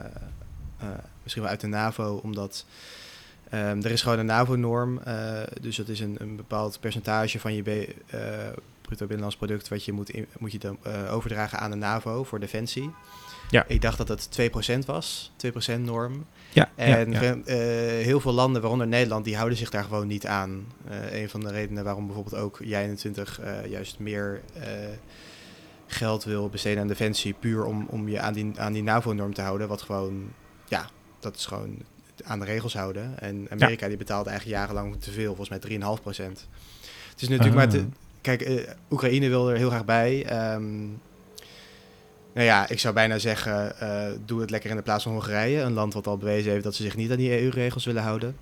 eh, 0.79 0.89
misschien 1.23 1.43
wel 1.43 1.51
uit 1.51 1.61
de 1.61 1.67
NAVO, 1.67 2.21
omdat 2.23 2.65
ehm, 3.55 3.79
er 3.83 3.91
is 3.91 4.03
gewoon 4.03 4.19
een 4.19 4.27
NAVO-norm. 4.27 4.99
eh, 4.99 5.41
dus 5.61 5.77
dat 5.77 5.89
is 5.89 6.01
een, 6.01 6.17
een 6.21 6.37
bepaald 6.37 6.81
percentage 6.81 7.41
van 7.41 7.55
je 7.55 7.63
B, 7.63 7.69
eh, 7.69 8.21
bruto 8.83 9.01
binnenlands 9.07 9.37
product 9.37 9.69
wat 9.69 9.85
je 9.85 9.93
moet, 9.93 10.11
in- 10.11 10.27
moet 10.39 10.53
je 10.53 10.59
dan, 10.59 10.79
eh, 10.83 11.15
overdragen 11.15 11.59
aan 11.59 11.71
de 11.71 11.77
NAVO 11.77 12.25
voor 12.25 12.41
defensie. 12.41 12.91
Ja. 13.51 13.65
Ik 13.67 13.81
dacht 13.83 13.99
dat 13.99 14.09
het 14.09 14.31
2% 14.31 14.85
was, 14.87 15.33
2% 15.37 15.85
norm. 15.85 16.27
Ja, 16.53 16.71
En 16.75 17.11
ja, 17.13 17.21
ja. 17.23 17.55
heel 18.03 18.21
veel 18.21 18.33
landen, 18.33 18.61
waaronder 18.61 18.87
Nederland, 18.87 19.25
die 19.25 19.37
houden 19.37 19.59
zich 19.59 19.71
daar 19.71 19.85
gewoon 19.85 20.07
niet 20.07 20.27
aan. 20.27 20.67
Een 21.11 21.29
van 21.29 21.41
de 21.41 21.51
redenen 21.51 21.85
waarom 21.85 22.07
bijvoorbeeld 22.07 22.37
ook 22.43 22.59
jij 22.63 22.83
21 22.83 23.41
eh, 23.41 23.67
juist 23.71 23.99
meer 23.99 24.41
geld 25.87 26.25
wil 26.25 26.49
besteden 26.49 26.81
aan 26.83 26.89
defensie, 26.89 27.35
puur 27.35 27.65
om, 27.65 27.87
om 27.91 28.09
je 28.09 28.21
aan 28.21 28.33
die, 28.33 28.53
aan 28.57 28.73
die 28.73 28.83
NAVO-norm 28.83 29.35
te 29.35 29.43
houden, 29.43 29.69
wat 29.69 29.83
gewoon, 29.83 30.33
ja, 30.69 30.89
dat 31.21 31.37
is 31.37 31.47
gewoon 31.47 31.77
aan 32.25 32.39
de 32.39 32.45
regels 32.45 32.75
houden. 32.75 33.19
En 33.21 33.47
Amerika 33.51 33.89
die 33.89 33.97
betaalt 33.97 34.27
eigenlijk 34.27 34.59
jarenlang 34.59 35.01
te 35.01 35.11
veel, 35.11 35.35
volgens 35.35 35.49
mij 35.49 35.59
3,5 35.59 36.03
procent. 36.03 36.49
Het 37.11 37.23
is 37.23 37.29
natuurlijk 37.29 37.57
maar, 37.57 37.69
te, 37.69 37.79
Ah. 37.79 37.85
kijk, 38.21 38.41
eh, 38.43 38.71
Oekraïne 38.91 39.29
wil 39.29 39.51
er 39.51 39.57
heel 39.57 39.69
graag 39.69 39.85
bij. 39.85 40.25
Ehm, 40.27 40.83
nou 42.35 42.47
ja, 42.47 42.69
ik 42.69 42.79
zou 42.79 42.95
bijna 42.95 43.19
zeggen, 43.19 43.81
eh, 43.81 44.07
doe 44.25 44.41
het 44.41 44.51
lekker 44.51 44.71
in 44.71 44.77
de 44.77 44.83
plaats 44.83 45.03
van 45.03 45.13
Hongarije. 45.13 45.61
Een 45.61 45.73
land 45.73 45.95
wat 45.95 46.07
al 46.07 46.19
bewezen 46.19 46.51
heeft 46.51 46.65
dat 46.65 46.75
ze 46.75 46.83
zich 46.83 46.97
niet 46.97 47.11
aan 47.11 47.17
die 47.17 47.41
EU-regels 47.41 47.85
willen 47.85 48.03
houden. 48.03 48.37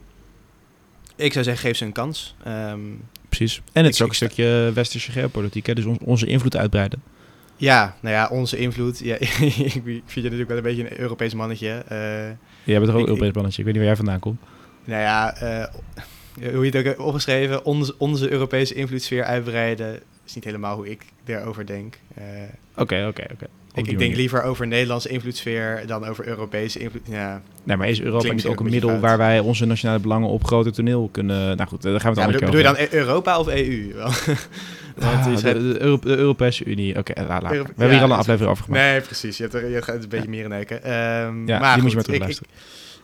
Ik 1.17 1.33
zou 1.33 1.45
zeggen, 1.45 1.63
geef 1.69 1.77
ze 1.77 1.85
een 1.85 1.93
kans. 1.93 2.35
Ehm, 2.45 2.81
Precies. 3.29 3.63
En 3.73 3.85
het 3.85 3.95
is 3.95 4.03
ook 4.03 4.09
een 4.09 4.15
stukje 4.15 4.71
westerse 4.75 5.13
geopolitiek. 5.13 5.67
Hè? 5.67 5.75
Dus 5.75 5.85
onze 5.85 6.27
invloed 6.27 6.57
uitbreiden. 6.57 7.03
Ja, 7.57 7.97
nou 8.01 8.15
ja, 8.15 8.29
onze 8.29 8.57
invloed. 8.59 8.99
Ja, 8.99 9.15
ik 9.21 9.29
vind 9.83 10.05
je 10.15 10.23
natuurlijk 10.23 10.49
wel 10.49 10.57
een 10.57 10.63
beetje 10.63 10.91
een 10.91 11.01
Europees 11.01 11.35
mannetje. 11.35 11.69
Eh, 11.89 11.99
Jij 12.65 12.79
bent 12.81 12.85
toch 12.85 12.95
ook 12.95 13.01
Ik- 13.01 13.07
Europees 13.09 13.31
balletje. 13.31 13.59
Ik 13.59 13.65
weet 13.65 13.75
niet 13.75 13.77
waar 13.77 13.85
jij 13.93 13.97
vandaan 13.97 14.19
komt. 14.21 14.41
nou 14.85 15.01
ja, 15.01 15.35
eh, 15.37 15.67
hoe 16.55 16.61
je 16.65 16.67
het 16.71 16.77
ook 16.77 16.85
hebt 16.85 16.99
opgeschreven, 16.99 17.65
onze, 17.65 17.95
onze 17.99 18.31
Europese 18.31 18.75
invloedssfeer 18.75 19.25
uitbreiden, 19.25 20.01
is 20.27 20.35
niet 20.35 20.45
helemaal 20.45 20.77
hoe 20.77 20.91
ik 20.91 21.03
daarover 21.25 21.67
denk. 21.67 21.95
Eh, 22.15 22.25
Oké, 22.77 23.07
oké, 23.09 23.25
oké. 23.33 23.47
Ik, 23.75 23.87
ik 23.87 23.99
denk 23.99 24.15
liever 24.17 24.43
over 24.43 24.67
Nederlandse 24.67 25.09
invloedssfeer 25.09 25.83
dan 25.87 26.07
over 26.07 26.27
Europese 26.27 26.79
invloed. 26.79 27.01
Ja, 27.09 27.43
Nee, 27.65 27.77
maar 27.77 27.89
is 27.89 28.01
Europa 28.01 28.33
niet 28.33 28.47
ook 28.47 28.61
een 28.61 28.71
middel 28.71 28.89
fout. 28.89 29.01
waar 29.01 29.19
wij 29.19 29.39
onze 29.41 29.65
nationale 29.67 29.99
belangen 30.01 30.29
op 30.29 30.45
groter 30.45 30.73
toneel 30.73 31.09
kunnen... 31.13 31.57
Nou 31.57 31.69
goed, 31.69 31.85
eh, 31.85 31.91
daar 31.91 32.01
gaan 32.01 32.15
we 32.15 32.21
ja 32.21 32.27
het 32.27 32.41
bedoel, 32.41 32.49
andere 32.49 32.75
bedoel 32.75 32.85
je 32.87 32.89
dan 32.91 32.99
E- 33.01 33.03
Europa 33.07 33.39
of 33.39 33.47
EU? 33.47 33.93
Wel? 33.95 34.05
Want 34.97 35.27
Ah, 35.27 35.37
de, 35.37 35.43
de, 35.43 35.81
Euro- 35.83 35.99
de 35.99 36.17
Europese 36.17 36.65
Unie. 36.65 36.99
Oké, 36.99 37.13
laat, 37.29 37.43
laat. 37.43 37.53
Euro- 37.53 37.65
we 37.65 37.69
hebben 37.77 37.87
ja, 37.87 37.93
hier 37.93 38.03
al 38.03 38.11
een 38.13 38.19
aflevering 38.19 38.51
over 38.51 38.65
gemaakt. 38.65 38.85
Nee, 38.91 39.01
precies. 39.01 39.37
Je, 39.37 39.43
hebt 39.43 39.55
er, 39.55 39.69
je 39.69 39.83
gaat 39.83 40.03
een 40.03 40.09
beetje 40.09 40.29
meer 40.29 40.45
in. 40.45 40.53
Ehm, 40.53 41.47
ja, 41.49 41.59
maar 41.59 41.75
die 41.75 41.83
moet 41.83 41.91
je 41.93 41.97
maar 41.97 41.97
ik, 41.97 41.97
ik, 41.97 42.05
terugluisteren. 42.05 42.51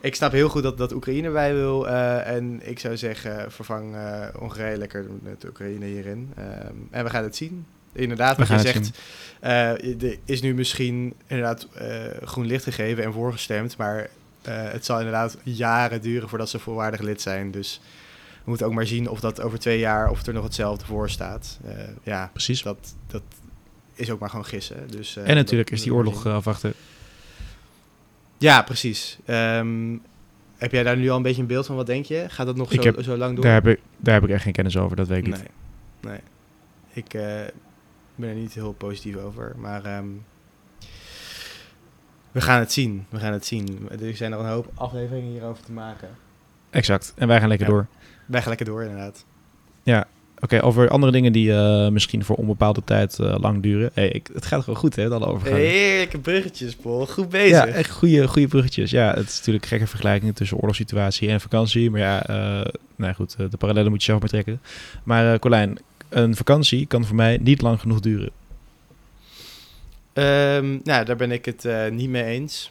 Ik 0.01 0.15
snap 0.15 0.33
heel 0.33 0.49
goed 0.49 0.63
dat, 0.63 0.79
dat 0.79 0.93
Oekraïne 0.93 1.31
bij 1.31 1.55
wil. 1.55 1.89
eh, 1.89 2.27
en 2.37 2.61
ik 2.69 2.79
zou 2.79 2.97
zeggen, 2.97 3.53
vervang 3.53 3.95
eh 3.95 4.27
Hongarije 4.35 4.77
lekker 4.77 5.07
met 5.23 5.45
Oekraïne 5.45 5.85
hierin. 5.87 6.33
Ehm, 6.37 6.75
en 6.91 7.05
we 7.05 7.11
gaan 7.11 7.23
het 7.23 7.37
zien. 7.37 7.67
Inderdaad, 7.93 8.37
wat 8.37 8.49
je 8.49 8.59
zegt, 8.59 8.91
eh, 9.41 10.03
er 10.03 10.19
is 10.25 10.41
nu 10.41 10.55
misschien 10.55 11.15
inderdaad 11.27 11.67
groen 12.25 12.47
licht 12.47 12.65
gegeven 12.65 13.05
en 13.05 13.13
voorgestemd. 13.13 13.77
Maar 13.77 14.09
het 14.43 14.85
zal 14.85 14.97
inderdaad 14.99 15.37
jaren 15.43 16.01
duren 16.01 16.29
voordat 16.29 16.49
ze 16.49 16.59
volwaardig 16.59 17.01
lid 17.01 17.21
zijn. 17.21 17.51
Dus 17.51 17.81
we 18.35 18.45
moeten 18.45 18.67
ook 18.67 18.73
maar 18.73 18.87
zien 18.87 19.09
of 19.09 19.21
dat 19.21 19.41
over 19.41 19.59
twee 19.59 19.79
jaar, 19.79 20.11
of 20.11 20.27
er 20.27 20.33
nog 20.33 20.45
hetzelfde 20.45 20.85
voor 20.85 21.11
staat. 21.11 21.59
Ja, 22.03 22.31
Precies. 22.33 22.63
dat, 22.63 22.95
dat 23.07 23.23
is 23.95 24.11
ook 24.11 24.19
maar 24.21 24.31
gewoon 24.31 24.45
gissen. 24.45 24.77
Dus, 24.91 25.17
en 25.17 25.35
natuurlijk 25.35 25.69
dat- 25.69 25.79
is 25.79 25.85
die 25.85 25.95
oorlog 25.95 26.27
afwachten. 26.27 26.73
Ja, 28.39 28.63
precies. 28.63 29.19
Ehm, 29.25 29.97
heb 30.57 30.73
jij 30.73 30.83
daar 30.83 30.97
nu 30.97 31.09
al 31.11 31.17
een 31.17 31.23
beetje 31.23 31.41
een 31.43 31.49
beeld 31.49 31.67
van? 31.67 31.77
Wat 31.77 31.87
denk 31.87 32.05
je? 32.05 32.25
Gaat 32.29 32.47
dat 32.47 32.57
nog 32.57 32.73
zo, 32.73 32.83
heb- 32.83 33.03
zo 33.03 33.17
lang 33.17 33.35
door? 33.35 33.45
Daar 33.45 33.55
heb, 33.55 33.67
ik, 33.67 33.81
daar 33.97 34.15
heb 34.15 34.25
ik 34.25 34.31
echt 34.31 34.43
geen 34.43 34.53
kennis 34.53 34.77
over, 34.77 34.97
dat 34.97 35.09
weet 35.09 35.19
ik 35.19 35.27
niet. 35.27 35.43
nee. 36.01 36.21
Ik 36.93 37.15
eh, 37.15 37.23
ben 38.15 38.29
er 38.29 38.35
niet 38.35 38.55
heel 38.55 38.73
positief 38.73 39.17
over. 39.17 39.55
Maar 39.57 39.85
ehm, 39.85 40.07
we 42.33 42.41
gaan 42.41 42.59
het 42.59 42.73
zien. 42.73 43.07
We 43.09 43.19
gaan 43.19 43.33
het 43.33 43.47
zien. 43.47 43.89
Er 44.01 44.17
zijn 44.17 44.31
nog 44.31 44.41
een 44.41 44.49
hoop 44.49 44.71
afleveringen 44.75 45.31
hierover 45.31 45.65
te 45.65 45.73
maken. 45.73 46.09
Exact. 46.71 47.13
En 47.17 47.29
wij 47.29 47.39
gaan 47.41 47.49
lekker 47.49 47.67
Ja. 47.67 47.73
door. 47.73 47.87
Wij 48.27 48.41
gaan 48.41 48.49
lekker 48.49 48.67
door, 48.67 48.83
inderdaad. 48.83 49.25
Oké, 50.41 50.63
over 50.63 50.89
andere 50.89 51.13
dingen 51.13 51.33
die 51.33 51.55
eh, 51.55 51.89
misschien 51.89 52.25
voor 52.25 52.37
onbepaalde 52.37 52.85
tijd 52.85 53.19
eh, 53.19 53.35
lang 53.39 53.63
duren. 53.63 53.91
Hey, 53.95 54.09
ik, 54.09 54.29
het 54.33 54.47
gaat 54.47 54.65
gewoon 54.65 54.79
goed, 54.79 54.97
hè, 54.97 55.09
dan 55.09 55.25
over 55.25 55.55
Heerlijke 55.55 56.19
bruggetjes, 56.19 56.75
Paul. 56.75 57.07
Goed 57.07 57.29
bezig. 57.29 57.51
Ja, 57.51 57.67
echt 57.67 57.91
goede, 57.91 58.29
goede 58.29 58.49
bruggetjes. 58.49 58.91
Ja, 58.91 59.15
het 59.15 59.29
is 59.29 59.37
natuurlijk 59.37 59.67
gekke 59.67 59.87
vergelijkingen 59.87 60.35
tussen 60.35 60.57
oorlogssituatie 60.57 61.29
en 61.29 61.41
vakantie. 61.41 61.91
Maar 61.91 62.01
ja, 62.01 62.27
eh 62.27 62.73
nou 62.97 63.15
goed, 63.15 63.37
de 63.37 63.57
parallellen 63.59 63.91
moet 63.91 64.01
je 64.01 64.07
zelf 64.07 64.21
maar 64.21 64.29
trekken. 64.29 64.61
Maar 65.03 65.39
Colijn, 65.39 65.79
een 66.09 66.37
vakantie 66.37 66.87
kan 66.87 67.05
voor 67.05 67.17
mij 67.17 67.39
niet 67.41 67.63
lang 67.63 67.81
genoeg 67.81 68.01
duren. 68.01 68.31
Ehm, 70.13 70.79
nou, 70.83 71.05
daar 71.05 71.17
ben 71.17 71.31
ik 71.31 71.45
het 71.45 71.69
niet 71.91 72.09
mee 72.09 72.25
eens. 72.25 72.71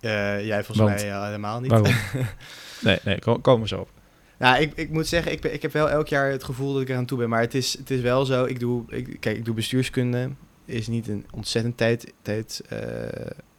Jij 0.00 0.64
volgens 0.64 0.78
Want? 0.78 1.00
mij 1.00 1.16
al 1.16 1.24
helemaal 1.24 1.60
niet. 1.60 1.70
Waarom? 1.70 1.94
nee, 2.80 2.98
nee, 3.04 3.18
kom, 3.18 3.40
komen 3.40 3.62
we 3.62 3.68
zo 3.68 3.80
op. 3.80 3.88
Nou, 4.36 4.60
ik, 4.60 4.72
ik 4.74 4.90
moet 4.90 5.06
zeggen, 5.06 5.32
ik, 5.32 5.44
ik 5.44 5.62
heb 5.62 5.72
wel 5.72 5.90
elk 5.90 6.08
jaar 6.08 6.30
het 6.30 6.44
gevoel 6.44 6.72
dat 6.72 6.82
ik 6.82 6.88
er 6.88 6.96
aan 6.96 7.06
toe 7.06 7.18
ben. 7.18 7.28
Maar 7.28 7.40
het 7.40 7.54
is, 7.54 7.78
het 7.78 7.90
is 7.90 8.00
wel 8.00 8.24
zo, 8.24 8.44
ik 8.44 8.60
doe, 8.60 8.84
ik, 8.88 9.16
kijk, 9.20 9.36
ik 9.36 9.44
doe 9.44 9.54
bestuurskunde. 9.54 10.30
Is 10.64 10.86
niet 10.86 11.08
een 11.08 11.26
ontzettend 11.30 11.76
tijd, 11.76 12.12
tijd 12.22 12.62
eh, 12.68 12.78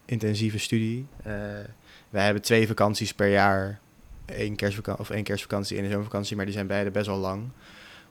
intensieve 0.06 0.58
studie. 0.58 1.06
Eh, 1.24 1.34
wij 2.10 2.24
hebben 2.24 2.42
twee 2.42 2.68
vakanties 2.68 3.14
per 3.14 3.30
jaar. 3.30 3.80
Eén 4.26 4.56
kerstvakantie, 4.56 5.04
of 5.04 5.10
één 5.10 5.24
kerstvakantie 5.24 5.78
en 5.78 5.84
een 5.84 5.90
zomervakantie, 5.90 6.36
maar 6.36 6.46
die 6.46 6.54
zijn 6.54 6.68
beide 6.68 6.92
best 6.92 7.08
wel 7.08 7.18
lang. 7.18 7.44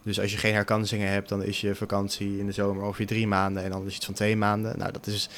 Dus 0.03 0.21
als 0.21 0.33
je 0.33 0.39
geen 0.39 0.55
herkansingen 0.55 1.09
hebt, 1.09 1.29
dan 1.29 1.43
is 1.43 1.61
je 1.61 1.75
vakantie 1.75 2.39
in 2.39 2.47
de 2.47 2.53
zomer 2.53 2.85
ongeveer 2.85 3.07
drie 3.07 3.27
maanden 3.27 3.65
en 3.65 3.71
dan 3.71 3.87
is 3.87 3.95
het 3.95 4.05
van 4.05 4.15
twee 4.15 4.37
maanden. 4.37 4.79
Nou, 4.79 4.93
dat 4.93 5.07
is 5.07 5.29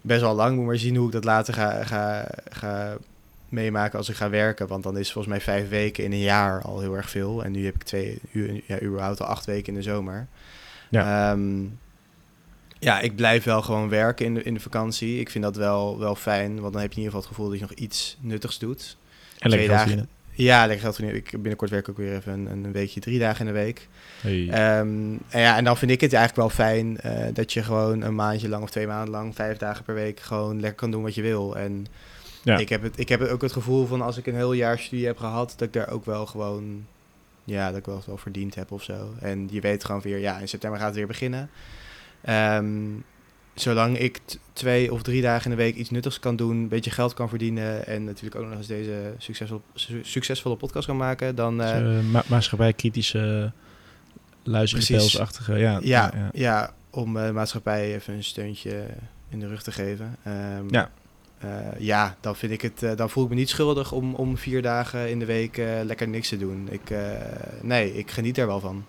best 0.00 0.20
wel 0.20 0.34
lang. 0.34 0.56
Moet 0.56 0.66
maar 0.66 0.78
zien 0.78 0.96
hoe 0.96 1.06
ik 1.06 1.12
dat 1.12 1.24
later 1.24 1.54
ga, 1.54 1.84
ga, 1.84 2.28
ga 2.48 2.96
meemaken 3.48 3.98
als 3.98 4.08
ik 4.08 4.16
ga 4.16 4.30
werken. 4.30 4.66
Want 4.66 4.82
dan 4.82 4.98
is 4.98 5.12
volgens 5.12 5.34
mij 5.34 5.42
vijf 5.42 5.68
weken 5.68 6.04
in 6.04 6.12
een 6.12 6.18
jaar 6.18 6.62
al 6.62 6.80
heel 6.80 6.96
erg 6.96 7.10
veel. 7.10 7.44
En 7.44 7.52
nu 7.52 7.64
heb 7.64 7.74
ik 7.74 7.82
twee 7.82 8.18
uur, 8.32 8.62
ja, 8.66 8.80
überhaupt 8.82 9.20
al 9.20 9.26
acht 9.26 9.46
weken 9.46 9.68
in 9.68 9.74
de 9.74 9.82
zomer. 9.82 10.26
Ja, 10.90 11.36
ja 12.78 13.00
ik 13.00 13.16
blijf 13.16 13.44
wel 13.44 13.62
gewoon 13.62 13.88
werken 13.88 14.26
in 14.26 14.34
de, 14.34 14.42
in 14.42 14.54
de 14.54 14.60
vakantie. 14.60 15.20
Ik 15.20 15.30
vind 15.30 15.44
dat 15.44 15.56
wel, 15.56 15.98
wel 15.98 16.14
fijn, 16.14 16.60
want 16.60 16.72
dan 16.72 16.82
heb 16.82 16.92
je 16.92 16.98
in 16.98 17.04
ieder 17.04 17.18
geval 17.18 17.20
het 17.20 17.28
gevoel 17.28 17.48
dat 17.48 17.58
je 17.58 17.66
nog 17.68 17.86
iets 17.86 18.16
nuttigs 18.20 18.58
doet. 18.58 18.96
En 19.38 19.50
lekker 19.50 19.68
Twee 19.68 19.68
geld 19.68 19.80
verdienen. 19.80 20.08
Ja, 20.38 20.60
lekker 20.60 20.80
geld 20.80 20.94
verdienen. 20.94 21.22
Ik 21.22 21.30
binnenkort 21.30 21.70
werk 21.70 21.88
ook 21.88 21.96
weer 21.96 22.14
even 22.14 22.32
een, 22.32 22.64
een 22.64 22.72
weekje, 22.72 23.00
drie 23.00 23.18
dagen 23.18 23.46
in 23.46 23.52
de 23.52 23.58
week. 23.58 23.88
Hey. 24.20 24.48
Ehm, 24.48 25.16
en, 25.28 25.40
ja, 25.40 25.56
en 25.56 25.64
dan 25.64 25.76
vind 25.76 25.90
ik 25.90 26.00
het 26.00 26.12
eigenlijk 26.12 26.54
wel 26.54 26.66
fijn 26.66 27.00
eh, 27.00 27.26
dat 27.32 27.52
je 27.52 27.62
gewoon 27.62 28.02
een 28.02 28.14
maandje 28.14 28.48
lang 28.48 28.62
of 28.62 28.70
twee 28.70 28.86
maanden 28.86 29.10
lang, 29.10 29.34
vijf 29.34 29.56
dagen 29.56 29.84
per 29.84 29.94
week, 29.94 30.20
gewoon 30.20 30.60
lekker 30.60 30.78
kan 30.78 30.90
doen 30.90 31.02
wat 31.02 31.14
je 31.14 31.22
wil. 31.22 31.56
En 31.56 31.86
Ja. 32.42 32.56
ik, 32.58 32.68
heb 32.68 32.82
het, 32.82 32.98
ik 32.98 33.08
heb 33.08 33.20
ook 33.20 33.42
het 33.42 33.52
gevoel 33.52 33.86
van 33.86 34.00
als 34.02 34.16
ik 34.16 34.26
een 34.26 34.34
heel 34.34 34.52
jaar 34.52 34.78
studie 34.78 35.06
heb 35.06 35.18
gehad, 35.18 35.54
dat 35.56 35.66
ik 35.68 35.72
daar 35.72 35.90
ook 35.90 36.04
wel 36.04 36.26
gewoon, 36.26 36.86
ja, 37.44 37.68
dat 37.68 37.78
ik 37.78 37.84
wel, 37.86 38.02
wel 38.06 38.16
verdiend 38.16 38.54
heb 38.54 38.72
of 38.72 38.82
zo. 38.82 39.14
En 39.20 39.48
je 39.50 39.60
weet 39.60 39.84
gewoon 39.84 40.00
weer, 40.00 40.18
ja, 40.18 40.38
in 40.38 40.48
september 40.48 40.78
gaat 40.78 40.88
het 40.88 40.96
weer 40.96 41.06
beginnen. 41.06 41.50
Ehm, 42.22 42.76
zolang 43.54 43.98
ik 43.98 44.20
twee 44.52 44.92
of 44.92 45.02
drie 45.02 45.22
dagen 45.22 45.50
in 45.50 45.56
de 45.56 45.62
week 45.62 45.74
iets 45.74 45.90
nuttigs 45.90 46.18
kan 46.18 46.36
doen, 46.36 46.56
een 46.56 46.68
beetje 46.68 46.90
geld 46.90 47.14
kan 47.14 47.28
verdienen 47.28 47.86
en 47.86 48.04
natuurlijk 48.04 48.36
ook 48.40 48.46
nog 48.48 48.56
eens 48.58 48.66
deze 48.66 49.14
succesvol, 49.18 49.62
su- 49.74 50.04
succesvolle 50.04 50.56
podcast 50.56 50.86
kan 50.86 50.96
maken, 50.96 51.34
dan... 51.34 51.60
eh, 51.62 51.72
Dus, 51.78 51.96
eh, 51.98 52.04
ma 52.10 52.22
maatschappij 52.26 52.72
kritische 52.72 53.52
luizenpelsachtige. 54.42 55.54
Ja, 55.58 55.78
Ja, 55.82 56.12
ja. 56.14 56.28
ja. 56.32 56.74
om 56.90 57.16
eh, 57.16 57.26
de 57.26 57.32
maatschappij 57.32 57.94
even 57.94 58.14
een 58.14 58.24
steuntje 58.24 58.86
in 59.28 59.40
de 59.40 59.46
rug 59.48 59.62
te 59.62 59.72
geven. 59.72 60.16
Ehm, 60.24 60.64
Ja. 60.70 60.90
Eh, 61.38 61.48
ja, 61.78 62.16
dan, 62.20 62.36
vind 62.36 62.52
ik 62.52 62.62
het, 62.62 62.82
eh, 62.82 62.96
dan 62.96 63.10
voel 63.10 63.24
ik 63.24 63.30
me 63.30 63.36
niet 63.36 63.48
schuldig 63.48 63.92
om, 63.92 64.14
om 64.14 64.36
vier 64.36 64.62
dagen 64.62 65.10
in 65.10 65.18
de 65.18 65.24
week 65.24 65.58
eh, 65.58 65.66
lekker 65.84 66.08
niks 66.08 66.28
te 66.28 66.38
doen. 66.38 66.68
Ik, 66.70 66.94
nee, 67.62 67.96
ik 67.96 68.10
geniet 68.10 68.38
er 68.38 68.46
wel 68.46 68.60
van. 68.60 68.84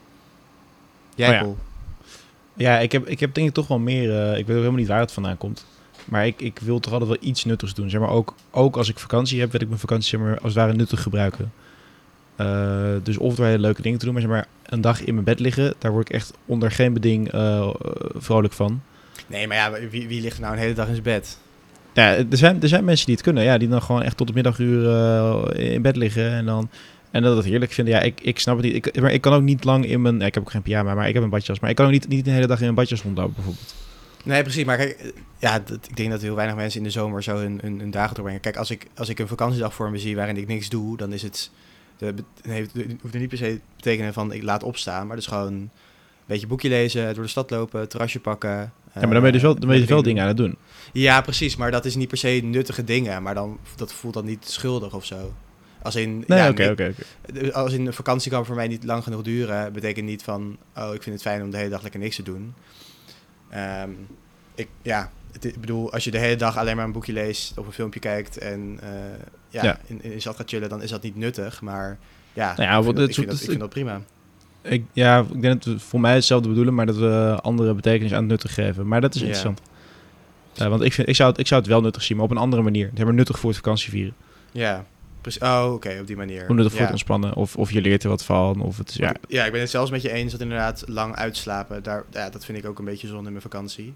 Jij, 1.15 1.41
Oh 1.41 1.47
ja. 1.47 1.67
Ja, 2.53 2.79
ik 2.79 2.91
heb, 2.91 3.07
ik 3.07 3.19
heb 3.19 3.33
denk 3.33 3.47
ik 3.47 3.53
toch 3.53 3.67
wel 3.67 3.79
meer... 3.79 4.37
ik 4.37 4.45
weet 4.45 4.55
ook 4.55 4.61
helemaal 4.61 4.79
niet 4.79 4.87
waar 4.87 4.99
het 4.99 5.11
vandaan 5.11 5.37
komt. 5.37 5.65
Maar 6.05 6.25
ik, 6.25 6.41
ik 6.41 6.59
wil 6.59 6.79
toch 6.79 6.93
altijd 6.93 7.09
wel 7.09 7.29
iets 7.29 7.45
nuttigs 7.45 7.73
doen. 7.73 7.89
Zeg 7.89 7.99
maar 7.99 8.09
ook, 8.09 8.35
ook 8.51 8.77
als 8.77 8.89
ik 8.89 8.99
vakantie 8.99 9.39
heb, 9.39 9.51
wil 9.51 9.61
ik 9.61 9.67
mijn 9.67 9.79
vakantie 9.79 10.09
zeg 10.09 10.19
maar, 10.19 10.33
als 10.33 10.53
het 10.53 10.53
ware 10.53 10.73
nuttig 10.73 11.01
gebruiken. 11.01 11.53
Dus 13.03 13.17
of 13.17 13.35
door 13.35 13.45
hele 13.45 13.59
leuke 13.59 13.81
dingen 13.81 13.99
te 13.99 14.05
doen, 14.05 14.13
maar 14.13 14.23
zeg 14.23 14.31
maar 14.31 14.47
een 14.65 14.81
dag 14.81 15.03
in 15.03 15.13
mijn 15.13 15.25
bed 15.25 15.39
liggen, 15.39 15.73
daar 15.77 15.91
word 15.91 16.09
ik 16.09 16.15
echt 16.15 16.33
onder 16.45 16.71
geen 16.71 16.93
beding 16.93 17.29
vrolijk 18.15 18.53
van. 18.53 18.81
Nee, 19.27 19.47
maar 19.47 19.57
ja, 19.57 19.89
wie, 19.89 20.07
wie 20.07 20.21
ligt 20.21 20.39
nou 20.39 20.53
een 20.53 20.59
hele 20.59 20.73
dag 20.73 20.87
in 20.87 20.93
zijn 20.93 21.03
bed? 21.03 21.37
Ja, 21.93 22.15
er 22.15 22.25
zijn, 22.29 22.61
er 22.61 22.67
zijn 22.67 22.83
mensen 22.83 23.05
die 23.05 23.15
het 23.15 23.23
kunnen, 23.23 23.43
ja, 23.43 23.57
die 23.57 23.67
dan 23.67 23.81
gewoon 23.81 24.03
echt 24.03 24.17
tot 24.17 24.27
de 24.27 24.33
middaguur 24.33 24.89
eh, 24.89 25.73
in 25.73 25.81
bed 25.81 25.95
liggen 25.95 26.31
en 26.31 26.45
dan 26.45 26.69
en 27.11 27.23
dat 27.23 27.37
het 27.37 27.45
heerlijk 27.45 27.71
vinden. 27.71 27.93
Ja, 27.93 27.99
ik, 27.99 28.21
ik 28.21 28.39
snap 28.39 28.57
het 28.57 28.65
niet. 28.65 28.75
Ik, 28.75 29.01
maar 29.01 29.11
ik 29.11 29.21
kan 29.21 29.33
ook 29.33 29.41
niet 29.41 29.63
lang 29.63 29.85
in 29.85 30.01
mijn, 30.01 30.21
ik 30.21 30.33
heb 30.33 30.43
ook 30.43 30.51
geen 30.51 30.61
pyjama, 30.61 30.93
maar 30.93 31.07
ik 31.07 31.13
heb 31.13 31.23
een 31.23 31.29
badjas, 31.29 31.59
maar 31.59 31.69
ik 31.69 31.75
kan 31.75 31.85
ook 31.85 31.91
niet, 31.91 32.07
niet 32.07 32.25
de 32.25 32.31
hele 32.31 32.47
dag 32.47 32.61
in 32.61 32.67
een 32.67 32.75
badjas 32.75 33.01
rondlopen 33.01 33.33
bijvoorbeeld. 33.33 33.75
Nee, 34.23 34.41
precies. 34.41 34.65
Maar 34.65 34.77
kijk, 34.77 34.91
eh, 34.91 35.11
ja, 35.37 35.55
ik 35.65 35.95
denk 35.95 36.11
dat 36.11 36.21
heel 36.21 36.35
weinig 36.35 36.55
mensen 36.55 36.79
in 36.79 36.85
de 36.85 36.91
zomer 36.91 37.23
zo 37.23 37.35
hun, 37.35 37.59
hun, 37.61 37.79
hun 37.79 37.91
dagen. 37.91 38.39
Kijk, 38.39 38.57
als 38.57 38.71
ik, 38.71 38.87
als 38.95 39.09
ik 39.09 39.19
een 39.19 39.27
vakantiedag 39.27 39.73
voor 39.73 39.91
me 39.91 39.97
zie 39.97 40.15
waarin 40.15 40.37
ik 40.37 40.47
niks 40.47 40.69
doe, 40.69 40.97
dan 40.97 41.13
is 41.13 41.21
het... 41.21 41.51
Nee, 42.43 42.61
het 42.61 42.71
hoeft 43.01 43.13
niet 43.13 43.29
per 43.29 43.37
se 43.37 43.53
te 43.53 43.61
betekenen 43.75 44.13
van 44.13 44.33
ik 44.33 44.43
laat 44.43 44.63
opstaan, 44.63 45.07
maar 45.07 45.15
dus 45.15 45.27
gewoon 45.27 45.53
een 45.53 45.69
beetje 46.25 46.47
boekje 46.47 46.69
lezen, 46.69 47.13
door 47.13 47.23
de 47.23 47.29
stad 47.29 47.49
lopen, 47.49 47.89
terrasje 47.89 48.19
pakken. 48.19 48.73
Ja, 48.99 49.05
maar 49.05 49.13
dan 49.13 49.21
ben 49.23 49.25
je 49.25 49.31
dus 49.31 49.41
wel, 49.41 49.53
dan 49.55 49.65
ben 49.67 49.73
je 49.75 49.81
dus 49.81 49.89
wel 49.89 50.01
dingen 50.03 50.21
aan 50.21 50.27
het 50.27 50.37
doen. 50.37 50.55
Ja, 50.93 51.21
precies. 51.21 51.55
Maar 51.55 51.71
dat 51.71 51.85
is 51.85 51.95
niet 51.95 52.07
per 52.07 52.17
se 52.17 52.27
nuttige 52.43 52.83
dingen. 52.83 53.23
Maar 53.23 53.33
dan, 53.33 53.59
dat 53.75 53.93
voelt 53.93 54.13
dan 54.13 54.25
niet 54.25 54.45
schuldig 54.49 54.93
of 54.93 55.05
zo. 55.05 55.33
Als 55.81 55.95
in, 55.95 56.23
Nee, 56.27 56.39
ja, 56.39 56.49
nee, 56.51 56.71
oké, 56.71 56.93
oké. 57.33 57.51
als 57.53 57.73
in 57.73 57.85
een 57.85 57.93
vakantie 57.93 58.31
kan 58.31 58.45
voor 58.45 58.55
mij 58.55 58.67
niet 58.67 58.83
lang 58.83 59.03
genoeg 59.03 59.21
duren, 59.21 59.73
betekent 59.73 60.05
niet 60.05 60.23
van, 60.23 60.57
oh, 60.77 60.93
ik 60.93 61.03
vind 61.03 61.15
het 61.15 61.21
fijn 61.23 61.41
om 61.43 61.51
de 61.51 61.57
hele 61.57 61.69
dag 61.69 61.81
lekker 61.81 61.99
niks 61.99 62.15
te 62.15 62.23
doen. 62.23 62.53
Ehm, 63.49 63.89
ik, 64.55 64.67
ja, 64.81 65.11
het, 65.31 65.45
ik 65.45 65.59
bedoel, 65.59 65.91
als 65.93 66.03
je 66.03 66.11
de 66.11 66.17
hele 66.17 66.35
dag 66.35 66.57
alleen 66.57 66.75
maar 66.75 66.85
een 66.85 66.91
boekje 66.91 67.13
leest 67.13 67.57
of 67.57 67.65
een 67.65 67.71
filmpje 67.73 67.99
kijkt 67.99 68.37
en 68.37 68.79
eh, 68.81 68.89
ja, 69.49 69.63
Ja. 69.63 69.79
In, 69.87 70.03
in 70.03 70.21
zat 70.21 70.35
gaat 70.35 70.49
chillen, 70.49 70.69
dan 70.69 70.81
is 70.81 70.89
dat 70.89 71.01
niet 71.03 71.15
nuttig. 71.15 71.61
Maar 71.61 71.97
ja, 72.33 72.53
Nou 72.55 72.61
ja, 72.69 72.69
ik, 72.69 72.75
wat- 72.75 72.83
vind 72.85 72.97
dat, 72.97 73.09
ik, 73.09 73.15
vind 73.15 73.27
dat, 73.27 73.39
ik 73.39 73.45
vind 73.47 73.59
dat 73.59 73.69
prima. 73.69 74.01
Ik, 74.61 74.83
ja, 74.93 75.25
ik 75.33 75.41
denk 75.41 75.63
dat 75.63 75.73
we 75.73 75.79
voor 75.79 75.99
mij 75.99 76.13
hetzelfde 76.13 76.47
bedoelen, 76.47 76.73
maar 76.73 76.85
dat 76.85 76.97
we 76.97 77.37
andere 77.41 77.73
betekenis 77.73 78.13
aan 78.13 78.19
het 78.19 78.27
nuttig 78.27 78.53
geven. 78.53 78.87
Maar 78.87 79.01
dat 79.01 79.15
is 79.15 79.21
interessant. 79.21 79.61
Ja, 80.53 80.69
want 80.69 80.81
ik, 80.81 80.93
vind, 80.93 81.07
ik, 81.07 81.15
zou 81.15 81.29
het, 81.29 81.39
ik 81.39 81.47
zou 81.47 81.61
het 81.61 81.69
wel 81.69 81.81
nuttig 81.81 82.03
zien, 82.03 82.17
maar 82.17 82.25
op 82.25 82.31
een 82.31 82.37
andere 82.37 82.61
manier. 82.61 82.89
Het 82.93 83.03
maar 83.03 83.13
nuttig 83.13 83.39
voor 83.39 83.49
het 83.49 83.57
vakantievieren. 83.57 84.13
Ja, 84.51 84.85
precies. 85.21 85.41
Oh, 85.41 85.71
oké, 85.73 85.97
op 86.01 86.07
die 86.07 86.15
manier. 86.15 86.49
Om 86.49 86.55
nuttig 86.55 86.71
voor 86.71 86.81
het 86.81 86.91
ontspannen. 86.91 87.35
Of, 87.35 87.55
of 87.55 87.71
je 87.71 87.81
leert 87.81 88.03
er 88.03 88.09
wat 88.09 88.25
van. 88.25 88.61
Of 88.61 88.77
het 88.77 88.93
ja, 88.93 89.13
Ja. 89.27 89.45
ik 89.45 89.51
ben 89.51 89.61
het 89.61 89.69
zelfs 89.69 89.91
met 89.91 90.01
je 90.01 90.11
eens 90.11 90.31
dat 90.31 90.41
inderdaad 90.41 90.83
lang 90.87 91.15
uitslapen, 91.15 91.83
daar, 91.83 92.03
ja, 92.11 92.29
dat 92.29 92.45
vind 92.45 92.57
ik 92.57 92.65
ook 92.65 92.79
een 92.79 92.85
beetje 92.85 93.07
zonde 93.07 93.25
in 93.25 93.31
mijn 93.31 93.41
vakantie. 93.41 93.93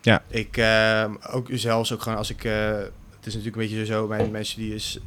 Ja. 0.00 0.22
Ik, 0.28 0.56
ehm, 0.56 1.14
ook 1.30 1.48
zelfs 1.52 1.92
ook 1.92 2.02
gewoon 2.02 2.18
als 2.18 2.30
ik, 2.30 2.44
eh, 2.44 2.76
het 2.76 3.26
is 3.26 3.34
natuurlijk 3.34 3.56
een 3.56 3.68
beetje 3.68 3.86
zo, 3.86 4.06
mijn, 4.06 4.30
mijn 4.30 4.46
studie 4.46 4.74
is 4.74 4.98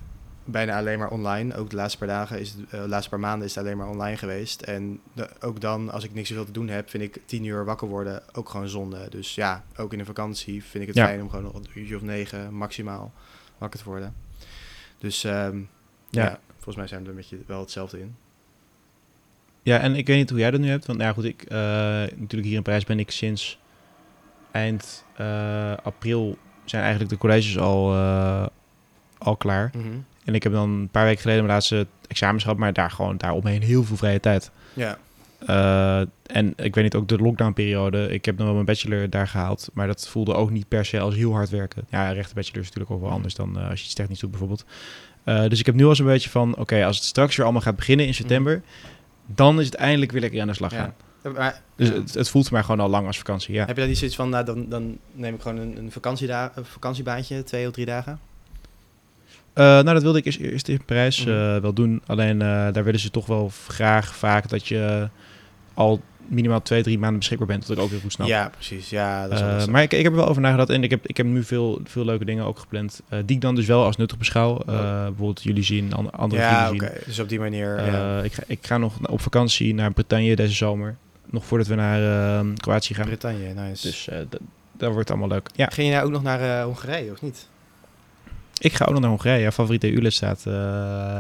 bijna 0.52 0.78
alleen 0.78 1.00
maar 1.00 1.10
online. 1.10 1.56
Ook 1.56 1.70
de 1.70 1.76
laatste 1.76 1.98
paar 1.98 2.08
dagen 2.08 2.40
is 2.40 2.50
het, 2.50 2.60
eh, 2.70 2.82
de 2.82 2.88
laatste 2.88 3.10
paar 3.10 3.20
maanden 3.20 3.48
is 3.48 3.56
het 3.56 3.64
alleen 3.64 3.78
maar 3.78 3.88
online 3.90 4.18
geweest. 4.18 4.62
En 4.62 5.00
de- 5.14 5.30
ook 5.42 5.62
dan, 5.62 5.92
als 5.92 6.04
ik 6.04 6.14
niks 6.14 6.28
zoveel 6.30 6.46
te 6.46 6.52
doen 6.52 6.68
heb, 6.68 6.90
vind 6.90 7.04
ik 7.04 7.22
tien 7.26 7.44
uur 7.46 7.66
wakker 7.66 7.88
worden 7.88 8.22
ook 8.34 8.50
gewoon 8.50 8.70
zonde. 8.70 9.08
Dus 9.10 9.36
ja, 9.36 9.64
ook 9.78 9.92
in 9.92 9.98
de 9.98 10.06
vakantie 10.06 10.64
vind 10.64 10.82
ik 10.82 10.88
het 10.90 10.98
Ja. 10.98 11.06
fijn 11.06 11.22
om 11.22 11.30
gewoon 11.30 11.44
nog 11.46 11.54
een 11.54 11.66
uurtje 11.74 11.96
of 11.96 12.02
negen 12.02 12.54
maximaal 12.54 13.14
wakker 13.58 13.80
te 13.80 13.86
worden. 13.86 14.16
Dus 14.98 15.24
ehm, 15.24 15.58
Ja. 16.10 16.24
ja. 16.24 16.40
volgens 16.54 16.76
mij 16.76 16.88
zijn 16.88 17.00
we 17.00 17.06
er 17.06 17.12
een 17.12 17.18
beetje 17.22 17.38
wel 17.46 17.60
hetzelfde 17.60 18.00
in. 18.00 18.16
Ja, 19.64 19.80
en 19.80 19.96
ik 19.96 20.08
weet 20.08 20.18
niet 20.18 20.30
hoe 20.30 20.40
jij 20.40 20.52
dat 20.52 20.60
nu 20.60 20.68
hebt. 20.70 20.86
Want 20.86 20.98
nou 21.00 21.10
ja, 21.10 21.16
goed, 21.16 21.26
ik, 21.26 21.42
eh, 21.44 21.58
natuurlijk 22.20 22.44
hier 22.44 22.56
in 22.56 22.62
Parijs 22.64 22.84
ben 22.84 23.00
ik 23.00 23.12
sinds 23.12 23.60
eind 24.52 25.06
eh, 25.16 25.74
april 25.84 26.38
zijn 26.66 26.82
eigenlijk 26.82 27.12
de 27.12 27.18
colleges 27.18 27.58
al, 27.58 27.94
al 29.18 29.36
klaar. 29.38 29.72
Mhm. 29.78 29.88
En 30.25 30.36
ik 30.36 30.43
heb 30.43 30.51
dan 30.51 30.69
een 30.69 30.89
paar 30.89 31.05
weken 31.05 31.21
geleden 31.21 31.41
mijn 31.43 31.53
laatste 31.53 31.88
examens 32.07 32.43
gehad, 32.43 32.57
maar 32.57 32.73
daar 32.73 32.91
gewoon 32.91 33.17
daaromheen 33.17 33.62
heel 33.62 33.84
veel 33.84 33.97
vrije 33.97 34.19
tijd. 34.19 34.51
Ja, 34.73 34.97
Eh, 35.45 35.99
en 36.25 36.53
ik 36.55 36.75
weet 36.75 36.84
niet, 36.84 36.95
ook 36.95 37.07
de 37.07 37.17
lockdownperiode. 37.17 38.07
Ik 38.10 38.25
heb 38.25 38.36
nog 38.36 38.45
wel 38.45 38.53
mijn 38.53 38.65
bachelor 38.65 39.10
daar 39.10 39.27
gehaald, 39.27 39.69
maar 39.73 39.88
dat 39.88 40.07
voelde 40.07 40.34
ook 40.34 40.49
niet 40.51 40.67
per 40.67 40.86
se 40.86 40.99
als 40.99 41.15
heel 41.15 41.34
hard 41.34 41.49
werken. 41.49 41.86
Ja, 41.89 42.07
een 42.07 42.13
rechte 42.13 42.34
bachelor 42.34 42.60
is 42.62 42.65
natuurlijk 42.65 42.91
ook 42.91 43.01
wel 43.01 43.10
anders 43.10 43.36
dan 43.36 43.60
eh, 43.60 43.69
als 43.69 43.79
je 43.79 43.86
iets 43.86 43.93
technisch 43.93 44.19
doet 44.19 44.29
bijvoorbeeld. 44.29 44.65
Eh, 45.23 45.47
dus 45.47 45.60
ik 45.60 45.65
heb 45.65 45.75
nu 45.75 45.86
al 45.86 45.95
zo'n 45.95 46.05
beetje 46.05 46.29
van, 46.29 46.55
oké, 46.55 46.86
als 46.86 46.95
het 46.95 47.05
straks 47.05 47.36
weer 47.36 47.45
allemaal 47.45 47.63
gaat 47.63 47.75
beginnen 47.75 48.05
in 48.05 48.13
september, 48.13 48.62
dan 49.25 49.60
is 49.60 49.65
het 49.65 49.75
eindelijk 49.75 50.12
weer 50.12 50.21
lekker 50.21 50.41
aan 50.41 50.47
de 50.47 50.53
slag 50.53 50.71
gaan. 50.73 50.93
Maar, 51.36 51.62
Dus 51.75 51.88
ja. 51.88 51.93
het, 51.93 52.13
het 52.13 52.29
voelt 52.29 52.45
voor 52.47 52.53
mij 52.53 52.63
gewoon 52.63 52.79
al 52.79 52.89
lang 52.89 53.07
als 53.07 53.17
vakantie, 53.17 53.53
ja. 53.53 53.65
Heb 53.65 53.75
je 53.75 53.81
dan 53.81 53.88
niet 53.88 53.97
zoiets 53.97 54.15
van, 54.15 54.29
nou, 54.29 54.45
dan, 54.45 54.69
dan 54.69 54.97
neem 55.12 55.34
ik 55.36 55.41
gewoon 55.41 55.57
een, 55.57 55.77
een, 55.77 55.91
een 56.55 56.65
vakantiebaantje, 56.65 57.43
twee 57.43 57.67
of 57.67 57.73
drie 57.73 57.86
dagen? 57.86 58.19
Eh, 59.54 59.64
nou, 59.66 59.84
dat 59.94 60.02
wilde 60.02 60.18
ik 60.18 60.26
eerst, 60.26 60.40
eerst 60.40 60.68
in 60.68 60.86
Parijs 60.86 61.20
Mhm. 61.26 61.30
eh, 61.30 61.58
wel 61.58 61.74
doen. 61.74 62.02
Alleen 62.06 62.42
eh, 62.42 62.48
daar 62.48 62.84
willen 62.84 63.00
ze 63.00 63.10
toch 63.12 63.26
wel 63.26 63.52
graag 63.68 64.16
vaak 64.16 64.50
dat 64.50 64.68
je 64.68 65.10
al 65.74 66.02
minimaal 66.28 66.62
twee, 66.62 66.84
drie 66.84 67.00
maanden 67.00 67.20
beschikbaar 67.20 67.48
bent. 67.48 67.68
Dat 67.68 67.78
ik 67.78 67.84
ook 67.84 67.90
weer 67.90 68.00
goed 68.00 68.12
snap. 68.12 68.28
Ja, 68.28 68.50
precies. 68.50 68.90
Ja, 68.90 69.28
dat 69.28 69.62
is 69.62 69.66
maar 69.66 69.82
ik, 69.82 69.94
ik 69.94 70.04
heb 70.04 70.12
er 70.12 70.18
wel 70.18 70.28
over 70.28 70.42
nagedacht 70.42 70.70
en 70.70 70.84
ik 70.84 70.90
heb, 70.90 71.08
ik 71.08 71.18
heb 71.18 71.26
nu 71.26 71.44
veel, 71.44 71.82
veel 71.84 72.06
leuke 72.06 72.26
dingen 72.26 72.46
ook 72.46 72.60
gepland. 72.60 73.02
die 73.26 73.36
ik 73.36 73.42
dan 73.42 73.56
dus 73.56 73.66
wel 73.66 73.84
als 73.84 73.98
nuttig 73.98 74.18
beschouw. 74.18 74.52
Oh. 74.56 74.66
bijvoorbeeld 74.66 75.44
jullie 75.44 75.64
zien, 75.64 75.94
an- 75.94 76.12
andere 76.12 76.42
ja, 76.42 76.68
zien. 76.70 76.90
Dus 77.06 77.20
op 77.20 77.30
die 77.30 77.40
manier. 77.40 77.86
Ja. 77.86 78.22
ik, 78.22 78.34
ga, 78.34 78.44
ik 78.48 78.60
ga 78.62 78.78
nog 78.78 79.08
op 79.10 79.22
vakantie 79.22 79.74
naar 79.74 79.92
Bretagne 79.94 80.36
deze 80.36 80.54
zomer. 80.56 80.96
Nog 81.30 81.46
voordat 81.46 81.68
we 81.68 81.76
naar 81.76 82.02
eh, 82.40 82.46
Kroatië 82.56 82.94
gaan. 82.94 83.06
Bretagne, 83.06 83.54
nice. 83.54 83.88
Dus 83.88 84.10
dat 84.78 84.94
wordt 84.94 85.10
allemaal 85.10 85.28
leuk. 85.28 85.50
Ja, 85.56 85.68
Ging 85.72 85.88
je 85.88 85.94
nou 85.94 86.06
ook 86.06 86.12
nog 86.12 86.24
naar 86.24 86.64
Hongarije, 86.64 87.12
of 87.12 87.22
niet? 87.22 87.48
Ik 88.63 88.74
ga 88.74 88.86
ook 88.86 88.91
nog 88.91 89.00
naar 89.00 89.10
Hongarije. 89.10 89.52
Favoriete 89.52 89.93
EU-lidstaat. 89.93 90.39
Eh, 90.45 90.54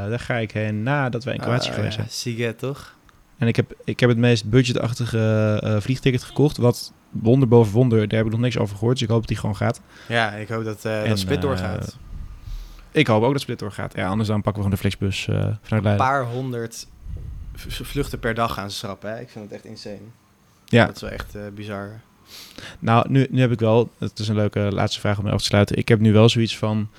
daar 0.09 0.19
ga 0.19 0.35
ik 0.37 0.51
heen 0.51 0.83
nadat 0.83 1.23
wij 1.23 1.33
in 1.33 1.39
Kroatië 1.39 1.69
Ah, 1.69 1.75
geweest 1.75 1.93
zijn. 1.93 2.09
Siget, 2.09 2.59
toch? 2.59 2.95
En 3.37 3.47
ik 3.47 3.55
heb, 3.55 3.73
ik 3.83 3.99
heb 3.99 4.09
het 4.09 4.17
meest 4.17 4.49
budgetachtige 4.49 5.59
eh, 5.63 5.79
vliegticket 5.79 6.23
gekocht. 6.23 6.57
Wat 6.57 6.93
wonder 7.09 7.47
boven 7.47 7.73
wonder. 7.73 8.07
Daar 8.07 8.17
heb 8.17 8.25
ik 8.25 8.31
nog 8.31 8.41
niks 8.41 8.57
over 8.57 8.75
gehoord. 8.75 8.93
Dus 8.93 9.03
ik 9.03 9.09
hoop 9.09 9.19
dat 9.19 9.27
die 9.27 9.37
gewoon 9.37 9.55
gaat. 9.55 9.81
Ja, 10.07 10.31
ik 10.31 10.47
hoop 10.47 10.63
dat, 10.63 10.85
eh 10.85 11.03
En, 11.03 11.09
dat 11.09 11.19
Split 11.19 11.41
doorgaat. 11.41 11.97
Ik 12.91 13.07
hoop 13.07 13.23
ook 13.23 13.31
dat 13.31 13.41
Split 13.41 13.59
doorgaat. 13.59 13.93
Ja, 13.95 14.07
anders 14.07 14.27
dan 14.29 14.41
pakken 14.41 14.63
we 14.63 14.69
gewoon 14.69 14.89
de 14.91 14.95
Flixbus 14.97 15.27
eh 15.27 15.35
vanuit 15.35 15.61
Een 15.71 15.81
Leiden. 15.81 16.05
paar 16.05 16.25
honderd 16.25 16.87
vluchten 17.55 18.19
per 18.19 18.33
dag 18.33 18.53
gaan 18.53 18.71
ze 18.71 18.77
schrappen. 18.77 19.09
Hè? 19.13 19.19
Ik 19.19 19.29
vind 19.29 19.43
het 19.45 19.53
echt 19.53 19.65
insane. 19.65 19.99
Ja, 20.65 20.85
Dat 20.85 20.95
is 20.95 21.01
wel 21.01 21.11
echt 21.11 21.35
bizar. 21.55 22.01
nou, 22.79 23.09
nu, 23.09 23.27
nu 23.29 23.41
heb 23.41 23.51
ik 23.51 23.59
wel... 23.59 23.91
Het 23.97 24.19
is 24.19 24.27
een 24.27 24.35
leuke 24.35 24.59
laatste 24.59 24.99
vraag 24.99 25.17
om 25.17 25.23
mee 25.23 25.33
af 25.33 25.39
te 25.39 25.45
sluiten. 25.45 25.77
Ik 25.77 25.87
heb 25.87 25.99
nu 25.99 26.13
wel 26.13 26.29
zoiets 26.29 26.57
van... 26.57 26.89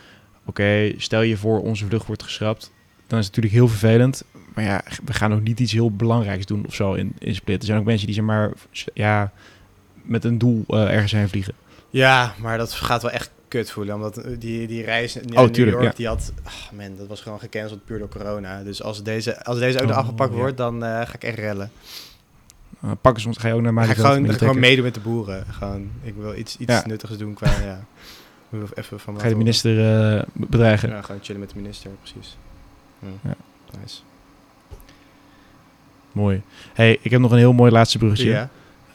Oké, 0.44 0.92
stel 0.96 1.22
je 1.22 1.37
voor 1.37 1.61
onze 1.62 1.87
vlucht 1.87 2.07
wordt 2.07 2.22
geschrapt. 2.22 2.72
Dan 3.07 3.18
is 3.18 3.26
het 3.26 3.35
natuurlijk 3.37 3.55
heel 3.55 3.68
vervelend. 3.78 4.24
Maar 4.55 4.64
ja, 4.64 4.83
we 5.05 5.12
gaan 5.12 5.35
ook 5.35 5.42
niet 5.42 5.61
iets 5.61 5.72
heel 5.72 5.90
belangrijks 5.90 6.46
doen 6.46 6.66
of 6.66 6.74
zo 6.74 6.92
in, 6.92 7.14
in 7.18 7.35
Split. 7.35 7.61
Er 7.61 7.66
zijn 7.66 7.78
ook 7.78 7.85
mensen 7.85 8.07
die 8.07 8.14
zeg 8.14 8.24
maar... 8.24 8.52
Ja, 8.94 9.33
met 10.02 10.24
een 10.24 10.38
doel 10.38 10.64
eh, 10.68 10.90
ergens 10.92 11.12
heen 11.12 11.28
vliegen. 11.28 11.55
Ja, 11.90 12.35
maar 12.38 12.59
dat 12.59 12.72
gaat 12.72 13.02
wel 13.02 13.11
echt 13.11 13.31
kut 13.48 13.70
voelen. 13.70 13.94
Omdat 13.94 14.16
eh, 14.16 14.31
die, 14.38 14.66
die 14.66 14.85
reis 14.85 15.14
naar 15.14 15.24
Oh, 15.24 15.31
New 15.31 15.50
tuurlijk, 15.50 15.76
York, 15.76 15.88
ja. 15.90 15.96
die 15.96 16.07
had... 16.07 16.33
ah, 16.42 16.52
man, 16.76 16.96
dat 16.96 17.07
was 17.07 17.20
gewoon 17.20 17.38
gecanceld 17.40 17.85
puur 17.85 17.98
door 17.98 18.09
corona. 18.09 18.62
Dus 18.62 18.83
als 18.83 19.02
deze, 19.02 19.44
als 19.44 19.59
deze 19.59 19.78
ook 19.81 19.87
nog 19.87 19.96
Oh, 19.96 19.98
afgepakt 20.02 20.33
ja. 20.33 20.38
wordt, 20.38 20.57
dan 20.57 20.85
eh, 20.85 20.90
ga 20.90 21.14
ik 21.14 21.24
echt 21.24 21.38
rellen. 21.38 21.70
Uh, 22.85 22.90
pakken 23.00 23.22
ze 23.22 23.28
ons, 23.28 23.38
ga 23.38 23.48
je 23.48 23.55
ook 23.55 23.61
naar 23.61 23.74
Dan 23.74 23.85
ga 23.85 23.94
gewoon, 23.94 24.33
gewoon 24.35 24.59
meedoen 24.59 24.85
met 24.85 24.94
de 24.94 25.00
boeren. 25.00 25.44
Gewoon, 25.50 25.90
ik 26.02 26.14
wil 26.14 26.35
iets, 26.37 26.57
iets 26.59 26.72
Ja. 26.72 26.83
nuttigs 26.87 27.16
doen 27.16 27.35
qua... 27.35 27.50
Ja, 27.61 27.85
even 28.74 29.00
van 29.00 29.18
Ga 29.18 29.24
je 29.24 29.32
de 29.32 29.36
minister 29.36 30.04
eh, 30.16 30.22
bedreigen? 30.32 30.88
Ja, 30.88 31.02
gewoon 31.02 31.20
chillen 31.22 31.40
met 31.40 31.50
de 31.50 31.56
minister, 31.56 31.90
precies. 32.00 32.36
Ja. 32.98 33.08
Ja. 33.22 33.34
Nice. 33.80 34.00
Mooi. 36.12 36.42
hey, 36.72 36.98
ik 37.02 37.10
heb 37.10 37.20
nog 37.20 37.30
een 37.30 37.38
heel 37.38 37.52
mooi 37.52 37.72
laatste 37.72 37.98
bruggetje. 37.98 38.30
Ja. 38.30 38.50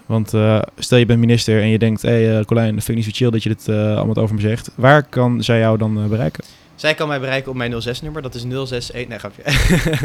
Want 0.05 0.33
eh, 0.33 0.61
stel 0.77 0.97
je 0.97 1.05
bent 1.05 1.19
minister 1.19 1.61
en 1.61 1.67
je 1.67 1.79
denkt... 1.79 2.01
Hé 2.01 2.09
hey, 2.09 2.39
eh, 2.39 2.45
Colijn, 2.45 2.75
dat 2.75 2.83
vind 2.83 2.97
ik 2.97 3.05
niet 3.05 3.15
zo 3.15 3.19
chill 3.23 3.31
dat 3.31 3.43
je 3.43 3.49
dit 3.49 3.69
allemaal 3.69 4.15
over 4.15 4.35
me 4.35 4.41
zegt. 4.41 4.71
Waar 4.75 5.03
kan 5.03 5.43
zij 5.43 5.59
jou 5.59 5.77
dan 5.77 6.09
bereiken? 6.09 6.43
Zij 6.77 6.93
kan 6.93 7.07
mij 7.07 7.19
bereiken 7.19 7.51
op 7.51 7.57
mijn 7.57 7.73
06-nummer. 7.73 8.21
Dat 8.21 8.35
is 8.35 8.43
061... 8.43 9.07
Nee, 9.07 9.19
grapje. 9.19 9.41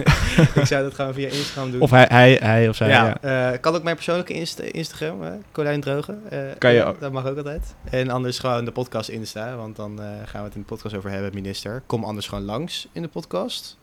ik 0.61 0.67
zou 0.67 0.83
dat 0.83 0.95
gewoon 0.95 1.15
via 1.15 1.27
Instagram 1.29 1.71
doen. 1.71 1.81
Of 1.81 1.91
hij, 1.91 2.07
hij, 2.09 2.39
hij 2.43 2.69
of 2.69 2.77
zij, 2.77 2.89
ja. 2.89 3.19
ja, 3.23 3.53
eh, 3.53 3.61
kan 3.61 3.75
ook 3.75 3.83
mijn 3.83 3.95
persoonlijke 3.97 4.33
Inst- 4.33 4.59
Instagram? 4.61 5.21
Colijn 5.53 5.81
Drogen. 5.81 6.23
eh, 6.31 6.39
Kan 6.59 6.73
je 6.73 6.85
ook. 6.85 7.01
Dat 7.01 7.13
mag 7.13 7.27
ook 7.27 7.37
altijd. 7.37 7.75
En 7.91 8.11
anders 8.11 8.39
gewoon 8.39 8.65
de 8.65 8.71
podcast 8.73 9.09
Insta, 9.09 9.57
want 9.57 9.77
dan 9.77 10.01
eh, 10.01 10.07
gaan 10.25 10.41
we 10.41 10.47
het 10.47 10.55
in 10.55 10.61
de 10.61 10.67
podcast 10.67 10.95
over 10.95 11.11
hebben, 11.11 11.35
minister. 11.35 11.83
Kom 11.87 12.05
anders 12.05 12.29
gewoon 12.29 12.45
langs 12.45 12.89
in 12.93 13.03
de 13.03 13.09
podcast. 13.09 13.79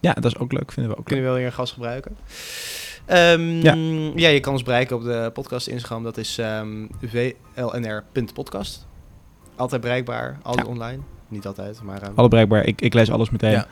Ja, 0.00 0.12
dat 0.12 0.24
is 0.24 0.38
ook 0.38 0.52
leuk. 0.52 0.72
Vinden 0.72 0.92
we 0.92 0.98
ook 0.98 1.04
Kunnen 1.04 1.24
leuk. 1.24 1.32
we 1.34 1.38
wel 1.38 1.44
weer 1.44 1.46
een 1.46 1.52
gast 1.52 1.72
gebruiken. 1.72 2.16
Ehm, 3.06 3.60
Ja. 3.62 3.74
ja. 4.16 4.28
je 4.28 4.40
kan 4.40 4.52
ons 4.52 4.62
bereiken 4.62 4.96
op 4.96 5.02
de 5.04 5.30
podcast 5.32 5.66
Instagram. 5.66 6.02
Dat 6.02 6.16
is 6.16 6.38
ehm 6.38 6.86
vlnr.podcast. 7.54 8.86
Altijd 9.56 9.80
bereikbaar, 9.80 10.38
altijd 10.42 10.66
Ja. 10.66 10.72
online. 10.72 11.02
Niet 11.34 11.46
altijd, 11.46 11.82
maar... 11.82 12.02
ehm, 12.02 12.12
Alle 12.14 12.28
bereikbaar. 12.28 12.64
Ik, 12.66 12.80
ik 12.80 12.94
lees 12.94 13.10
alles 13.10 13.30
meteen. 13.30 13.50
Ja. 13.50 13.66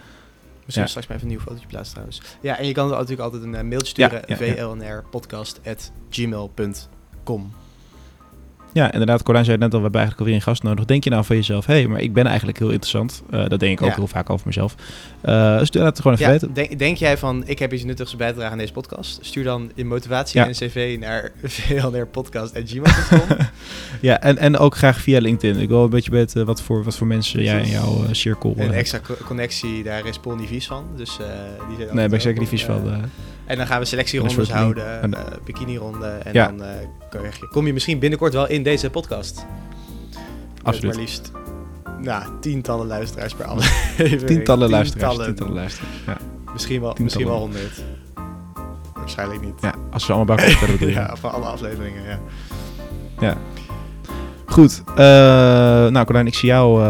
Misschien 0.58 0.82
Ja. 0.82 0.88
straks 0.88 1.06
maar 1.06 1.16
even 1.16 1.28
een 1.28 1.34
nieuw 1.34 1.42
fotootje 1.44 1.66
plaatsen 1.66 1.92
trouwens. 1.92 2.22
Ja, 2.40 2.58
en 2.58 2.66
je 2.66 2.72
kan 2.72 2.88
natuurlijk 2.88 3.20
altijd 3.20 3.42
een 3.42 3.54
eh, 3.54 3.62
mailtje 3.62 3.86
sturen. 3.86 4.22
ja, 4.26 4.44
ja. 4.44 4.66
vlnrpodcast.gmail.com 4.66 7.52
Ja, 8.74 8.92
inderdaad. 8.92 9.22
Colijn 9.22 9.44
zei 9.44 9.56
het 9.56 9.64
net 9.64 9.72
al, 9.74 9.78
we 9.78 9.82
hebben 9.84 10.00
eigenlijk 10.00 10.20
alweer 10.30 10.34
een 10.46 10.52
gast 10.52 10.62
nodig. 10.62 10.84
Denk 10.84 11.04
je 11.04 11.10
nou 11.10 11.24
van 11.24 11.36
jezelf, 11.36 11.66
hé, 11.66 11.74
hey, 11.74 11.86
maar 11.86 12.00
ik 12.00 12.12
ben 12.12 12.26
eigenlijk 12.26 12.58
heel 12.58 12.68
interessant. 12.70 13.22
Eh, 13.30 13.48
dat 13.48 13.60
denk 13.60 13.72
ik 13.72 13.82
ook 13.82 13.88
Ja. 13.88 13.94
heel 13.94 14.06
vaak 14.06 14.30
over 14.30 14.46
mezelf. 14.46 14.74
Eh 15.20 15.58
dus 15.58 15.72
laat 15.74 15.86
het 15.86 15.96
gewoon 16.00 16.12
even 16.12 16.26
Ja, 16.26 16.32
weten. 16.32 16.52
denk, 16.54 16.78
denk 16.78 16.96
jij 16.96 17.18
van, 17.18 17.42
ik 17.46 17.58
heb 17.58 17.72
iets 17.72 17.84
nuttigs 17.84 18.16
bij 18.16 18.28
te 18.28 18.34
dragen 18.34 18.52
aan 18.52 18.58
deze 18.58 18.72
podcast? 18.72 19.18
Stuur 19.22 19.44
dan 19.44 19.70
je 19.74 19.84
motivatie 19.84 20.40
Ja. 20.40 20.46
en 20.46 20.52
cv 20.52 20.96
naar 21.00 21.32
vlnrpodcast.gmail.com. 21.42 23.36
Ja, 24.00 24.20
en, 24.20 24.38
en 24.38 24.58
ook 24.58 24.76
graag 24.76 25.00
via 25.00 25.20
LinkedIn. 25.20 25.62
Ik 25.62 25.68
wil 25.68 25.84
een 25.84 25.90
beetje 25.90 26.10
weten 26.10 26.46
wat 26.46 26.62
voor, 26.62 26.84
wat 26.84 26.96
voor 26.96 27.06
mensen 27.06 27.42
jij 27.42 27.60
in 27.62 27.68
jouw 27.70 28.04
eh, 28.04 28.12
cirkel... 28.12 28.54
Een 28.58 28.70
eh, 28.72 28.78
extra 28.78 28.98
co- 29.00 29.16
connectie, 29.26 29.82
daar 29.82 30.06
is 30.06 30.18
Paul 30.18 30.36
niet 30.36 30.48
vies 30.48 30.66
van. 30.66 30.84
Dus, 30.96 31.16
die 31.68 31.76
zijn 31.84 31.96
nee, 31.96 32.06
ben 32.08 32.14
ik 32.14 32.20
zeker 32.20 32.40
niet 32.40 32.48
vies 32.48 32.64
van. 32.64 32.82
En 33.52 33.58
dan 33.58 33.66
gaan 33.66 33.78
we 33.80 33.84
selectierondes 33.84 34.50
houden, 34.50 35.02
En- 35.02 35.14
eh 35.14 35.20
bikini-ronde. 35.44 36.06
En 36.06 36.32
Ja. 36.32 36.46
dan 36.46 36.62
eh, 36.62 37.28
kom 37.50 37.66
je 37.66 37.72
misschien 37.72 37.98
binnenkort 37.98 38.32
wel 38.32 38.48
in 38.48 38.62
deze 38.62 38.90
podcast. 38.90 39.46
Met 40.10 40.62
Absoluut. 40.62 40.92
maar 40.94 41.02
liefst 41.02 41.32
nou, 42.00 42.24
tientallen 42.40 42.86
luisteraars 42.86 43.34
per 43.34 43.44
aflevering. 43.46 44.20
Tientallen 44.32 44.70
luisteraars. 44.70 45.16
Tientallen. 45.16 45.52
Luisteraars. 45.54 45.94
Ja. 46.06 46.16
Misschien 46.52 46.80
wel, 46.80 46.92
Tientallen. 46.92 47.02
misschien 47.02 47.26
wel 47.26 47.38
honderd. 47.38 47.82
Waarschijnlijk 48.94 49.40
niet. 49.40 49.54
ja, 49.60 49.74
als 49.90 50.06
we 50.06 50.12
allemaal 50.12 50.36
bij 50.36 50.48
elkaar 50.54 50.88
ja, 51.08 51.16
van 51.16 51.32
alle 51.32 51.44
afleveringen, 51.44 52.02
ja. 52.02 52.18
Ja. 53.20 53.36
Goed. 54.52 54.82
eh, 54.86 54.94
nou, 55.86 56.04
Colijn, 56.06 56.26
ik 56.26 56.34
zie 56.34 56.48
jou 56.48 56.80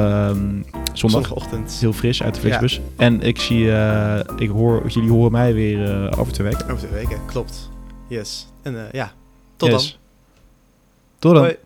zondag. 0.93 1.23
Zondagochtend. 1.27 1.77
Heel 1.81 1.93
fris 1.93 2.23
uit 2.23 2.35
de 2.35 2.41
Flixbus. 2.41 2.81
En 2.97 3.21
ik 3.21 3.41
zie, 3.41 3.73
eh, 3.73 4.21
ik 4.37 4.49
hoor, 4.49 4.87
jullie 4.87 5.11
horen 5.11 5.33
mij 5.33 5.55
weer 5.55 5.85
eh, 6.11 6.19
over 6.21 6.33
twee 6.33 6.47
weken. 6.49 6.65
Over 6.65 6.79
twee 6.89 6.91
weken, 6.93 7.19
klopt. 7.27 7.71
Yes. 8.09 8.47
En 8.63 8.89
ja, 8.93 9.13
tot 9.57 9.69
Yes. 9.71 9.91
dan. 9.91 10.01
Tot 11.19 11.33
dan. 11.35 11.43
Hoi. 11.43 11.57